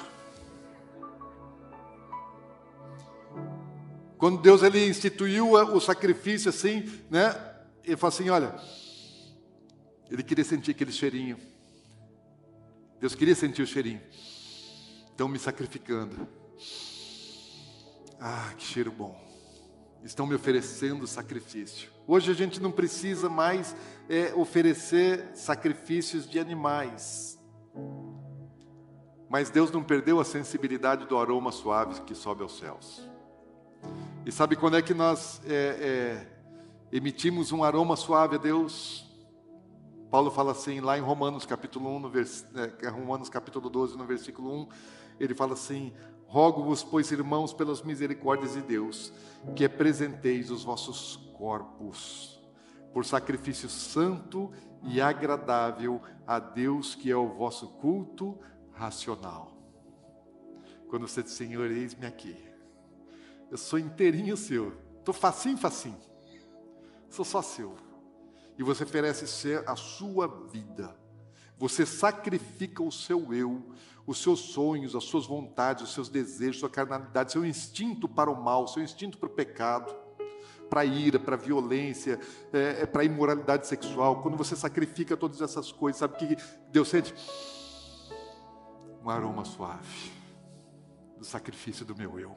Quando 4.16 4.40
Deus 4.40 4.62
ele 4.62 4.86
instituiu 4.86 5.52
o 5.52 5.80
sacrifício 5.80 6.50
assim, 6.50 6.88
né? 7.10 7.34
Ele 7.82 7.96
falou 7.96 8.14
assim, 8.14 8.28
olha, 8.28 8.54
ele 10.10 10.22
queria 10.22 10.44
sentir 10.44 10.72
aquele 10.72 10.92
cheirinho. 10.92 11.38
Deus 13.00 13.14
queria 13.14 13.34
sentir 13.34 13.62
o 13.62 13.66
cheirinho. 13.66 14.02
Estão 15.10 15.26
me 15.26 15.38
sacrificando. 15.38 16.28
Ah, 18.20 18.52
que 18.58 18.62
cheiro 18.62 18.92
bom. 18.92 19.18
Estão 20.04 20.26
me 20.26 20.34
oferecendo 20.34 21.06
sacrifício. 21.06 21.90
Hoje 22.06 22.30
a 22.30 22.34
gente 22.34 22.60
não 22.60 22.70
precisa 22.70 23.30
mais 23.30 23.74
é, 24.06 24.34
oferecer 24.34 25.30
sacrifícios 25.34 26.28
de 26.28 26.38
animais. 26.38 27.38
Mas 29.30 29.48
Deus 29.48 29.70
não 29.70 29.82
perdeu 29.82 30.20
a 30.20 30.24
sensibilidade 30.24 31.06
do 31.06 31.16
aroma 31.16 31.50
suave 31.52 32.02
que 32.02 32.14
sobe 32.14 32.42
aos 32.42 32.58
céus. 32.58 33.08
E 34.26 34.30
sabe 34.30 34.56
quando 34.56 34.76
é 34.76 34.82
que 34.82 34.92
nós 34.92 35.40
é, 35.46 35.54
é, 35.54 36.26
emitimos 36.92 37.50
um 37.50 37.64
aroma 37.64 37.96
suave 37.96 38.34
a 38.36 38.38
Deus? 38.38 39.09
Paulo 40.10 40.28
fala 40.28 40.50
assim, 40.50 40.80
lá 40.80 40.98
em 40.98 41.00
Romanos 41.00 41.46
capítulo 41.46 41.88
1, 41.96 42.00
no 42.00 42.10
vers... 42.10 42.44
é, 42.82 42.88
Romanos 42.88 43.28
capítulo 43.28 43.70
12, 43.70 43.96
no 43.96 44.04
versículo 44.04 44.52
1, 44.62 44.68
ele 45.20 45.34
fala 45.34 45.52
assim: 45.52 45.92
Rogo-vos, 46.26 46.82
pois, 46.82 47.12
irmãos, 47.12 47.52
pelas 47.52 47.80
misericórdias 47.82 48.54
de 48.54 48.62
Deus, 48.62 49.12
que 49.54 49.64
apresenteis 49.64 50.50
os 50.50 50.64
vossos 50.64 51.16
corpos 51.38 52.40
por 52.92 53.04
sacrifício 53.04 53.68
santo 53.68 54.50
e 54.82 55.00
agradável 55.00 56.02
a 56.26 56.40
Deus, 56.40 56.96
que 56.96 57.08
é 57.08 57.16
o 57.16 57.28
vosso 57.28 57.68
culto 57.68 58.36
racional. 58.72 59.56
Quando 60.88 61.06
você 61.06 61.22
diz, 61.22 61.32
Senhor, 61.34 61.70
eis-me 61.70 62.04
aqui, 62.04 62.36
eu 63.48 63.56
sou 63.56 63.78
inteirinho 63.78 64.36
seu, 64.36 64.76
estou 64.98 65.14
facinho, 65.14 65.56
facinho, 65.56 66.00
sou 67.08 67.24
só 67.24 67.40
seu 67.40 67.89
e 68.60 68.62
você 68.62 68.84
oferece 68.84 69.26
ser 69.26 69.66
a 69.66 69.74
sua 69.74 70.28
vida. 70.52 70.94
Você 71.56 71.86
sacrifica 71.86 72.82
o 72.82 72.92
seu 72.92 73.32
eu, 73.32 73.72
os 74.06 74.22
seus 74.22 74.38
sonhos, 74.38 74.94
as 74.94 75.04
suas 75.04 75.24
vontades, 75.24 75.82
os 75.82 75.94
seus 75.94 76.10
desejos, 76.10 76.58
sua 76.58 76.68
carnalidade, 76.68 77.32
seu 77.32 77.42
instinto 77.42 78.06
para 78.06 78.30
o 78.30 78.38
mal, 78.38 78.68
seu 78.68 78.82
instinto 78.82 79.16
para 79.16 79.30
o 79.30 79.32
pecado, 79.32 79.96
para 80.68 80.82
a 80.82 80.84
ira, 80.84 81.18
para 81.18 81.36
a 81.36 81.38
violência, 81.38 82.20
é, 82.52 82.82
é 82.82 82.86
para 82.86 83.00
a 83.00 83.04
imoralidade 83.06 83.66
sexual. 83.66 84.20
Quando 84.20 84.36
você 84.36 84.54
sacrifica 84.54 85.16
todas 85.16 85.40
essas 85.40 85.72
coisas, 85.72 85.98
sabe 85.98 86.18
que 86.18 86.36
Deus 86.70 86.88
sente? 86.88 87.14
Um 89.02 89.08
aroma 89.08 89.46
suave 89.46 90.12
do 91.16 91.24
sacrifício 91.24 91.86
do 91.86 91.96
meu 91.96 92.20
eu. 92.20 92.36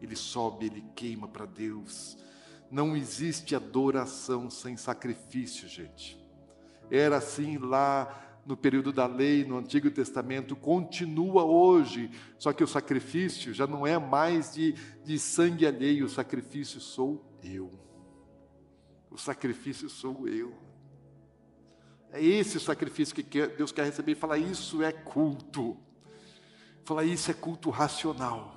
Ele 0.00 0.14
sobe, 0.14 0.66
ele 0.66 0.84
queima 0.94 1.26
para 1.26 1.44
Deus 1.44 2.16
não 2.70 2.96
existe 2.96 3.56
adoração 3.56 4.48
sem 4.48 4.76
sacrifício, 4.76 5.68
gente. 5.68 6.18
Era 6.90 7.16
assim 7.16 7.58
lá 7.58 8.40
no 8.46 8.56
período 8.56 8.92
da 8.92 9.06
lei, 9.06 9.44
no 9.44 9.58
Antigo 9.58 9.90
Testamento, 9.90 10.56
continua 10.56 11.44
hoje, 11.44 12.10
só 12.38 12.52
que 12.52 12.64
o 12.64 12.68
sacrifício 12.68 13.52
já 13.52 13.66
não 13.66 13.86
é 13.86 13.98
mais 13.98 14.54
de, 14.54 14.72
de 15.04 15.18
sangue 15.18 15.66
alheio, 15.66 16.06
o 16.06 16.08
sacrifício 16.08 16.80
sou 16.80 17.24
eu. 17.42 17.70
O 19.10 19.18
sacrifício 19.18 19.88
sou 19.88 20.26
eu. 20.28 20.54
É 22.12 22.22
esse 22.22 22.56
o 22.56 22.60
sacrifício 22.60 23.14
que 23.14 23.46
Deus 23.46 23.70
quer 23.70 23.84
receber 23.84 24.12
e 24.12 24.16
falar: 24.16 24.38
Isso 24.38 24.82
é 24.82 24.92
culto. 24.92 25.76
Falar: 26.84 27.04
Isso 27.04 27.30
é 27.30 27.34
culto 27.34 27.70
racional. 27.70 28.56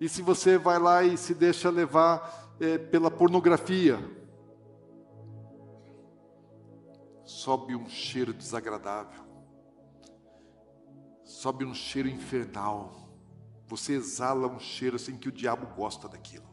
E 0.00 0.08
se 0.08 0.22
você 0.22 0.58
vai 0.58 0.78
lá 0.78 1.02
e 1.02 1.16
se 1.16 1.34
deixa 1.34 1.70
levar 1.70 2.45
é, 2.60 2.78
pela 2.78 3.10
pornografia, 3.10 3.98
sobe 7.24 7.74
um 7.74 7.88
cheiro 7.88 8.32
desagradável, 8.32 9.24
sobe 11.24 11.64
um 11.64 11.74
cheiro 11.74 12.08
infernal. 12.08 13.06
Você 13.66 13.94
exala 13.94 14.46
um 14.46 14.60
cheiro 14.60 14.96
assim 14.96 15.16
que 15.16 15.28
o 15.28 15.32
diabo 15.32 15.66
gosta 15.74 16.08
daquilo. 16.08 16.46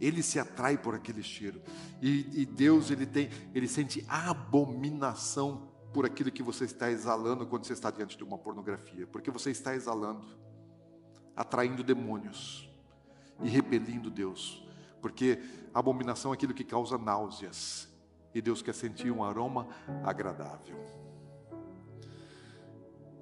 Ele 0.00 0.22
se 0.22 0.38
atrai 0.38 0.78
por 0.78 0.94
aquele 0.94 1.22
cheiro. 1.22 1.60
E, 2.00 2.42
e 2.42 2.46
Deus 2.46 2.90
ele 2.90 3.04
tem, 3.04 3.28
ele 3.54 3.68
sente 3.68 4.04
abominação 4.08 5.68
por 5.92 6.06
aquilo 6.06 6.30
que 6.30 6.42
você 6.42 6.64
está 6.64 6.90
exalando 6.90 7.46
quando 7.46 7.64
você 7.64 7.72
está 7.72 7.90
diante 7.90 8.16
de 8.16 8.22
uma 8.22 8.38
pornografia, 8.38 9.06
porque 9.08 9.30
você 9.30 9.50
está 9.50 9.74
exalando, 9.74 10.24
atraindo 11.34 11.82
demônios 11.82 12.70
e 13.42 13.48
repelindo 13.48 14.08
Deus, 14.08 14.64
porque 15.00 15.38
abominação 15.72 16.32
é 16.32 16.34
aquilo 16.34 16.54
que 16.54 16.64
causa 16.64 16.98
náuseas, 16.98 17.88
e 18.34 18.40
Deus 18.40 18.62
quer 18.62 18.74
sentir 18.74 19.10
um 19.10 19.24
aroma 19.24 19.66
agradável. 20.04 20.76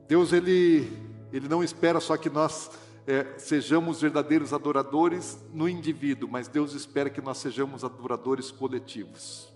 Deus 0.06 0.32
ele 0.32 0.90
ele 1.32 1.48
não 1.48 1.62
espera 1.62 2.00
só 2.00 2.16
que 2.16 2.30
nós 2.30 2.70
é, 3.06 3.38
sejamos 3.38 4.00
verdadeiros 4.00 4.52
adoradores 4.52 5.38
no 5.52 5.68
indivíduo, 5.68 6.28
mas 6.30 6.48
Deus 6.48 6.74
espera 6.74 7.10
que 7.10 7.20
nós 7.20 7.38
sejamos 7.38 7.84
adoradores 7.84 8.50
coletivos. 8.50 9.52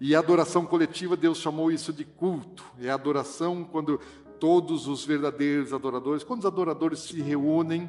E 0.00 0.16
a 0.16 0.18
adoração 0.18 0.66
coletiva, 0.66 1.16
Deus 1.16 1.38
chamou 1.38 1.70
isso 1.70 1.92
de 1.92 2.04
culto. 2.04 2.64
É 2.80 2.90
a 2.90 2.94
adoração 2.94 3.62
quando 3.62 4.00
todos 4.40 4.88
os 4.88 5.04
verdadeiros 5.04 5.72
adoradores, 5.72 6.24
quando 6.24 6.40
os 6.40 6.46
adoradores 6.46 6.98
se 6.98 7.22
reúnem 7.22 7.88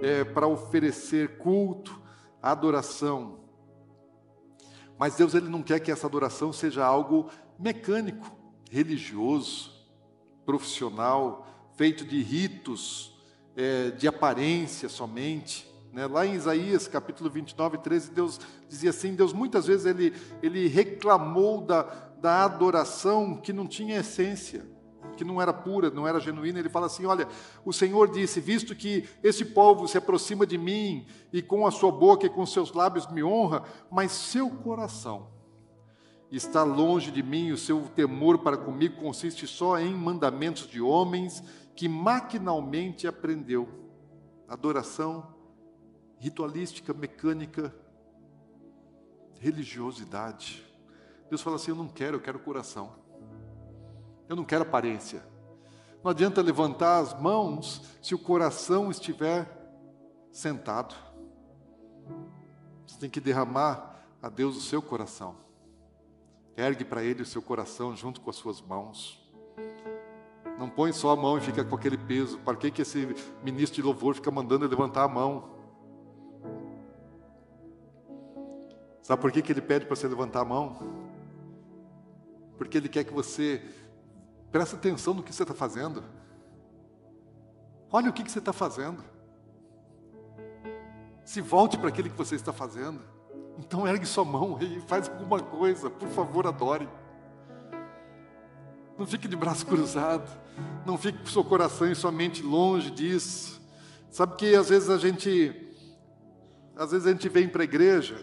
é, 0.00 0.24
para 0.24 0.48
oferecer 0.48 1.36
culto, 1.38 2.01
adoração. 2.42 3.38
Mas 4.98 5.14
Deus 5.16 5.34
ele 5.34 5.48
não 5.48 5.62
quer 5.62 5.80
que 5.80 5.90
essa 5.90 6.06
adoração 6.06 6.52
seja 6.52 6.84
algo 6.84 7.28
mecânico, 7.58 8.30
religioso, 8.70 9.72
profissional, 10.44 11.46
feito 11.76 12.04
de 12.04 12.22
ritos, 12.22 13.16
é, 13.56 13.90
de 13.90 14.08
aparência 14.08 14.88
somente. 14.88 15.70
Né? 15.92 16.06
Lá 16.06 16.26
em 16.26 16.34
Isaías 16.34 16.88
capítulo 16.88 17.30
29, 17.30 17.78
13, 17.78 18.10
Deus 18.10 18.40
dizia 18.68 18.90
assim: 18.90 19.14
Deus 19.14 19.32
muitas 19.32 19.66
vezes 19.66 19.86
ele, 19.86 20.12
ele 20.42 20.66
reclamou 20.68 21.60
da, 21.60 21.82
da 22.20 22.44
adoração 22.44 23.36
que 23.36 23.52
não 23.52 23.66
tinha 23.66 24.00
essência, 24.00 24.64
que 25.16 25.24
não 25.24 25.40
era 25.40 25.52
pura, 25.52 25.90
não 25.90 26.06
era 26.06 26.20
genuína. 26.20 26.58
Ele 26.58 26.68
fala 26.68 26.86
assim: 26.86 27.06
Olha, 27.06 27.28
o 27.64 27.72
Senhor 27.72 28.10
disse: 28.10 28.40
Visto 28.40 28.74
que 28.74 29.08
esse 29.22 29.44
povo 29.44 29.86
se 29.86 29.98
aproxima 29.98 30.46
de 30.46 30.58
mim 30.58 31.06
e 31.32 31.42
com 31.42 31.66
a 31.66 31.70
sua 31.70 31.90
boca 31.90 32.26
e 32.26 32.30
com 32.30 32.44
seus 32.46 32.72
lábios 32.72 33.10
me 33.10 33.22
honra, 33.22 33.62
mas 33.90 34.12
seu 34.12 34.50
coração 34.50 35.28
está 36.30 36.62
longe 36.62 37.10
de 37.10 37.22
mim, 37.22 37.52
o 37.52 37.58
seu 37.58 37.82
temor 37.94 38.38
para 38.38 38.56
comigo 38.56 38.96
consiste 38.96 39.46
só 39.46 39.78
em 39.78 39.94
mandamentos 39.94 40.66
de 40.66 40.80
homens 40.80 41.42
que 41.76 41.88
maquinalmente 41.88 43.06
aprendeu. 43.06 43.68
Adoração 44.48 45.34
ritualística, 46.18 46.94
mecânica, 46.94 47.74
religiosidade. 49.40 50.64
Deus 51.28 51.42
fala 51.42 51.56
assim: 51.56 51.70
Eu 51.70 51.76
não 51.76 51.88
quero, 51.88 52.16
eu 52.16 52.20
quero 52.20 52.38
coração. 52.38 52.94
Eu 54.32 54.36
não 54.36 54.44
quero 54.44 54.62
aparência. 54.62 55.22
Não 56.02 56.10
adianta 56.10 56.40
levantar 56.40 57.00
as 57.00 57.12
mãos 57.20 57.82
se 58.00 58.14
o 58.14 58.18
coração 58.18 58.90
estiver 58.90 59.46
sentado. 60.32 60.94
Você 62.86 62.98
tem 62.98 63.10
que 63.10 63.20
derramar 63.20 64.02
a 64.22 64.30
Deus 64.30 64.56
o 64.56 64.62
seu 64.62 64.80
coração. 64.80 65.36
Ergue 66.56 66.82
para 66.82 67.04
Ele 67.04 67.20
o 67.20 67.26
seu 67.26 67.42
coração 67.42 67.94
junto 67.94 68.22
com 68.22 68.30
as 68.30 68.36
suas 68.36 68.58
mãos. 68.62 69.22
Não 70.58 70.70
põe 70.70 70.94
só 70.94 71.10
a 71.10 71.16
mão 71.16 71.36
e 71.36 71.42
fica 71.42 71.62
com 71.62 71.74
aquele 71.74 71.98
peso. 71.98 72.38
Para 72.38 72.56
que, 72.56 72.70
que 72.70 72.80
esse 72.80 73.14
ministro 73.44 73.76
de 73.76 73.82
louvor 73.82 74.14
fica 74.14 74.30
mandando 74.30 74.66
levantar 74.66 75.04
a 75.04 75.08
mão? 75.08 75.50
Sabe 79.02 79.20
por 79.20 79.30
que, 79.30 79.42
que 79.42 79.52
ele 79.52 79.60
pede 79.60 79.84
para 79.84 79.94
você 79.94 80.08
levantar 80.08 80.40
a 80.40 80.46
mão? 80.46 81.02
Porque 82.56 82.78
ele 82.78 82.88
quer 82.88 83.04
que 83.04 83.12
você 83.12 83.60
preste 84.52 84.74
atenção 84.74 85.14
no 85.14 85.22
que 85.22 85.34
você 85.34 85.42
está 85.42 85.54
fazendo. 85.54 86.04
Olha 87.90 88.10
o 88.10 88.12
que, 88.12 88.22
que 88.22 88.30
você 88.30 88.38
está 88.38 88.52
fazendo. 88.52 89.02
Se 91.24 91.40
volte 91.40 91.78
para 91.78 91.88
aquele 91.88 92.10
que 92.10 92.16
você 92.16 92.34
está 92.34 92.52
fazendo. 92.52 93.00
Então 93.58 93.86
ergue 93.88 94.06
sua 94.06 94.24
mão 94.24 94.58
e 94.60 94.80
faz 94.82 95.08
alguma 95.08 95.40
coisa. 95.40 95.88
Por 95.88 96.08
favor, 96.08 96.46
adore. 96.46 96.88
Não 98.98 99.06
fique 99.06 99.26
de 99.26 99.36
braço 99.36 99.66
cruzado. 99.66 100.30
Não 100.84 100.98
fique 100.98 101.18
com 101.18 101.26
seu 101.26 101.42
coração 101.42 101.90
e 101.90 101.94
sua 101.94 102.12
mente 102.12 102.42
longe 102.42 102.90
disso. 102.90 103.60
Sabe 104.10 104.36
que 104.36 104.54
às 104.54 104.68
vezes 104.68 104.90
a 104.90 104.98
gente, 104.98 105.74
às 106.76 106.90
vezes 106.90 107.06
a 107.06 107.12
gente 107.12 107.28
vem 107.30 107.48
para 107.48 107.62
a 107.62 107.64
igreja 107.64 108.22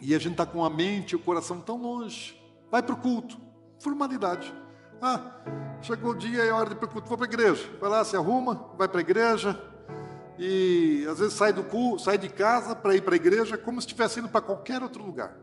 e 0.00 0.14
a 0.14 0.18
gente 0.18 0.32
está 0.32 0.46
com 0.46 0.64
a 0.64 0.70
mente 0.70 1.12
e 1.12 1.16
o 1.16 1.18
coração 1.18 1.60
tão 1.60 1.80
longe. 1.80 2.40
Vai 2.70 2.82
para 2.82 2.94
o 2.94 2.98
culto, 2.98 3.36
formalidade. 3.80 4.54
Ah, 5.02 5.40
chegou 5.82 6.12
o 6.12 6.16
dia 6.16 6.44
e 6.44 6.48
é 6.48 6.52
hora 6.52 6.68
de 6.68 6.76
ir 6.76 6.78
para 6.78 6.88
vou 6.88 7.02
para 7.02 7.26
a 7.26 7.28
igreja. 7.28 7.68
Vai 7.80 7.90
lá, 7.90 8.04
se 8.04 8.16
arruma, 8.16 8.70
vai 8.78 8.86
para 8.86 8.98
a 8.98 9.00
igreja. 9.00 9.60
E 10.38 11.04
às 11.10 11.18
vezes 11.18 11.34
sai 11.34 11.52
do 11.52 11.64
culto, 11.64 12.02
sai 12.02 12.16
de 12.16 12.28
casa 12.28 12.76
para 12.76 12.94
ir 12.94 13.02
para 13.02 13.14
a 13.14 13.16
igreja 13.16 13.58
como 13.58 13.80
se 13.80 13.86
estivesse 13.86 14.20
indo 14.20 14.28
para 14.28 14.40
qualquer 14.40 14.82
outro 14.82 15.04
lugar 15.04 15.34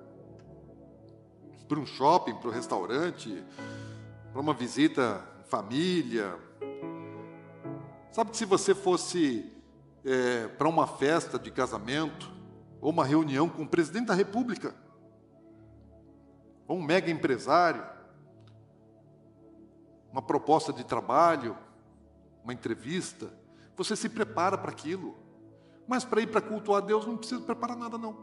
para 1.68 1.80
um 1.80 1.86
shopping, 1.86 2.36
para 2.36 2.50
um 2.50 2.54
restaurante, 2.54 3.44
para 4.32 4.42
uma 4.42 4.54
visita 4.54 5.22
família. 5.48 6.34
Sabe 8.12 8.32
que 8.32 8.38
se 8.38 8.46
você 8.46 8.74
fosse 8.74 9.52
é, 10.06 10.48
para 10.48 10.68
uma 10.68 10.88
festa 10.88 11.38
de 11.38 11.52
casamento, 11.52 12.32
ou 12.80 12.92
uma 12.92 13.04
reunião 13.04 13.50
com 13.50 13.64
o 13.64 13.68
presidente 13.68 14.08
da 14.08 14.14
República, 14.14 14.74
ou 16.68 16.78
um 16.78 16.82
mega 16.82 17.12
empresário, 17.12 17.84
uma 20.18 20.22
proposta 20.24 20.74
de 20.74 20.84
trabalho, 20.84 21.56
uma 22.44 22.52
entrevista, 22.52 23.32
você 23.76 23.96
se 23.96 24.10
prepara 24.10 24.58
para 24.58 24.72
aquilo. 24.72 25.16
Mas 25.88 26.04
para 26.04 26.20
ir 26.20 26.26
para 26.26 26.42
cultuar 26.42 26.82
Deus 26.82 27.06
não 27.06 27.16
precisa 27.16 27.40
preparar 27.40 27.78
nada, 27.78 28.00
não. 28.00 28.18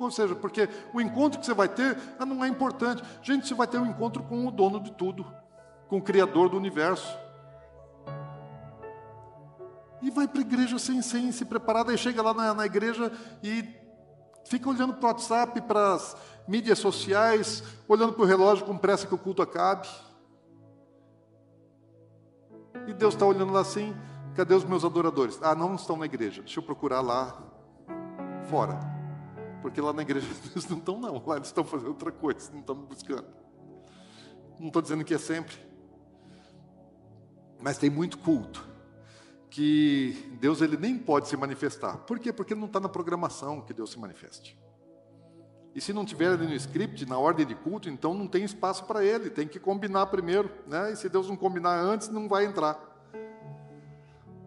Ou 0.00 0.10
seja, 0.10 0.34
porque 0.34 0.68
o 0.92 1.00
encontro 1.00 1.38
que 1.38 1.46
você 1.46 1.54
vai 1.54 1.68
ter 1.68 1.96
ah, 2.18 2.26
não 2.26 2.44
é 2.44 2.48
importante. 2.48 3.04
Gente, 3.22 3.46
você 3.46 3.54
vai 3.54 3.68
ter 3.68 3.78
um 3.78 3.86
encontro 3.86 4.24
com 4.24 4.44
o 4.48 4.50
dono 4.50 4.80
de 4.80 4.90
tudo, 4.90 5.24
com 5.86 5.98
o 5.98 6.02
Criador 6.02 6.48
do 6.48 6.56
universo. 6.56 7.16
E 10.02 10.10
vai 10.10 10.26
para 10.26 10.40
a 10.40 10.42
igreja 10.42 10.76
sem, 10.76 11.00
sem 11.02 11.30
se 11.30 11.44
preparar, 11.44 11.84
daí 11.84 11.96
chega 11.96 12.20
lá 12.20 12.34
na, 12.34 12.52
na 12.52 12.66
igreja 12.66 13.12
e 13.44 13.64
fica 14.44 14.68
olhando 14.68 14.94
para 14.94 15.06
o 15.06 15.08
WhatsApp, 15.12 15.60
para 15.60 15.94
as 15.94 16.16
mídias 16.48 16.80
sociais, 16.80 17.62
olhando 17.86 18.12
para 18.12 18.24
o 18.24 18.26
relógio 18.26 18.66
com 18.66 18.76
pressa 18.76 19.06
que 19.06 19.14
o 19.14 19.18
culto 19.18 19.40
acabe. 19.40 19.86
E 22.86 22.92
Deus 22.92 23.14
está 23.14 23.26
olhando 23.26 23.52
lá 23.52 23.60
assim: 23.60 23.94
cadê 24.34 24.54
os 24.54 24.64
meus 24.64 24.84
adoradores? 24.84 25.38
Ah, 25.42 25.54
não 25.54 25.74
estão 25.74 25.96
na 25.96 26.06
igreja, 26.06 26.42
deixa 26.42 26.60
eu 26.60 26.64
procurar 26.64 27.00
lá 27.00 27.42
fora. 28.48 28.78
Porque 29.62 29.80
lá 29.80 29.92
na 29.92 30.02
igreja 30.02 30.26
eles 30.52 30.68
não 30.68 30.78
estão, 30.78 30.98
não. 30.98 31.22
Lá 31.26 31.36
eles 31.36 31.48
estão 31.48 31.64
fazendo 31.64 31.88
outra 31.88 32.10
coisa, 32.10 32.50
não 32.52 32.60
estão 32.60 32.76
buscando. 32.76 33.26
Não 34.58 34.68
estou 34.68 34.82
dizendo 34.82 35.04
que 35.04 35.14
é 35.14 35.18
sempre. 35.18 35.56
Mas 37.62 37.78
tem 37.78 37.90
muito 37.90 38.18
culto 38.18 38.68
que 39.50 40.36
Deus 40.40 40.60
ele 40.60 40.76
nem 40.76 40.96
pode 40.96 41.28
se 41.28 41.36
manifestar. 41.36 41.98
Por 41.98 42.18
quê? 42.18 42.32
Porque 42.32 42.54
não 42.54 42.66
está 42.66 42.78
na 42.78 42.88
programação 42.88 43.60
que 43.60 43.74
Deus 43.74 43.90
se 43.90 43.98
manifeste. 43.98 44.59
E 45.74 45.80
se 45.80 45.92
não 45.92 46.04
tiver 46.04 46.32
ali 46.32 46.46
no 46.46 46.54
script, 46.54 47.06
na 47.06 47.18
ordem 47.18 47.46
de 47.46 47.54
culto, 47.54 47.88
então 47.88 48.12
não 48.12 48.26
tem 48.26 48.44
espaço 48.44 48.84
para 48.84 49.04
ele, 49.04 49.30
tem 49.30 49.46
que 49.46 49.60
combinar 49.60 50.06
primeiro. 50.06 50.50
Né? 50.66 50.92
E 50.92 50.96
se 50.96 51.08
Deus 51.08 51.28
não 51.28 51.36
combinar 51.36 51.78
antes, 51.78 52.08
não 52.08 52.28
vai 52.28 52.44
entrar. 52.44 52.88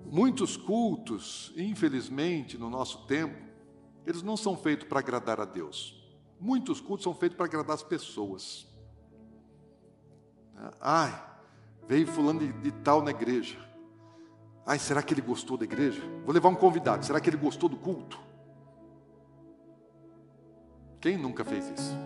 Muitos 0.05 0.57
cultos, 0.57 1.53
infelizmente, 1.55 2.57
no 2.57 2.69
nosso 2.69 3.05
tempo, 3.07 3.36
eles 4.05 4.21
não 4.21 4.36
são 4.36 4.57
feitos 4.57 4.88
para 4.88 4.99
agradar 4.99 5.39
a 5.39 5.45
Deus. 5.45 5.99
Muitos 6.39 6.82
cultos 6.82 7.03
são 7.03 7.15
feitos 7.15 7.38
para 7.38 7.45
agradar 7.45 7.74
as 7.74 7.84
pessoas. 7.84 8.67
Ai, 10.80 11.24
veio 11.88 12.05
fulano 12.05 12.41
de, 12.41 12.51
de 12.51 12.71
tal 12.71 13.01
na 13.01 13.11
igreja. 13.11 13.57
Ai, 14.65 14.78
será 14.78 15.01
que 15.01 15.13
ele 15.13 15.21
gostou 15.21 15.57
da 15.57 15.63
igreja? 15.63 16.01
Vou 16.26 16.34
levar 16.34 16.49
um 16.49 16.55
convidado. 16.55 17.05
Será 17.05 17.19
que 17.19 17.30
ele 17.30 17.38
gostou 17.38 17.67
do 17.67 17.78
culto? 17.78 18.19
Quem 21.04 21.18
nunca 21.18 21.43
fez 21.43 21.70
isso? 21.70 21.97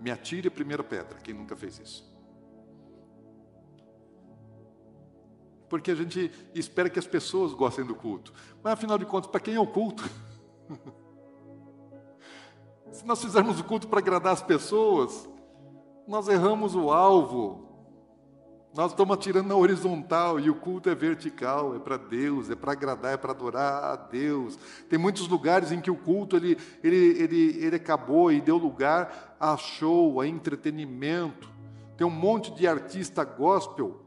Me 0.00 0.10
atire 0.10 0.48
a 0.48 0.50
primeira 0.50 0.82
pedra. 0.82 1.18
Quem 1.18 1.34
nunca 1.34 1.54
fez 1.54 1.78
isso? 1.78 2.10
Porque 5.68 5.90
a 5.90 5.94
gente 5.94 6.32
espera 6.54 6.88
que 6.88 6.98
as 6.98 7.06
pessoas 7.06 7.52
gostem 7.52 7.84
do 7.84 7.94
culto. 7.94 8.32
Mas 8.62 8.72
afinal 8.72 8.96
de 8.96 9.04
contas, 9.04 9.30
para 9.30 9.38
quem 9.38 9.54
é 9.54 9.60
o 9.60 9.66
culto? 9.66 10.02
Se 12.90 13.04
nós 13.04 13.22
fizermos 13.22 13.60
o 13.60 13.64
culto 13.64 13.86
para 13.86 13.98
agradar 13.98 14.32
as 14.32 14.40
pessoas, 14.40 15.28
nós 16.06 16.26
erramos 16.26 16.74
o 16.74 16.90
alvo. 16.90 17.67
Nós 18.78 18.92
estamos 18.92 19.12
atirando 19.12 19.48
na 19.48 19.56
horizontal 19.56 20.38
e 20.38 20.48
o 20.48 20.54
culto 20.54 20.88
é 20.88 20.94
vertical, 20.94 21.74
é 21.74 21.80
para 21.80 21.96
Deus, 21.96 22.48
é 22.48 22.54
para 22.54 22.70
agradar, 22.70 23.12
é 23.12 23.16
para 23.16 23.32
adorar 23.32 23.82
a 23.82 23.96
Deus. 23.96 24.56
Tem 24.88 24.96
muitos 24.96 25.26
lugares 25.26 25.72
em 25.72 25.80
que 25.80 25.90
o 25.90 25.96
culto 25.96 26.36
ele, 26.36 26.56
ele, 26.80 26.96
ele, 27.20 27.58
ele 27.58 27.74
acabou 27.74 28.30
e 28.30 28.40
deu 28.40 28.56
lugar 28.56 29.36
a 29.40 29.56
show, 29.56 30.20
a 30.20 30.28
entretenimento. 30.28 31.50
Tem 31.96 32.06
um 32.06 32.10
monte 32.10 32.54
de 32.54 32.68
artista 32.68 33.24
gospel 33.24 34.00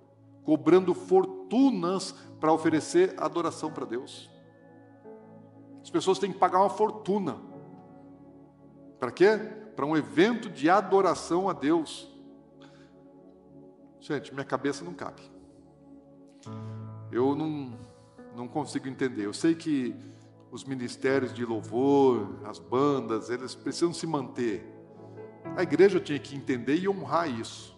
cobrando 0.46 0.94
fortunas 0.94 2.16
para 2.40 2.54
oferecer 2.54 3.14
adoração 3.18 3.74
para 3.74 3.84
Deus. 3.84 4.30
As 5.84 5.90
pessoas 5.90 6.18
têm 6.18 6.32
que 6.32 6.40
pagar 6.40 6.62
uma 6.62 6.70
fortuna. 6.70 7.36
Para 9.02 9.12
quê? 9.12 9.38
Para 9.76 9.86
um 9.86 9.98
evento 9.98 10.50
de 10.50 10.70
adoração 10.70 11.50
a 11.50 11.54
Deus. 11.54 12.11
Gente, 14.02 14.34
minha 14.34 14.44
cabeça 14.44 14.84
não 14.84 14.96
cabe. 14.96 15.22
Eu 17.12 17.36
não, 17.36 17.78
não 18.36 18.48
consigo 18.48 18.88
entender. 18.88 19.28
Eu 19.28 19.34
sei 19.34 19.54
que 19.54 19.96
os 20.52 20.64
ministérios 20.64 21.32
de 21.32 21.46
louvor, 21.46 22.36
as 22.44 22.58
bandas, 22.58 23.30
eles 23.30 23.54
precisam 23.54 23.94
se 23.94 24.08
manter. 24.08 24.66
A 25.56 25.62
igreja 25.62 26.00
tinha 26.00 26.18
que 26.18 26.36
entender 26.36 26.78
e 26.78 26.90
honrar 26.90 27.30
isso. 27.30 27.78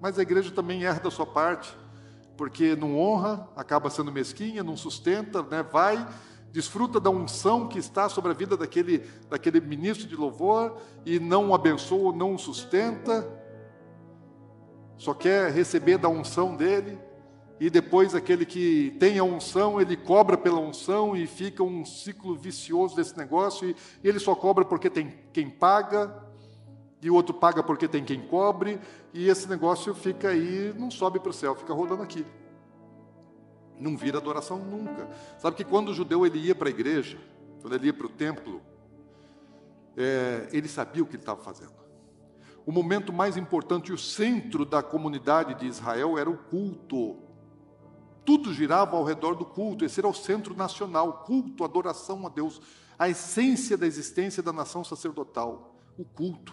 Mas 0.00 0.20
a 0.20 0.22
igreja 0.22 0.52
também 0.52 0.84
erra 0.84 1.00
da 1.00 1.10
sua 1.10 1.26
parte, 1.26 1.76
porque 2.36 2.76
não 2.76 2.96
honra, 2.96 3.48
acaba 3.56 3.90
sendo 3.90 4.12
mesquinha, 4.12 4.62
não 4.62 4.76
sustenta, 4.76 5.42
né? 5.42 5.64
vai, 5.64 6.06
desfruta 6.52 7.00
da 7.00 7.10
unção 7.10 7.66
que 7.66 7.78
está 7.80 8.08
sobre 8.08 8.30
a 8.30 8.34
vida 8.34 8.56
daquele, 8.56 8.98
daquele 9.28 9.60
ministro 9.60 10.06
de 10.06 10.14
louvor 10.14 10.78
e 11.04 11.18
não 11.18 11.50
o 11.50 11.54
abençoa, 11.54 12.14
não 12.14 12.34
o 12.34 12.38
sustenta 12.38 13.26
só 14.98 15.12
quer 15.12 15.50
receber 15.52 15.98
da 15.98 16.08
unção 16.08 16.56
dele, 16.56 16.98
e 17.58 17.70
depois 17.70 18.14
aquele 18.14 18.44
que 18.44 18.94
tem 18.98 19.18
a 19.18 19.24
unção, 19.24 19.80
ele 19.80 19.96
cobra 19.96 20.36
pela 20.36 20.60
unção 20.60 21.16
e 21.16 21.26
fica 21.26 21.62
um 21.62 21.84
ciclo 21.84 22.36
vicioso 22.36 22.96
desse 22.96 23.16
negócio, 23.16 23.68
e 23.68 23.76
ele 24.04 24.18
só 24.18 24.34
cobra 24.34 24.64
porque 24.64 24.90
tem 24.90 25.14
quem 25.32 25.48
paga, 25.48 26.24
e 27.00 27.10
o 27.10 27.14
outro 27.14 27.34
paga 27.34 27.62
porque 27.62 27.88
tem 27.88 28.04
quem 28.04 28.20
cobre, 28.26 28.78
e 29.12 29.28
esse 29.28 29.48
negócio 29.48 29.94
fica 29.94 30.28
aí, 30.28 30.74
não 30.76 30.90
sobe 30.90 31.18
para 31.18 31.30
o 31.30 31.32
céu, 31.32 31.54
fica 31.54 31.72
rodando 31.72 32.02
aqui. 32.02 32.24
Não 33.78 33.96
vira 33.96 34.18
adoração 34.18 34.58
nunca. 34.58 35.08
Sabe 35.38 35.56
que 35.56 35.64
quando 35.64 35.90
o 35.90 35.94
judeu 35.94 36.26
ele 36.26 36.38
ia 36.38 36.54
para 36.54 36.68
a 36.68 36.70
igreja, 36.70 37.18
quando 37.60 37.74
ele 37.74 37.86
ia 37.86 37.92
para 37.92 38.06
o 38.06 38.08
templo, 38.08 38.62
é, 39.96 40.48
ele 40.52 40.68
sabia 40.68 41.02
o 41.02 41.06
que 41.06 41.16
ele 41.16 41.22
estava 41.22 41.42
fazendo 41.42 41.85
o 42.66 42.72
momento 42.72 43.12
mais 43.12 43.36
importante, 43.36 43.92
o 43.92 43.98
centro 43.98 44.64
da 44.64 44.82
comunidade 44.82 45.54
de 45.54 45.66
Israel 45.66 46.18
era 46.18 46.28
o 46.28 46.36
culto. 46.36 47.16
Tudo 48.24 48.52
girava 48.52 48.96
ao 48.96 49.04
redor 49.04 49.36
do 49.36 49.44
culto, 49.44 49.84
esse 49.84 50.00
era 50.00 50.08
o 50.08 50.12
centro 50.12 50.52
nacional, 50.52 51.22
culto, 51.24 51.62
adoração 51.62 52.26
a 52.26 52.28
Deus, 52.28 52.60
a 52.98 53.08
essência 53.08 53.76
da 53.76 53.86
existência 53.86 54.42
da 54.42 54.52
nação 54.52 54.82
sacerdotal, 54.82 55.76
o 55.96 56.04
culto. 56.04 56.52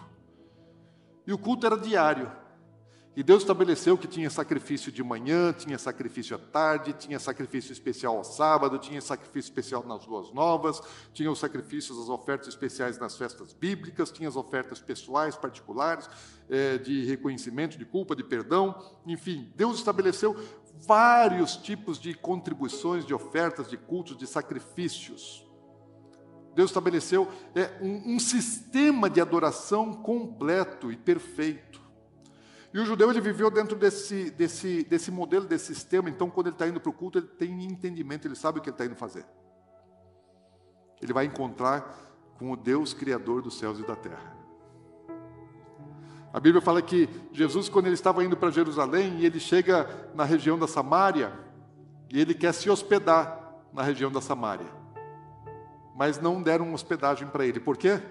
E 1.26 1.32
o 1.32 1.38
culto 1.38 1.66
era 1.66 1.76
diário. 1.76 2.30
E 3.16 3.22
Deus 3.22 3.42
estabeleceu 3.42 3.96
que 3.96 4.08
tinha 4.08 4.28
sacrifício 4.28 4.90
de 4.90 5.00
manhã, 5.00 5.52
tinha 5.52 5.78
sacrifício 5.78 6.34
à 6.34 6.38
tarde, 6.38 6.92
tinha 6.94 7.20
sacrifício 7.20 7.72
especial 7.72 8.16
ao 8.16 8.24
sábado, 8.24 8.76
tinha 8.76 9.00
sacrifício 9.00 9.50
especial 9.50 9.84
nas 9.86 10.04
luas 10.04 10.32
novas, 10.32 10.80
tinha 11.12 11.30
os 11.30 11.38
sacrifícios, 11.38 11.96
as 11.96 12.08
ofertas 12.08 12.48
especiais 12.48 12.98
nas 12.98 13.16
festas 13.16 13.52
bíblicas, 13.52 14.10
tinha 14.10 14.28
as 14.28 14.34
ofertas 14.34 14.80
pessoais, 14.80 15.36
particulares, 15.36 16.10
é, 16.50 16.76
de 16.76 17.04
reconhecimento, 17.04 17.78
de 17.78 17.84
culpa, 17.84 18.16
de 18.16 18.24
perdão, 18.24 18.74
enfim, 19.06 19.52
Deus 19.54 19.78
estabeleceu 19.78 20.36
vários 20.84 21.56
tipos 21.56 22.00
de 22.00 22.14
contribuições, 22.14 23.06
de 23.06 23.14
ofertas, 23.14 23.70
de 23.70 23.76
cultos, 23.76 24.16
de 24.16 24.26
sacrifícios. 24.26 25.46
Deus 26.52 26.70
estabeleceu 26.70 27.28
é, 27.54 27.70
um, 27.80 28.14
um 28.14 28.18
sistema 28.18 29.08
de 29.08 29.20
adoração 29.20 29.92
completo 29.92 30.90
e 30.90 30.96
perfeito. 30.96 31.83
E 32.74 32.78
o 32.80 32.84
judeu 32.84 33.08
ele 33.08 33.20
viveu 33.20 33.48
dentro 33.52 33.76
desse, 33.76 34.32
desse, 34.32 34.82
desse 34.82 35.08
modelo, 35.08 35.46
desse 35.46 35.72
sistema. 35.72 36.10
Então, 36.10 36.28
quando 36.28 36.48
ele 36.48 36.56
está 36.56 36.66
indo 36.66 36.80
para 36.80 36.90
o 36.90 36.92
culto, 36.92 37.18
ele 37.18 37.28
tem 37.28 37.62
entendimento, 37.62 38.26
ele 38.26 38.34
sabe 38.34 38.58
o 38.58 38.60
que 38.60 38.68
ele 38.68 38.74
está 38.74 38.84
indo 38.84 38.96
fazer. 38.96 39.24
Ele 41.00 41.12
vai 41.12 41.24
encontrar 41.24 41.96
com 42.36 42.50
o 42.50 42.56
Deus 42.56 42.92
Criador 42.92 43.42
dos 43.42 43.56
céus 43.60 43.78
e 43.78 43.86
da 43.86 43.94
terra. 43.94 44.36
A 46.32 46.40
Bíblia 46.40 46.60
fala 46.60 46.82
que 46.82 47.08
Jesus, 47.30 47.68
quando 47.68 47.86
ele 47.86 47.94
estava 47.94 48.24
indo 48.24 48.36
para 48.36 48.50
Jerusalém, 48.50 49.20
e 49.20 49.24
ele 49.24 49.38
chega 49.38 50.10
na 50.12 50.24
região 50.24 50.58
da 50.58 50.66
Samária, 50.66 51.32
e 52.12 52.20
ele 52.20 52.34
quer 52.34 52.52
se 52.52 52.68
hospedar 52.68 53.54
na 53.72 53.84
região 53.84 54.10
da 54.10 54.20
Samária. 54.20 54.66
Mas 55.94 56.20
não 56.20 56.42
deram 56.42 56.74
hospedagem 56.74 57.28
para 57.28 57.46
ele. 57.46 57.60
Por 57.60 57.76
quê? 57.76 58.02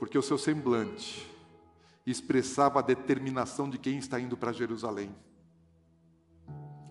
Porque 0.00 0.18
o 0.18 0.22
seu 0.22 0.36
semblante 0.36 1.31
expressava 2.10 2.78
a 2.78 2.82
determinação 2.82 3.70
de 3.70 3.78
quem 3.78 3.98
está 3.98 4.18
indo 4.18 4.36
para 4.36 4.52
Jerusalém. 4.52 5.14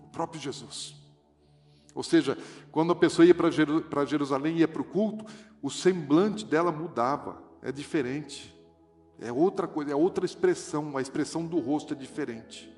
O 0.04 0.08
próprio 0.08 0.40
Jesus. 0.40 0.94
Ou 1.94 2.02
seja, 2.02 2.38
quando 2.70 2.92
a 2.92 2.96
pessoa 2.96 3.26
ia 3.26 3.34
para 3.34 4.04
Jerusalém, 4.06 4.58
ia 4.58 4.68
para 4.68 4.82
o 4.82 4.84
culto, 4.84 5.26
o 5.60 5.70
semblante 5.70 6.44
dela 6.44 6.72
mudava, 6.72 7.42
é 7.60 7.70
diferente. 7.70 8.52
É 9.20 9.30
outra 9.30 9.68
coisa, 9.68 9.92
é 9.92 9.94
outra 9.94 10.24
expressão, 10.24 10.96
a 10.96 11.02
expressão 11.02 11.46
do 11.46 11.58
rosto 11.60 11.92
é 11.92 11.96
diferente. 11.96 12.72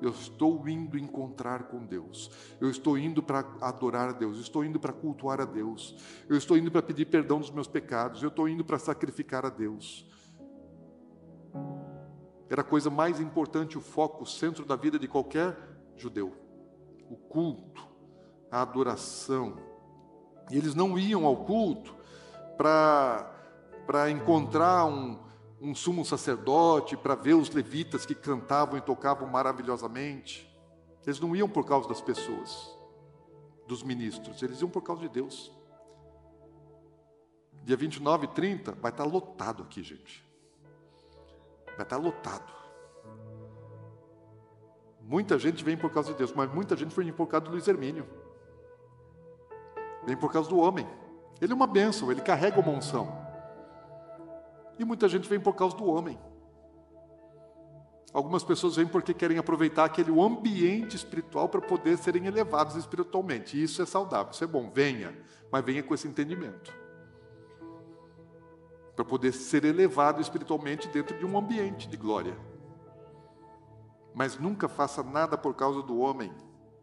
Eu 0.00 0.10
estou 0.10 0.68
indo 0.68 0.96
encontrar 0.96 1.64
com 1.64 1.84
Deus. 1.84 2.30
Eu 2.60 2.70
estou 2.70 2.96
indo 2.96 3.22
para 3.22 3.40
adorar 3.60 4.10
a 4.10 4.12
Deus. 4.12 4.36
Eu 4.36 4.42
estou 4.42 4.64
indo 4.64 4.78
para 4.78 4.92
cultuar 4.92 5.40
a 5.40 5.44
Deus. 5.44 5.96
Eu 6.28 6.36
estou 6.36 6.56
indo 6.56 6.70
para 6.70 6.82
pedir 6.82 7.06
perdão 7.06 7.40
dos 7.40 7.50
meus 7.50 7.66
pecados. 7.66 8.22
Eu 8.22 8.28
estou 8.28 8.48
indo 8.48 8.64
para 8.64 8.78
sacrificar 8.78 9.44
a 9.44 9.50
Deus. 9.50 10.06
Era 12.50 12.62
a 12.62 12.64
coisa 12.64 12.88
mais 12.88 13.20
importante, 13.20 13.76
o 13.76 13.80
foco, 13.80 14.24
o 14.24 14.26
centro 14.26 14.64
da 14.64 14.74
vida 14.74 14.98
de 14.98 15.06
qualquer 15.06 15.56
judeu. 15.96 16.34
O 17.10 17.16
culto, 17.16 17.86
a 18.50 18.62
adoração. 18.62 19.56
E 20.50 20.56
eles 20.56 20.74
não 20.74 20.98
iam 20.98 21.26
ao 21.26 21.44
culto 21.44 21.94
para 22.56 24.10
encontrar 24.10 24.86
um, 24.86 25.18
um 25.60 25.74
sumo 25.74 26.04
sacerdote, 26.04 26.96
para 26.96 27.14
ver 27.14 27.34
os 27.34 27.50
levitas 27.50 28.06
que 28.06 28.14
cantavam 28.14 28.78
e 28.78 28.80
tocavam 28.80 29.28
maravilhosamente. 29.28 30.48
Eles 31.06 31.20
não 31.20 31.34
iam 31.34 31.48
por 31.48 31.64
causa 31.64 31.88
das 31.88 32.00
pessoas, 32.00 32.76
dos 33.66 33.82
ministros, 33.82 34.42
eles 34.42 34.60
iam 34.60 34.68
por 34.68 34.82
causa 34.82 35.02
de 35.02 35.08
Deus. 35.08 35.50
Dia 37.64 37.76
29 37.76 38.26
e 38.26 38.28
30 38.28 38.72
vai 38.72 38.90
estar 38.90 39.04
lotado 39.04 39.62
aqui, 39.62 39.82
gente. 39.82 40.27
Vai 41.78 41.84
estar 41.84 41.96
lotado. 41.96 42.52
Muita 45.00 45.38
gente 45.38 45.62
vem 45.62 45.76
por 45.76 45.92
causa 45.92 46.10
de 46.10 46.18
Deus, 46.18 46.32
mas 46.32 46.52
muita 46.52 46.76
gente 46.76 46.92
vem 46.92 47.12
por 47.12 47.28
causa 47.28 47.46
do 47.46 47.52
Luiz 47.52 47.68
Hermínio. 47.68 48.04
Vem 50.04 50.16
por 50.16 50.32
causa 50.32 50.48
do 50.48 50.58
homem. 50.58 50.88
Ele 51.40 51.52
é 51.52 51.54
uma 51.54 51.68
bênção, 51.68 52.10
ele 52.10 52.20
carrega 52.20 52.58
uma 52.58 52.72
unção. 52.72 53.16
E 54.76 54.84
muita 54.84 55.08
gente 55.08 55.28
vem 55.28 55.38
por 55.38 55.54
causa 55.54 55.76
do 55.76 55.86
homem. 55.86 56.18
Algumas 58.12 58.42
pessoas 58.42 58.74
vêm 58.74 58.86
porque 58.88 59.14
querem 59.14 59.38
aproveitar 59.38 59.84
aquele 59.84 60.10
ambiente 60.20 60.96
espiritual 60.96 61.48
para 61.48 61.60
poder 61.60 61.96
serem 61.96 62.26
elevados 62.26 62.74
espiritualmente. 62.74 63.56
E 63.56 63.62
isso 63.62 63.80
é 63.80 63.86
saudável, 63.86 64.32
isso 64.32 64.42
é 64.42 64.48
bom. 64.48 64.68
Venha, 64.68 65.16
mas 65.48 65.64
venha 65.64 65.84
com 65.84 65.94
esse 65.94 66.08
entendimento 66.08 66.87
para 68.98 69.04
poder 69.04 69.30
ser 69.30 69.64
elevado 69.64 70.20
espiritualmente 70.20 70.88
dentro 70.88 71.16
de 71.16 71.24
um 71.24 71.38
ambiente 71.38 71.88
de 71.88 71.96
glória. 71.96 72.36
Mas 74.12 74.36
nunca 74.36 74.66
faça 74.66 75.04
nada 75.04 75.38
por 75.38 75.54
causa 75.54 75.80
do 75.84 76.00
homem, 76.00 76.34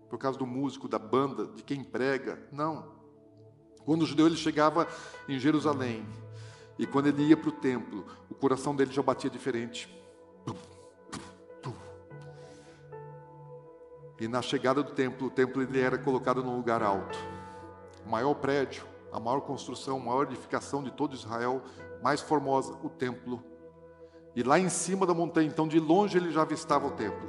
por 0.10 0.18
causa 0.18 0.40
do 0.40 0.46
músico, 0.46 0.88
da 0.88 0.98
banda, 0.98 1.48
de 1.48 1.62
quem 1.62 1.84
prega. 1.84 2.42
Não. 2.54 2.94
Quando 3.84 4.04
o 4.04 4.06
judeu 4.06 4.28
ele 4.28 4.38
chegava 4.38 4.88
em 5.28 5.38
Jerusalém 5.38 6.08
e 6.80 6.88
quando 6.88 7.08
ele 7.08 7.22
ia 7.22 7.36
para 7.36 7.50
o 7.50 7.52
templo, 7.52 8.06
o 8.30 8.34
coração 8.34 8.74
dele 8.74 8.94
já 8.94 9.02
batia 9.02 9.30
diferente. 9.30 9.94
E 14.22 14.26
na 14.30 14.42
chegada 14.42 14.82
do 14.82 14.92
templo, 14.94 15.28
o 15.28 15.32
templo 15.32 15.62
ele 15.62 15.82
era 15.82 15.98
colocado 15.98 16.42
num 16.42 16.56
lugar 16.56 16.82
alto. 16.82 17.20
O 18.06 18.10
maior 18.10 18.36
prédio, 18.36 18.86
a 19.12 19.20
maior 19.20 19.42
construção, 19.42 19.98
a 19.98 20.00
maior 20.00 20.24
edificação 20.24 20.82
de 20.82 20.92
todo 20.92 21.14
Israel 21.14 21.62
mais 22.06 22.22
formosa, 22.22 22.78
o 22.84 22.88
templo. 22.88 23.44
E 24.36 24.44
lá 24.44 24.60
em 24.60 24.70
cima 24.70 25.08
da 25.08 25.14
montanha, 25.16 25.48
então 25.48 25.68
de 25.68 25.80
longe 25.80 26.16
ele 26.16 26.32
já 26.32 26.44
avistava 26.44 26.86
o 26.86 26.92
templo. 26.92 27.28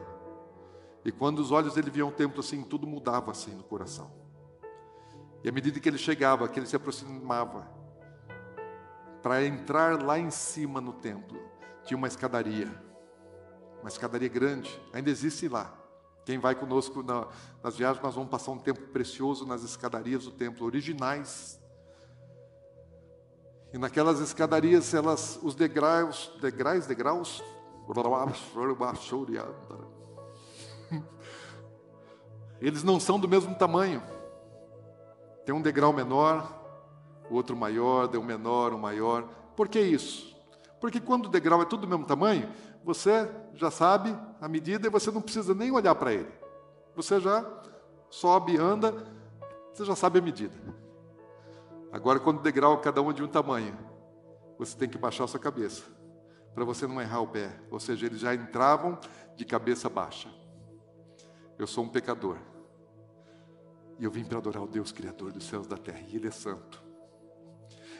E 1.03 1.11
quando 1.11 1.39
os 1.39 1.51
olhos 1.51 1.72
dele 1.72 1.91
viam 1.91 2.09
o 2.09 2.12
templo 2.12 2.41
assim, 2.41 2.62
tudo 2.62 2.87
mudava 2.87 3.31
assim 3.31 3.55
no 3.55 3.62
coração. 3.62 4.12
E 5.43 5.49
à 5.49 5.53
medida 5.53 5.81
que 5.81 5.89
ele 5.89 5.97
chegava, 5.97 6.47
que 6.47 6.61
ele 6.61 6.66
se 6.66 6.77
aproximava, 6.77 7.66
para 9.22 9.43
entrar 9.47 10.03
lá 10.03 10.18
em 10.18 10.31
cima 10.31 10.79
no 10.79 10.93
templo, 10.93 11.41
tinha 11.83 11.97
uma 11.97 12.07
escadaria. 12.07 12.70
Uma 13.81 13.89
escadaria 13.89 14.29
grande, 14.29 14.79
ainda 14.93 15.09
existe 15.09 15.49
lá. 15.49 15.74
Quem 16.27 16.39
vai 16.39 16.55
conosco 16.55 17.03
na, 17.03 17.29
nas 17.62 17.79
viagens, 17.79 18.03
nós 18.05 18.14
vamos 18.14 18.29
passar 18.29 18.51
um 18.51 18.59
tempo 18.59 18.83
precioso 18.89 19.47
nas 19.47 19.62
escadarias 19.62 20.24
do 20.24 20.33
templo, 20.33 20.66
originais. 20.66 21.59
E 23.73 23.79
naquelas 23.79 24.21
escadarias, 24.21 24.95
elas, 24.95 25.39
os 25.43 25.55
degraus, 25.55 26.33
degraus, 26.41 26.87
degraus, 26.87 27.43
eles 32.61 32.83
não 32.83 32.99
são 32.99 33.19
do 33.19 33.29
mesmo 33.29 33.55
tamanho. 33.55 34.03
Tem 35.45 35.55
um 35.55 35.62
degrau 35.62 35.93
menor, 35.93 36.53
o 37.31 37.35
outro 37.35 37.57
maior, 37.57 38.09
deu 38.09 38.21
um 38.21 38.25
menor, 38.25 38.73
um 38.73 38.79
maior. 38.79 39.29
Por 39.55 39.69
que 39.69 39.81
isso? 39.81 40.37
Porque 40.81 41.01
quando 41.01 41.27
o 41.27 41.31
degrau 41.31 41.62
é 41.62 41.64
tudo 41.64 41.83
do 41.83 41.89
mesmo 41.89 42.05
tamanho, 42.05 42.51
você 42.85 43.31
já 43.55 43.71
sabe 43.71 44.17
a 44.41 44.49
medida 44.49 44.87
e 44.87 44.91
você 44.91 45.11
não 45.11 45.21
precisa 45.21 45.55
nem 45.55 45.71
olhar 45.71 45.95
para 45.95 46.12
ele. 46.12 46.33
Você 46.95 47.21
já 47.21 47.45
sobe, 48.11 48.57
anda, 48.57 48.95
você 49.73 49.85
já 49.85 49.95
sabe 49.95 50.19
a 50.19 50.23
medida. 50.23 50.55
Agora, 51.97 52.20
quando 52.20 52.40
o 52.40 52.42
degrau 52.42 52.78
cada 52.78 53.01
um 53.01 53.11
é 53.11 53.14
de 53.14 53.22
um 53.22 53.26
tamanho, 53.26 53.74
você 54.59 54.76
tem 54.76 54.86
que 54.86 54.99
baixar 54.99 55.24
a 55.24 55.26
sua 55.26 55.40
cabeça, 55.40 55.82
para 56.55 56.62
você 56.62 56.86
não 56.86 57.01
errar 57.01 57.20
o 57.20 57.26
pé. 57.26 57.59
Ou 57.70 57.80
seja, 57.80 58.05
eles 58.05 58.20
já 58.20 58.34
entravam 58.34 58.99
de 59.34 59.47
cabeça 59.47 59.88
baixa. 59.88 60.28
Eu 61.59 61.66
sou 61.66 61.84
um 61.84 61.88
pecador. 61.88 62.36
E 63.99 64.05
eu 64.05 64.11
vim 64.11 64.24
para 64.24 64.36
adorar 64.36 64.62
o 64.62 64.66
Deus 64.66 64.92
Criador 64.92 65.32
dos 65.32 65.44
céus 65.44 65.64
e 65.64 65.70
da 65.70 65.78
terra, 65.78 66.03
e 66.07 66.16
Ele 66.16 66.28
é 66.28 66.30
santo. 66.30 66.84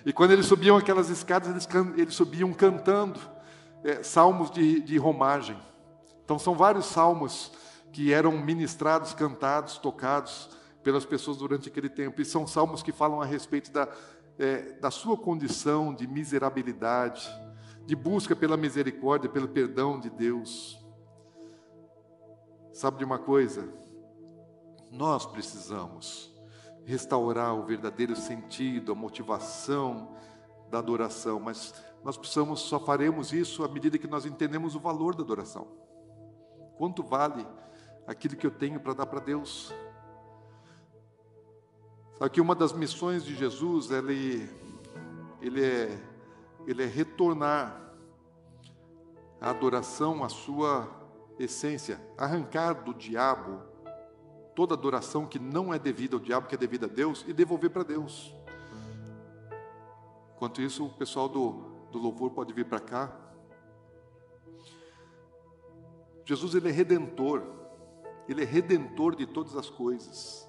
E 0.05 0.13
quando 0.13 0.33
eles 0.33 0.45
subiam 0.45 0.77
aquelas 0.77 1.09
escadas, 1.09 1.49
eles, 1.49 1.67
eles 1.97 2.15
subiam 2.15 2.53
cantando 2.53 3.19
é, 3.83 4.03
salmos 4.03 4.51
de, 4.51 4.83
de 4.83 4.99
romagem. 4.99 5.59
Então, 6.23 6.39
são 6.39 6.55
vários 6.55 6.85
salmos 6.85 7.51
que 7.95 8.13
eram 8.13 8.33
ministrados, 8.33 9.15
cantados, 9.15 9.79
tocados 9.79 10.51
pelas 10.87 11.05
pessoas 11.05 11.37
durante 11.37 11.69
aquele 11.69 11.89
tempo. 11.89 12.23
E 12.23 12.25
são 12.25 12.47
salmos 12.47 12.81
que 12.81 12.93
falam 12.93 13.21
a 13.21 13.25
respeito 13.25 13.73
da, 13.73 13.89
é, 14.39 14.75
da 14.75 14.89
sua 14.89 15.17
condição 15.17 15.93
de 15.93 16.07
miserabilidade, 16.07 17.29
de 17.85 17.97
busca 17.97 18.37
pela 18.37 18.57
misericórdia, 18.57 19.29
pelo 19.29 19.49
perdão 19.49 19.99
de 19.99 20.09
Deus. 20.09 20.79
Sabe 22.73 22.99
de 22.99 23.05
uma 23.05 23.19
coisa? 23.19 23.69
Nós 24.93 25.27
precisamos 25.27 26.33
restaurar 26.85 27.53
o 27.57 27.67
verdadeiro 27.67 28.15
sentido, 28.15 28.93
a 28.93 28.95
motivação 28.95 30.15
da 30.71 30.79
adoração, 30.79 31.41
mas 31.41 31.75
nós 32.05 32.17
precisamos, 32.17 32.61
só 32.61 32.79
faremos 32.79 33.33
isso 33.33 33.65
à 33.65 33.69
medida 33.69 33.99
que 33.99 34.07
nós 34.07 34.25
entendemos 34.25 34.77
o 34.77 34.79
valor 34.79 35.17
da 35.17 35.25
adoração. 35.25 35.67
Quanto 36.79 37.03
vale 37.03 37.45
aquilo 38.07 38.37
que 38.37 38.47
eu 38.47 38.53
tenho 38.53 38.79
para 38.79 38.95
dar 38.95 39.07
para 39.07 39.19
Deus? 39.19 39.75
Sabe 42.19 42.31
que 42.31 42.41
uma 42.41 42.55
das 42.55 42.73
missões 42.73 43.25
de 43.25 43.35
Jesus, 43.35 43.91
ele, 43.91 44.49
ele, 45.43 45.63
é, 45.63 45.99
ele 46.67 46.83
é 46.83 46.87
retornar 46.87 47.93
a 49.39 49.51
adoração 49.51 50.25
à 50.25 50.29
sua 50.29 50.89
essência, 51.39 52.01
arrancar 52.17 52.73
do 52.85 52.95
diabo 52.95 53.61
toda 54.55 54.73
adoração 54.73 55.27
que 55.27 55.39
não 55.39 55.73
é 55.73 55.79
devida 55.79 56.17
ao 56.17 56.21
diabo, 56.21 56.49
que 56.49 56.55
é 56.55 56.59
devida 56.59 56.87
a 56.87 56.89
Deus, 56.89 57.23
e 57.29 57.35
devolver 57.35 57.69
para 57.69 57.83
Deus. 57.83 58.35
Enquanto 60.35 60.63
isso, 60.63 60.87
o 60.87 60.91
pessoal 60.91 61.29
do, 61.29 61.53
do 61.93 61.99
louvor 61.99 62.31
pode 62.31 62.55
vir 62.55 62.65
para 62.65 62.81
cá. 62.81 63.15
Jesus 66.25 66.55
ele 66.55 66.71
é 66.71 66.73
redentor, 66.73 67.43
ele 68.27 68.43
é 68.43 68.47
redentor 68.47 69.15
de 69.15 69.27
todas 69.27 69.55
as 69.55 69.69
coisas. 69.69 70.46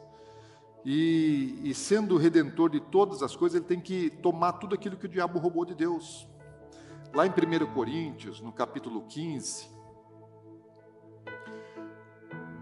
E, 0.90 1.60
e, 1.66 1.74
sendo 1.74 2.16
redentor 2.16 2.70
de 2.70 2.80
todas 2.80 3.22
as 3.22 3.36
coisas, 3.36 3.58
ele 3.58 3.66
tem 3.66 3.78
que 3.78 4.10
tomar 4.10 4.54
tudo 4.54 4.74
aquilo 4.74 4.96
que 4.96 5.06
o 5.06 5.10
diabo 5.10 5.38
roubou 5.38 5.66
de 5.66 5.76
Deus. 5.76 6.26
Lá 7.14 7.28
em 7.28 7.30
1 7.30 7.74
Coríntios, 7.74 8.40
no 8.40 8.54
capítulo 8.54 9.02
15, 9.02 9.68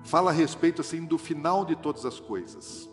fala 0.04 0.32
a 0.32 0.34
respeito 0.34 0.82
assim 0.82 1.06
do 1.06 1.20
final 1.20 1.64
de 1.64 1.76
todas 1.76 2.04
as 2.04 2.20
coisas. 2.20 2.90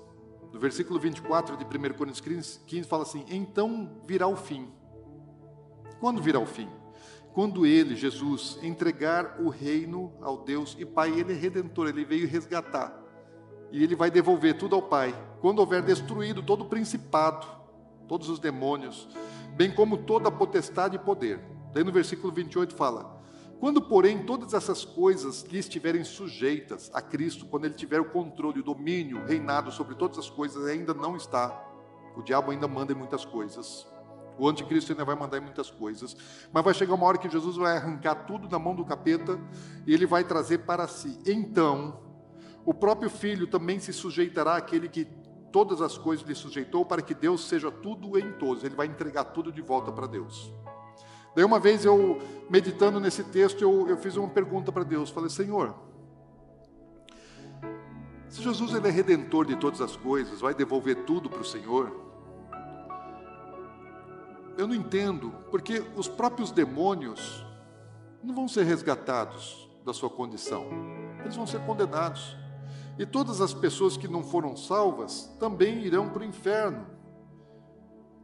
No 0.52 0.60
versículo 0.60 1.00
24 1.00 1.56
de 1.56 1.64
1 1.64 1.94
Coríntios 1.94 2.60
15 2.66 2.86
fala 2.86 3.04
assim: 3.04 3.24
"Então 3.30 4.02
virá 4.06 4.26
o 4.26 4.36
fim, 4.36 4.70
quando 5.98 6.20
virá 6.20 6.40
o 6.40 6.46
fim? 6.46 6.68
Quando 7.32 7.64
ele, 7.64 7.96
Jesus, 7.96 8.58
entregar 8.62 9.40
o 9.40 9.48
reino 9.48 10.12
ao 10.20 10.44
Deus 10.44 10.76
e 10.78 10.84
Pai, 10.84 11.18
ele 11.18 11.32
é 11.32 11.36
redentor, 11.36 11.88
ele 11.88 12.04
veio 12.04 12.28
resgatar. 12.28 13.01
E 13.72 13.82
ele 13.82 13.96
vai 13.96 14.10
devolver 14.10 14.56
tudo 14.56 14.76
ao 14.76 14.82
Pai. 14.82 15.14
Quando 15.40 15.58
houver 15.58 15.82
destruído 15.82 16.42
todo 16.42 16.62
o 16.62 16.68
principado, 16.68 17.46
todos 18.06 18.28
os 18.28 18.38
demônios, 18.38 19.08
bem 19.56 19.74
como 19.74 19.96
toda 19.96 20.28
a 20.28 20.30
potestade 20.30 20.96
e 20.96 20.98
poder. 20.98 21.40
Daí 21.72 21.82
no 21.82 21.90
versículo 21.90 22.30
28 22.30 22.74
fala: 22.74 23.18
Quando, 23.58 23.80
porém, 23.80 24.24
todas 24.24 24.52
essas 24.52 24.84
coisas 24.84 25.42
lhe 25.44 25.58
estiverem 25.58 26.04
sujeitas 26.04 26.90
a 26.92 27.00
Cristo, 27.00 27.46
quando 27.46 27.64
ele 27.64 27.74
tiver 27.74 27.98
o 27.98 28.10
controle, 28.10 28.60
o 28.60 28.62
domínio, 28.62 29.24
reinado 29.24 29.72
sobre 29.72 29.94
todas 29.94 30.18
as 30.18 30.28
coisas, 30.28 30.66
ainda 30.66 30.92
não 30.92 31.16
está. 31.16 31.68
O 32.14 32.22
diabo 32.22 32.50
ainda 32.50 32.68
manda 32.68 32.92
em 32.92 32.96
muitas 32.96 33.24
coisas. 33.24 33.90
O 34.38 34.48
anticristo 34.48 34.92
ainda 34.92 35.04
vai 35.04 35.14
mandar 35.14 35.38
em 35.38 35.42
muitas 35.42 35.70
coisas, 35.70 36.16
mas 36.52 36.64
vai 36.64 36.74
chegar 36.74 36.94
uma 36.94 37.06
hora 37.06 37.18
que 37.18 37.28
Jesus 37.28 37.56
vai 37.56 37.76
arrancar 37.76 38.26
tudo 38.26 38.48
da 38.48 38.58
mão 38.58 38.74
do 38.74 38.84
capeta 38.84 39.38
e 39.86 39.92
ele 39.92 40.06
vai 40.06 40.24
trazer 40.24 40.58
para 40.58 40.86
si. 40.88 41.18
Então, 41.26 42.11
o 42.64 42.72
próprio 42.72 43.10
filho 43.10 43.46
também 43.46 43.78
se 43.78 43.92
sujeitará 43.92 44.56
àquele 44.56 44.88
que 44.88 45.06
todas 45.50 45.82
as 45.82 45.98
coisas 45.98 46.26
lhe 46.26 46.34
sujeitou, 46.34 46.84
para 46.84 47.02
que 47.02 47.14
Deus 47.14 47.46
seja 47.46 47.70
tudo 47.70 48.18
em 48.18 48.32
todos. 48.32 48.64
Ele 48.64 48.74
vai 48.74 48.86
entregar 48.86 49.24
tudo 49.24 49.52
de 49.52 49.60
volta 49.60 49.92
para 49.92 50.06
Deus. 50.06 50.52
Daí 51.34 51.44
uma 51.44 51.58
vez 51.58 51.84
eu, 51.84 52.20
meditando 52.48 53.00
nesse 53.00 53.24
texto, 53.24 53.62
eu, 53.62 53.88
eu 53.88 53.96
fiz 53.96 54.16
uma 54.16 54.28
pergunta 54.28 54.70
para 54.70 54.84
Deus. 54.84 55.10
Falei, 55.10 55.30
Senhor, 55.30 55.74
se 58.28 58.42
Jesus 58.42 58.74
ele 58.74 58.88
é 58.88 58.90
redentor 58.90 59.46
de 59.46 59.56
todas 59.56 59.80
as 59.80 59.96
coisas, 59.96 60.40
vai 60.40 60.54
devolver 60.54 61.04
tudo 61.04 61.28
para 61.28 61.40
o 61.40 61.44
Senhor, 61.44 62.00
eu 64.56 64.66
não 64.66 64.74
entendo, 64.74 65.32
porque 65.50 65.82
os 65.96 66.08
próprios 66.08 66.50
demônios 66.50 67.44
não 68.22 68.34
vão 68.34 68.46
ser 68.46 68.64
resgatados 68.64 69.68
da 69.84 69.92
sua 69.92 70.10
condição, 70.10 70.66
eles 71.20 71.36
vão 71.36 71.46
ser 71.46 71.60
condenados. 71.66 72.41
E 72.98 73.06
todas 73.06 73.40
as 73.40 73.54
pessoas 73.54 73.96
que 73.96 74.06
não 74.06 74.22
foram 74.22 74.56
salvas 74.56 75.34
também 75.38 75.82
irão 75.84 76.10
para 76.10 76.22
o 76.22 76.24
inferno. 76.24 76.86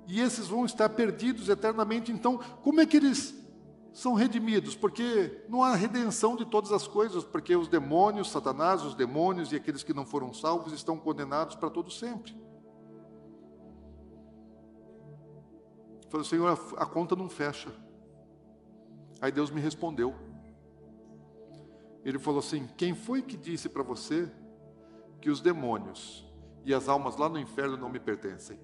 E 0.07 0.21
esses 0.21 0.49
vão 0.49 0.65
estar 0.65 0.89
perdidos 0.91 1.49
eternamente. 1.49 2.13
Então, 2.13 2.39
como 2.63 2.81
é 2.81 2.87
que 2.87 2.97
eles 2.97 3.35
são 3.93 4.15
redimidos? 4.15 4.75
Porque 4.75 5.45
não 5.49 5.63
há 5.63 5.75
redenção 5.75 6.37
de 6.37 6.47
todas 6.47 6.73
as 6.73 6.87
coisas, 6.87 7.25
porque 7.25 7.55
os 7.57 7.69
demônios, 7.69 8.31
Satanás, 8.31 8.83
os 8.83 8.95
demônios 8.95 9.53
e 9.53 9.57
aqueles 9.57 9.83
que 9.83 9.93
não 9.93 10.07
foram 10.07 10.33
salvos 10.33 10.73
estão 10.73 10.99
condenados 10.99 11.57
para 11.57 11.71
todo 11.71 11.91
sempre. 11.91 12.35
Falei, 16.09 16.27
Senhor, 16.27 16.59
a, 16.77 16.87
conta 16.87 17.15
não 17.15 17.29
fecha. 17.29 17.71
Aí 19.21 19.31
Deus 19.31 19.51
me 19.51 19.61
respondeu. 19.61 20.15
Ele 22.05 22.19
falou 22.19 22.41
assim: 22.41 22.67
Quem 22.77 22.95
foi 22.95 23.21
que 23.21 23.37
disse 23.37 23.69
para 23.69 23.83
você 23.83 24.31
que 25.21 25.31
os 25.31 25.41
demônios 25.41 26.27
e 26.65 26.73
as 26.75 26.89
almas 26.89 27.17
lá 27.17 27.29
no 27.29 27.39
inferno 27.39 27.77
não 27.77 27.89
me 27.89 27.99
pertencem? 27.99 28.59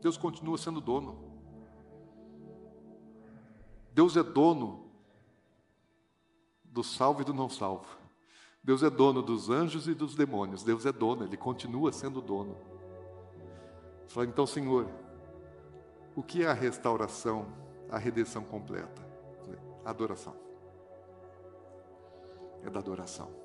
Deus 0.00 0.16
continua 0.16 0.56
sendo 0.56 0.80
dono. 0.80 1.30
Deus 3.92 4.16
é 4.16 4.22
dono 4.22 4.90
do 6.64 6.82
salvo 6.82 7.22
e 7.22 7.24
do 7.24 7.34
não 7.34 7.48
salvo. 7.48 7.98
Deus 8.62 8.82
é 8.82 8.90
dono 8.90 9.22
dos 9.22 9.50
anjos 9.50 9.88
e 9.88 9.94
dos 9.94 10.14
demônios. 10.14 10.62
Deus 10.62 10.86
é 10.86 10.92
dono, 10.92 11.24
Ele 11.24 11.36
continua 11.36 11.92
sendo 11.92 12.20
dono. 12.20 12.56
Falei, 14.08 14.28
então, 14.28 14.46
Senhor, 14.46 14.88
o 16.16 16.22
que 16.22 16.42
é 16.42 16.46
a 16.46 16.52
restauração, 16.52 17.46
a 17.88 17.98
redenção 17.98 18.42
completa? 18.42 19.02
Falei, 19.40 19.60
adoração. 19.84 20.34
é 22.62 22.68
da 22.70 22.80
adoração. 22.80 23.39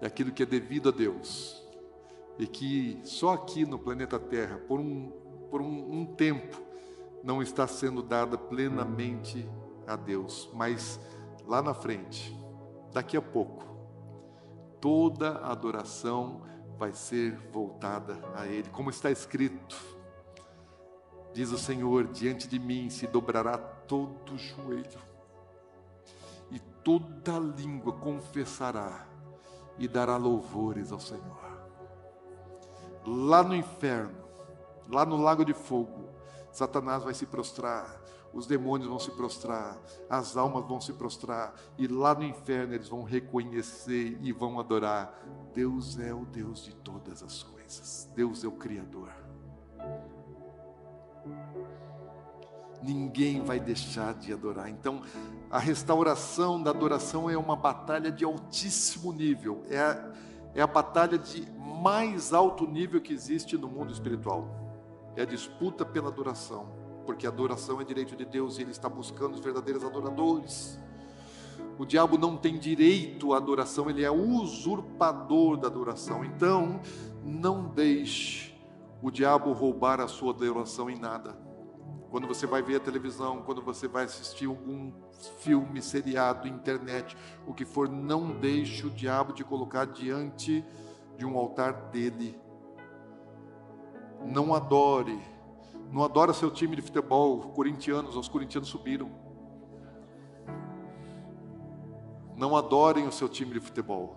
É 0.00 0.06
aquilo 0.06 0.32
que 0.32 0.42
é 0.42 0.46
devido 0.46 0.88
a 0.88 0.92
Deus. 0.92 1.62
E 2.38 2.46
que 2.46 3.00
só 3.04 3.34
aqui 3.34 3.66
no 3.66 3.78
planeta 3.78 4.18
Terra, 4.18 4.56
por 4.56 4.80
um, 4.80 5.10
por 5.50 5.60
um, 5.60 6.00
um 6.00 6.06
tempo, 6.06 6.60
não 7.22 7.42
está 7.42 7.66
sendo 7.66 8.02
dada 8.02 8.38
plenamente 8.38 9.46
a 9.86 9.94
Deus. 9.94 10.48
Mas 10.54 10.98
lá 11.46 11.60
na 11.60 11.74
frente, 11.74 12.34
daqui 12.92 13.16
a 13.16 13.22
pouco, 13.22 13.64
toda 14.80 15.38
adoração 15.38 16.42
vai 16.78 16.94
ser 16.94 17.36
voltada 17.52 18.18
a 18.34 18.46
Ele, 18.46 18.70
como 18.70 18.88
está 18.88 19.10
escrito. 19.10 19.76
Diz 21.34 21.52
o 21.52 21.58
Senhor: 21.58 22.06
diante 22.08 22.48
de 22.48 22.58
mim 22.58 22.88
se 22.88 23.06
dobrará 23.06 23.58
todo 23.58 24.38
joelho, 24.38 24.98
e 26.50 26.58
toda 26.82 27.38
língua 27.38 27.92
confessará 27.92 29.09
e 29.80 29.88
dará 29.88 30.18
louvores 30.18 30.92
ao 30.92 31.00
Senhor. 31.00 31.40
Lá 33.06 33.42
no 33.42 33.56
inferno, 33.56 34.14
lá 34.86 35.06
no 35.06 35.16
lago 35.16 35.42
de 35.42 35.54
fogo, 35.54 36.10
Satanás 36.52 37.02
vai 37.02 37.14
se 37.14 37.24
prostrar, 37.24 37.98
os 38.32 38.46
demônios 38.46 38.90
vão 38.90 38.98
se 38.98 39.10
prostrar, 39.12 39.78
as 40.08 40.36
almas 40.36 40.66
vão 40.66 40.80
se 40.82 40.92
prostrar, 40.92 41.54
e 41.78 41.88
lá 41.88 42.14
no 42.14 42.22
inferno 42.22 42.74
eles 42.74 42.88
vão 42.88 43.02
reconhecer 43.02 44.18
e 44.20 44.30
vão 44.32 44.60
adorar. 44.60 45.18
Deus 45.54 45.98
é 45.98 46.12
o 46.12 46.26
Deus 46.26 46.62
de 46.62 46.74
todas 46.76 47.22
as 47.22 47.42
coisas, 47.42 48.08
Deus 48.14 48.44
é 48.44 48.48
o 48.48 48.52
Criador. 48.52 49.08
Ninguém 52.82 53.42
vai 53.42 53.58
deixar 53.58 54.12
de 54.14 54.32
adorar. 54.32 54.68
Então, 54.68 55.02
a 55.50 55.58
restauração 55.58 56.62
da 56.62 56.70
adoração 56.70 57.28
é 57.28 57.36
uma 57.36 57.56
batalha 57.56 58.10
de 58.10 58.24
altíssimo 58.24 59.12
nível, 59.12 59.62
é 59.68 59.80
a, 59.80 60.12
é 60.54 60.62
a 60.62 60.66
batalha 60.66 61.18
de 61.18 61.46
mais 61.82 62.32
alto 62.32 62.66
nível 62.66 63.00
que 63.00 63.12
existe 63.12 63.56
no 63.56 63.68
mundo 63.68 63.92
espiritual. 63.92 64.48
É 65.16 65.22
a 65.22 65.26
disputa 65.26 65.84
pela 65.84 66.08
adoração 66.08 66.80
porque 67.10 67.26
a 67.26 67.28
adoração 67.28 67.80
é 67.80 67.84
direito 67.84 68.14
de 68.14 68.24
Deus 68.24 68.56
e 68.56 68.62
Ele 68.62 68.70
está 68.70 68.88
buscando 68.88 69.34
os 69.34 69.40
verdadeiros 69.40 69.82
adoradores. 69.82 70.78
O 71.76 71.84
diabo 71.84 72.16
não 72.16 72.36
tem 72.36 72.56
direito 72.56 73.32
à 73.32 73.38
adoração, 73.38 73.90
ele 73.90 74.04
é 74.04 74.10
usurpador 74.10 75.56
da 75.56 75.66
adoração. 75.66 76.24
Então, 76.24 76.80
não 77.24 77.64
deixe 77.64 78.54
o 79.02 79.10
diabo 79.10 79.52
roubar 79.52 79.98
a 80.00 80.06
sua 80.06 80.30
adoração 80.30 80.88
em 80.88 80.98
nada. 80.98 81.36
Quando 82.10 82.28
você 82.28 82.46
vai 82.46 82.62
ver 82.62 82.76
a 82.76 82.80
televisão, 82.80 83.42
quando 83.42 83.60
você 83.60 83.88
vai 83.88 84.04
assistir 84.04 84.46
algum 84.46 84.92
filme, 85.40 85.82
seriado, 85.82 86.48
internet, 86.48 87.16
o 87.46 87.54
que 87.54 87.64
for, 87.64 87.88
não 87.88 88.38
deixe 88.38 88.86
o 88.86 88.90
diabo 88.90 89.32
te 89.32 89.44
colocar 89.44 89.86
diante 89.86 90.64
de 91.16 91.24
um 91.26 91.36
altar 91.36 91.90
dele. 91.90 92.38
Não 94.24 94.54
adore 94.54 95.20
não 95.90 96.04
adora 96.04 96.32
seu 96.32 96.50
time 96.50 96.76
de 96.76 96.82
futebol, 96.82 97.40
corintianos, 97.50 98.14
os 98.14 98.28
corintianos 98.28 98.68
subiram. 98.68 99.10
Não 102.36 102.56
adorem 102.56 103.08
o 103.08 103.12
seu 103.12 103.28
time 103.28 103.52
de 103.52 103.60
futebol. 103.60 104.16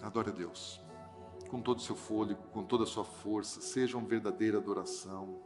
Adore 0.00 0.30
a 0.30 0.32
Deus 0.32 0.83
com 1.54 1.60
todo 1.60 1.78
o 1.78 1.80
seu 1.80 1.94
fôlego, 1.94 2.42
com 2.52 2.64
toda 2.64 2.82
a 2.82 2.86
sua 2.86 3.04
força, 3.04 3.60
seja 3.60 3.96
uma 3.96 4.08
verdadeira 4.08 4.58
adoração. 4.58 5.38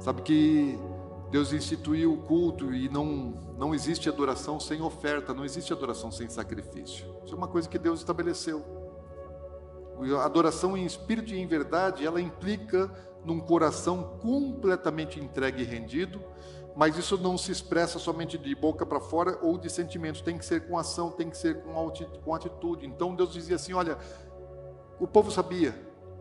Sabe 0.00 0.22
que 0.22 0.76
Deus 1.30 1.52
instituiu 1.52 2.14
o 2.14 2.16
culto 2.16 2.74
e 2.74 2.88
não, 2.88 3.54
não 3.56 3.72
existe 3.72 4.08
adoração 4.08 4.58
sem 4.58 4.82
oferta, 4.82 5.32
não 5.32 5.44
existe 5.44 5.72
adoração 5.72 6.10
sem 6.10 6.28
sacrifício. 6.28 7.06
Isso 7.24 7.32
é 7.32 7.36
uma 7.36 7.46
coisa 7.46 7.68
que 7.68 7.78
Deus 7.78 8.00
estabeleceu. 8.00 8.64
A 10.18 10.24
adoração 10.24 10.76
em 10.76 10.84
espírito 10.84 11.32
e 11.32 11.38
em 11.38 11.46
verdade, 11.46 12.04
ela 12.04 12.20
implica 12.20 12.90
num 13.24 13.38
coração 13.38 14.18
completamente 14.20 15.20
entregue 15.20 15.62
e 15.62 15.64
rendido, 15.64 16.20
mas 16.74 16.96
isso 16.96 17.18
não 17.18 17.36
se 17.36 17.52
expressa 17.52 17.98
somente 17.98 18.38
de 18.38 18.54
boca 18.54 18.86
para 18.86 19.00
fora 19.00 19.38
ou 19.42 19.58
de 19.58 19.68
sentimentos, 19.68 20.22
tem 20.22 20.38
que 20.38 20.44
ser 20.44 20.66
com 20.66 20.78
ação, 20.78 21.10
tem 21.10 21.28
que 21.28 21.36
ser 21.36 21.62
com 22.24 22.34
atitude. 22.34 22.86
Então 22.86 23.14
Deus 23.14 23.32
dizia 23.32 23.56
assim: 23.56 23.74
olha, 23.74 23.98
o 24.98 25.06
povo 25.06 25.30
sabia, 25.30 25.74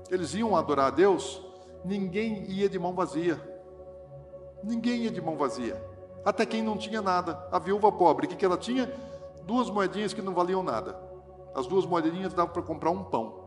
eles 0.10 0.34
iam 0.34 0.56
adorar 0.56 0.88
a 0.88 0.92
Deus, 0.92 1.42
ninguém 1.86 2.44
ia 2.50 2.68
de 2.68 2.78
mão 2.78 2.94
vazia. 2.94 3.50
Ninguém 4.64 5.04
ia 5.04 5.12
de 5.12 5.22
mão 5.22 5.36
vazia. 5.36 5.82
Até 6.24 6.46
quem 6.46 6.62
não 6.62 6.78
tinha 6.78 7.02
nada. 7.02 7.48
A 7.52 7.58
viúva 7.58 7.92
pobre, 7.92 8.26
o 8.26 8.30
que, 8.30 8.36
que 8.36 8.46
ela 8.46 8.58
tinha? 8.58 8.92
Duas 9.44 9.70
moedinhas 9.70 10.14
que 10.14 10.22
não 10.22 10.34
valiam 10.34 10.62
nada. 10.62 11.00
As 11.56 11.66
duas 11.66 11.86
moedinhas 11.86 12.34
davam 12.34 12.54
para 12.54 12.62
comprar 12.62 12.92
um 12.92 13.04
pão. 13.04 13.42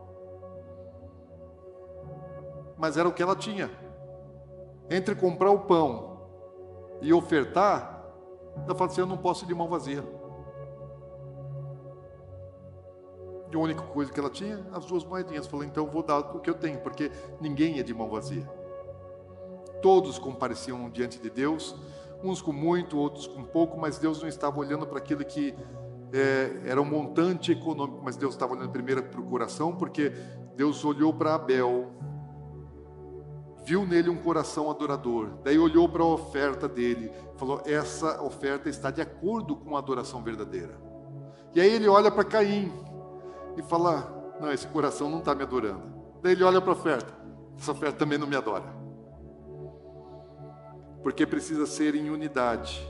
Mas 2.76 2.96
era 2.96 3.08
o 3.08 3.12
que 3.12 3.22
ela 3.22 3.36
tinha. 3.36 3.70
Entre 4.90 5.14
comprar 5.14 5.50
o 5.50 5.60
pão 5.60 6.13
e 7.04 7.12
ofertar, 7.12 8.02
ela 8.64 8.74
falou 8.74 8.90
assim: 8.90 9.02
Eu 9.02 9.06
não 9.06 9.18
posso 9.18 9.44
ir 9.44 9.48
de 9.48 9.54
mão 9.54 9.68
vazia. 9.68 10.02
E 13.52 13.54
a 13.54 13.58
única 13.58 13.82
coisa 13.82 14.10
que 14.10 14.18
ela 14.18 14.30
tinha, 14.30 14.66
as 14.72 14.86
duas 14.86 15.04
moedinhas. 15.04 15.46
Falou: 15.46 15.64
Então 15.64 15.84
eu 15.84 15.90
vou 15.90 16.02
dar 16.02 16.18
o 16.18 16.40
que 16.40 16.48
eu 16.48 16.54
tenho, 16.54 16.80
porque 16.80 17.12
ninguém 17.40 17.76
ia 17.76 17.84
de 17.84 17.92
mão 17.92 18.08
vazia. 18.08 18.48
Todos 19.82 20.18
compareciam 20.18 20.88
diante 20.88 21.20
de 21.20 21.28
Deus, 21.28 21.76
uns 22.22 22.40
com 22.40 22.52
muito, 22.52 22.96
outros 22.96 23.26
com 23.26 23.44
pouco, 23.44 23.78
mas 23.78 23.98
Deus 23.98 24.22
não 24.22 24.28
estava 24.28 24.58
olhando 24.58 24.86
para 24.86 24.96
aquilo 24.96 25.22
que 25.26 25.54
é, 26.10 26.62
era 26.64 26.80
um 26.80 26.86
montante 26.86 27.52
econômico, 27.52 28.00
mas 28.02 28.16
Deus 28.16 28.32
estava 28.32 28.54
olhando 28.54 28.70
primeiro 28.70 29.02
para 29.02 29.20
o 29.20 29.24
coração, 29.24 29.76
porque 29.76 30.10
Deus 30.56 30.82
olhou 30.86 31.12
para 31.12 31.34
Abel, 31.34 31.90
viu 33.64 33.86
nele 33.86 34.10
um 34.10 34.16
coração 34.16 34.70
adorador, 34.70 35.38
daí 35.42 35.58
olhou 35.58 35.88
para 35.88 36.02
a 36.02 36.06
oferta 36.06 36.68
dele, 36.68 37.10
falou: 37.36 37.62
essa 37.64 38.22
oferta 38.22 38.68
está 38.68 38.90
de 38.90 39.00
acordo 39.00 39.56
com 39.56 39.76
a 39.76 39.78
adoração 39.78 40.22
verdadeira. 40.22 40.78
E 41.54 41.60
aí 41.60 41.70
ele 41.70 41.88
olha 41.88 42.10
para 42.10 42.24
Caim 42.24 42.72
e 43.56 43.62
fala: 43.62 44.36
não, 44.40 44.52
esse 44.52 44.66
coração 44.66 45.08
não 45.08 45.18
está 45.18 45.34
me 45.34 45.42
adorando. 45.42 45.82
Daí 46.22 46.32
ele 46.32 46.44
olha 46.44 46.60
para 46.60 46.70
a 46.70 46.76
oferta, 46.76 47.12
essa 47.58 47.72
oferta 47.72 47.98
também 47.98 48.18
não 48.18 48.26
me 48.26 48.36
adora 48.36 48.84
porque 51.04 51.26
precisa 51.26 51.66
ser 51.66 51.94
em 51.94 52.08
unidade 52.08 52.82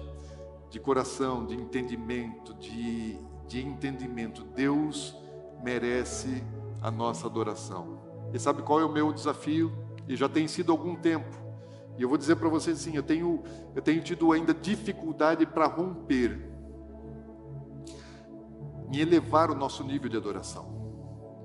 de 0.70 0.78
coração, 0.78 1.44
de 1.44 1.56
entendimento, 1.56 2.54
de, 2.54 3.18
de 3.48 3.60
entendimento. 3.60 4.44
Deus 4.44 5.16
merece 5.60 6.44
a 6.80 6.92
nossa 6.92 7.26
adoração. 7.26 7.98
E 8.32 8.38
sabe 8.38 8.62
qual 8.62 8.80
é 8.80 8.84
o 8.84 8.92
meu 8.92 9.12
desafio? 9.12 9.72
E 10.08 10.16
já 10.16 10.28
tem 10.28 10.46
sido 10.46 10.72
algum 10.72 10.96
tempo. 10.96 11.36
E 11.96 12.02
eu 12.02 12.08
vou 12.08 12.18
dizer 12.18 12.36
para 12.36 12.48
vocês 12.48 12.80
assim, 12.80 12.96
eu 12.96 13.02
tenho, 13.02 13.42
eu 13.74 13.82
tenho 13.82 14.02
tido 14.02 14.32
ainda 14.32 14.52
dificuldade 14.52 15.46
para 15.46 15.66
romper, 15.66 16.50
em 18.92 18.98
elevar 18.98 19.50
o 19.50 19.54
nosso 19.54 19.84
nível 19.84 20.08
de 20.08 20.16
adoração. 20.16 20.66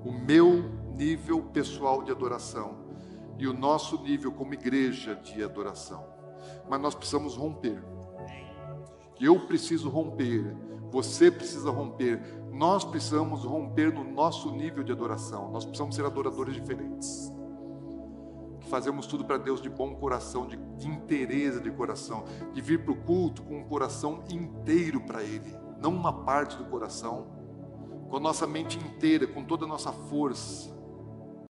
O 0.04 0.12
meu 0.12 0.64
nível 0.96 1.44
pessoal 1.44 2.04
de 2.04 2.12
adoração 2.12 2.90
e 3.38 3.48
o 3.48 3.54
nosso 3.54 4.02
nível 4.02 4.32
como 4.32 4.54
igreja 4.54 5.16
de 5.16 5.44
adoração 5.44 6.20
mas 6.70 6.80
nós 6.80 6.96
precisamos 6.96 7.36
romper. 7.36 7.84
Eu 9.20 9.40
preciso 9.48 9.90
romper, 9.90 10.56
você 10.92 11.30
precisa 11.30 11.72
romper, 11.72 12.22
nós 12.52 12.86
precisamos 12.86 13.44
romper 13.44 13.94
no 13.94 14.04
nosso 14.04 14.52
nível 14.52 14.84
de 14.84 14.92
adoração. 14.92 15.52
Nós 15.52 15.66
precisamos 15.66 15.96
ser 15.96 16.06
adoradores 16.06 16.54
diferentes. 16.54 17.34
Que 18.70 18.76
fazemos 18.76 19.08
tudo 19.08 19.26
para 19.26 19.38
Deus 19.38 19.60
de 19.64 19.68
bom 19.68 19.96
coração, 19.96 20.46
de, 20.46 20.56
interesse 20.88 21.60
de 21.60 21.72
coração, 21.72 22.26
de 22.54 22.62
vir 22.62 22.84
para 22.84 22.94
o 22.94 22.96
culto 22.98 23.42
com 23.42 23.58
um 23.58 23.64
coração 23.64 24.24
inteiro 24.30 25.02
para 25.02 25.24
Ele, 25.24 25.58
não 25.82 25.92
uma 25.92 26.14
parte 26.14 26.56
do 26.56 26.66
coração, 26.66 27.26
com 28.08 28.18
a 28.18 28.20
nossa 28.20 28.46
mente 28.46 28.78
inteira, 28.78 29.26
com 29.26 29.44
toda 29.44 29.66
a 29.66 29.68
nossa 29.68 29.92
força 29.92 30.79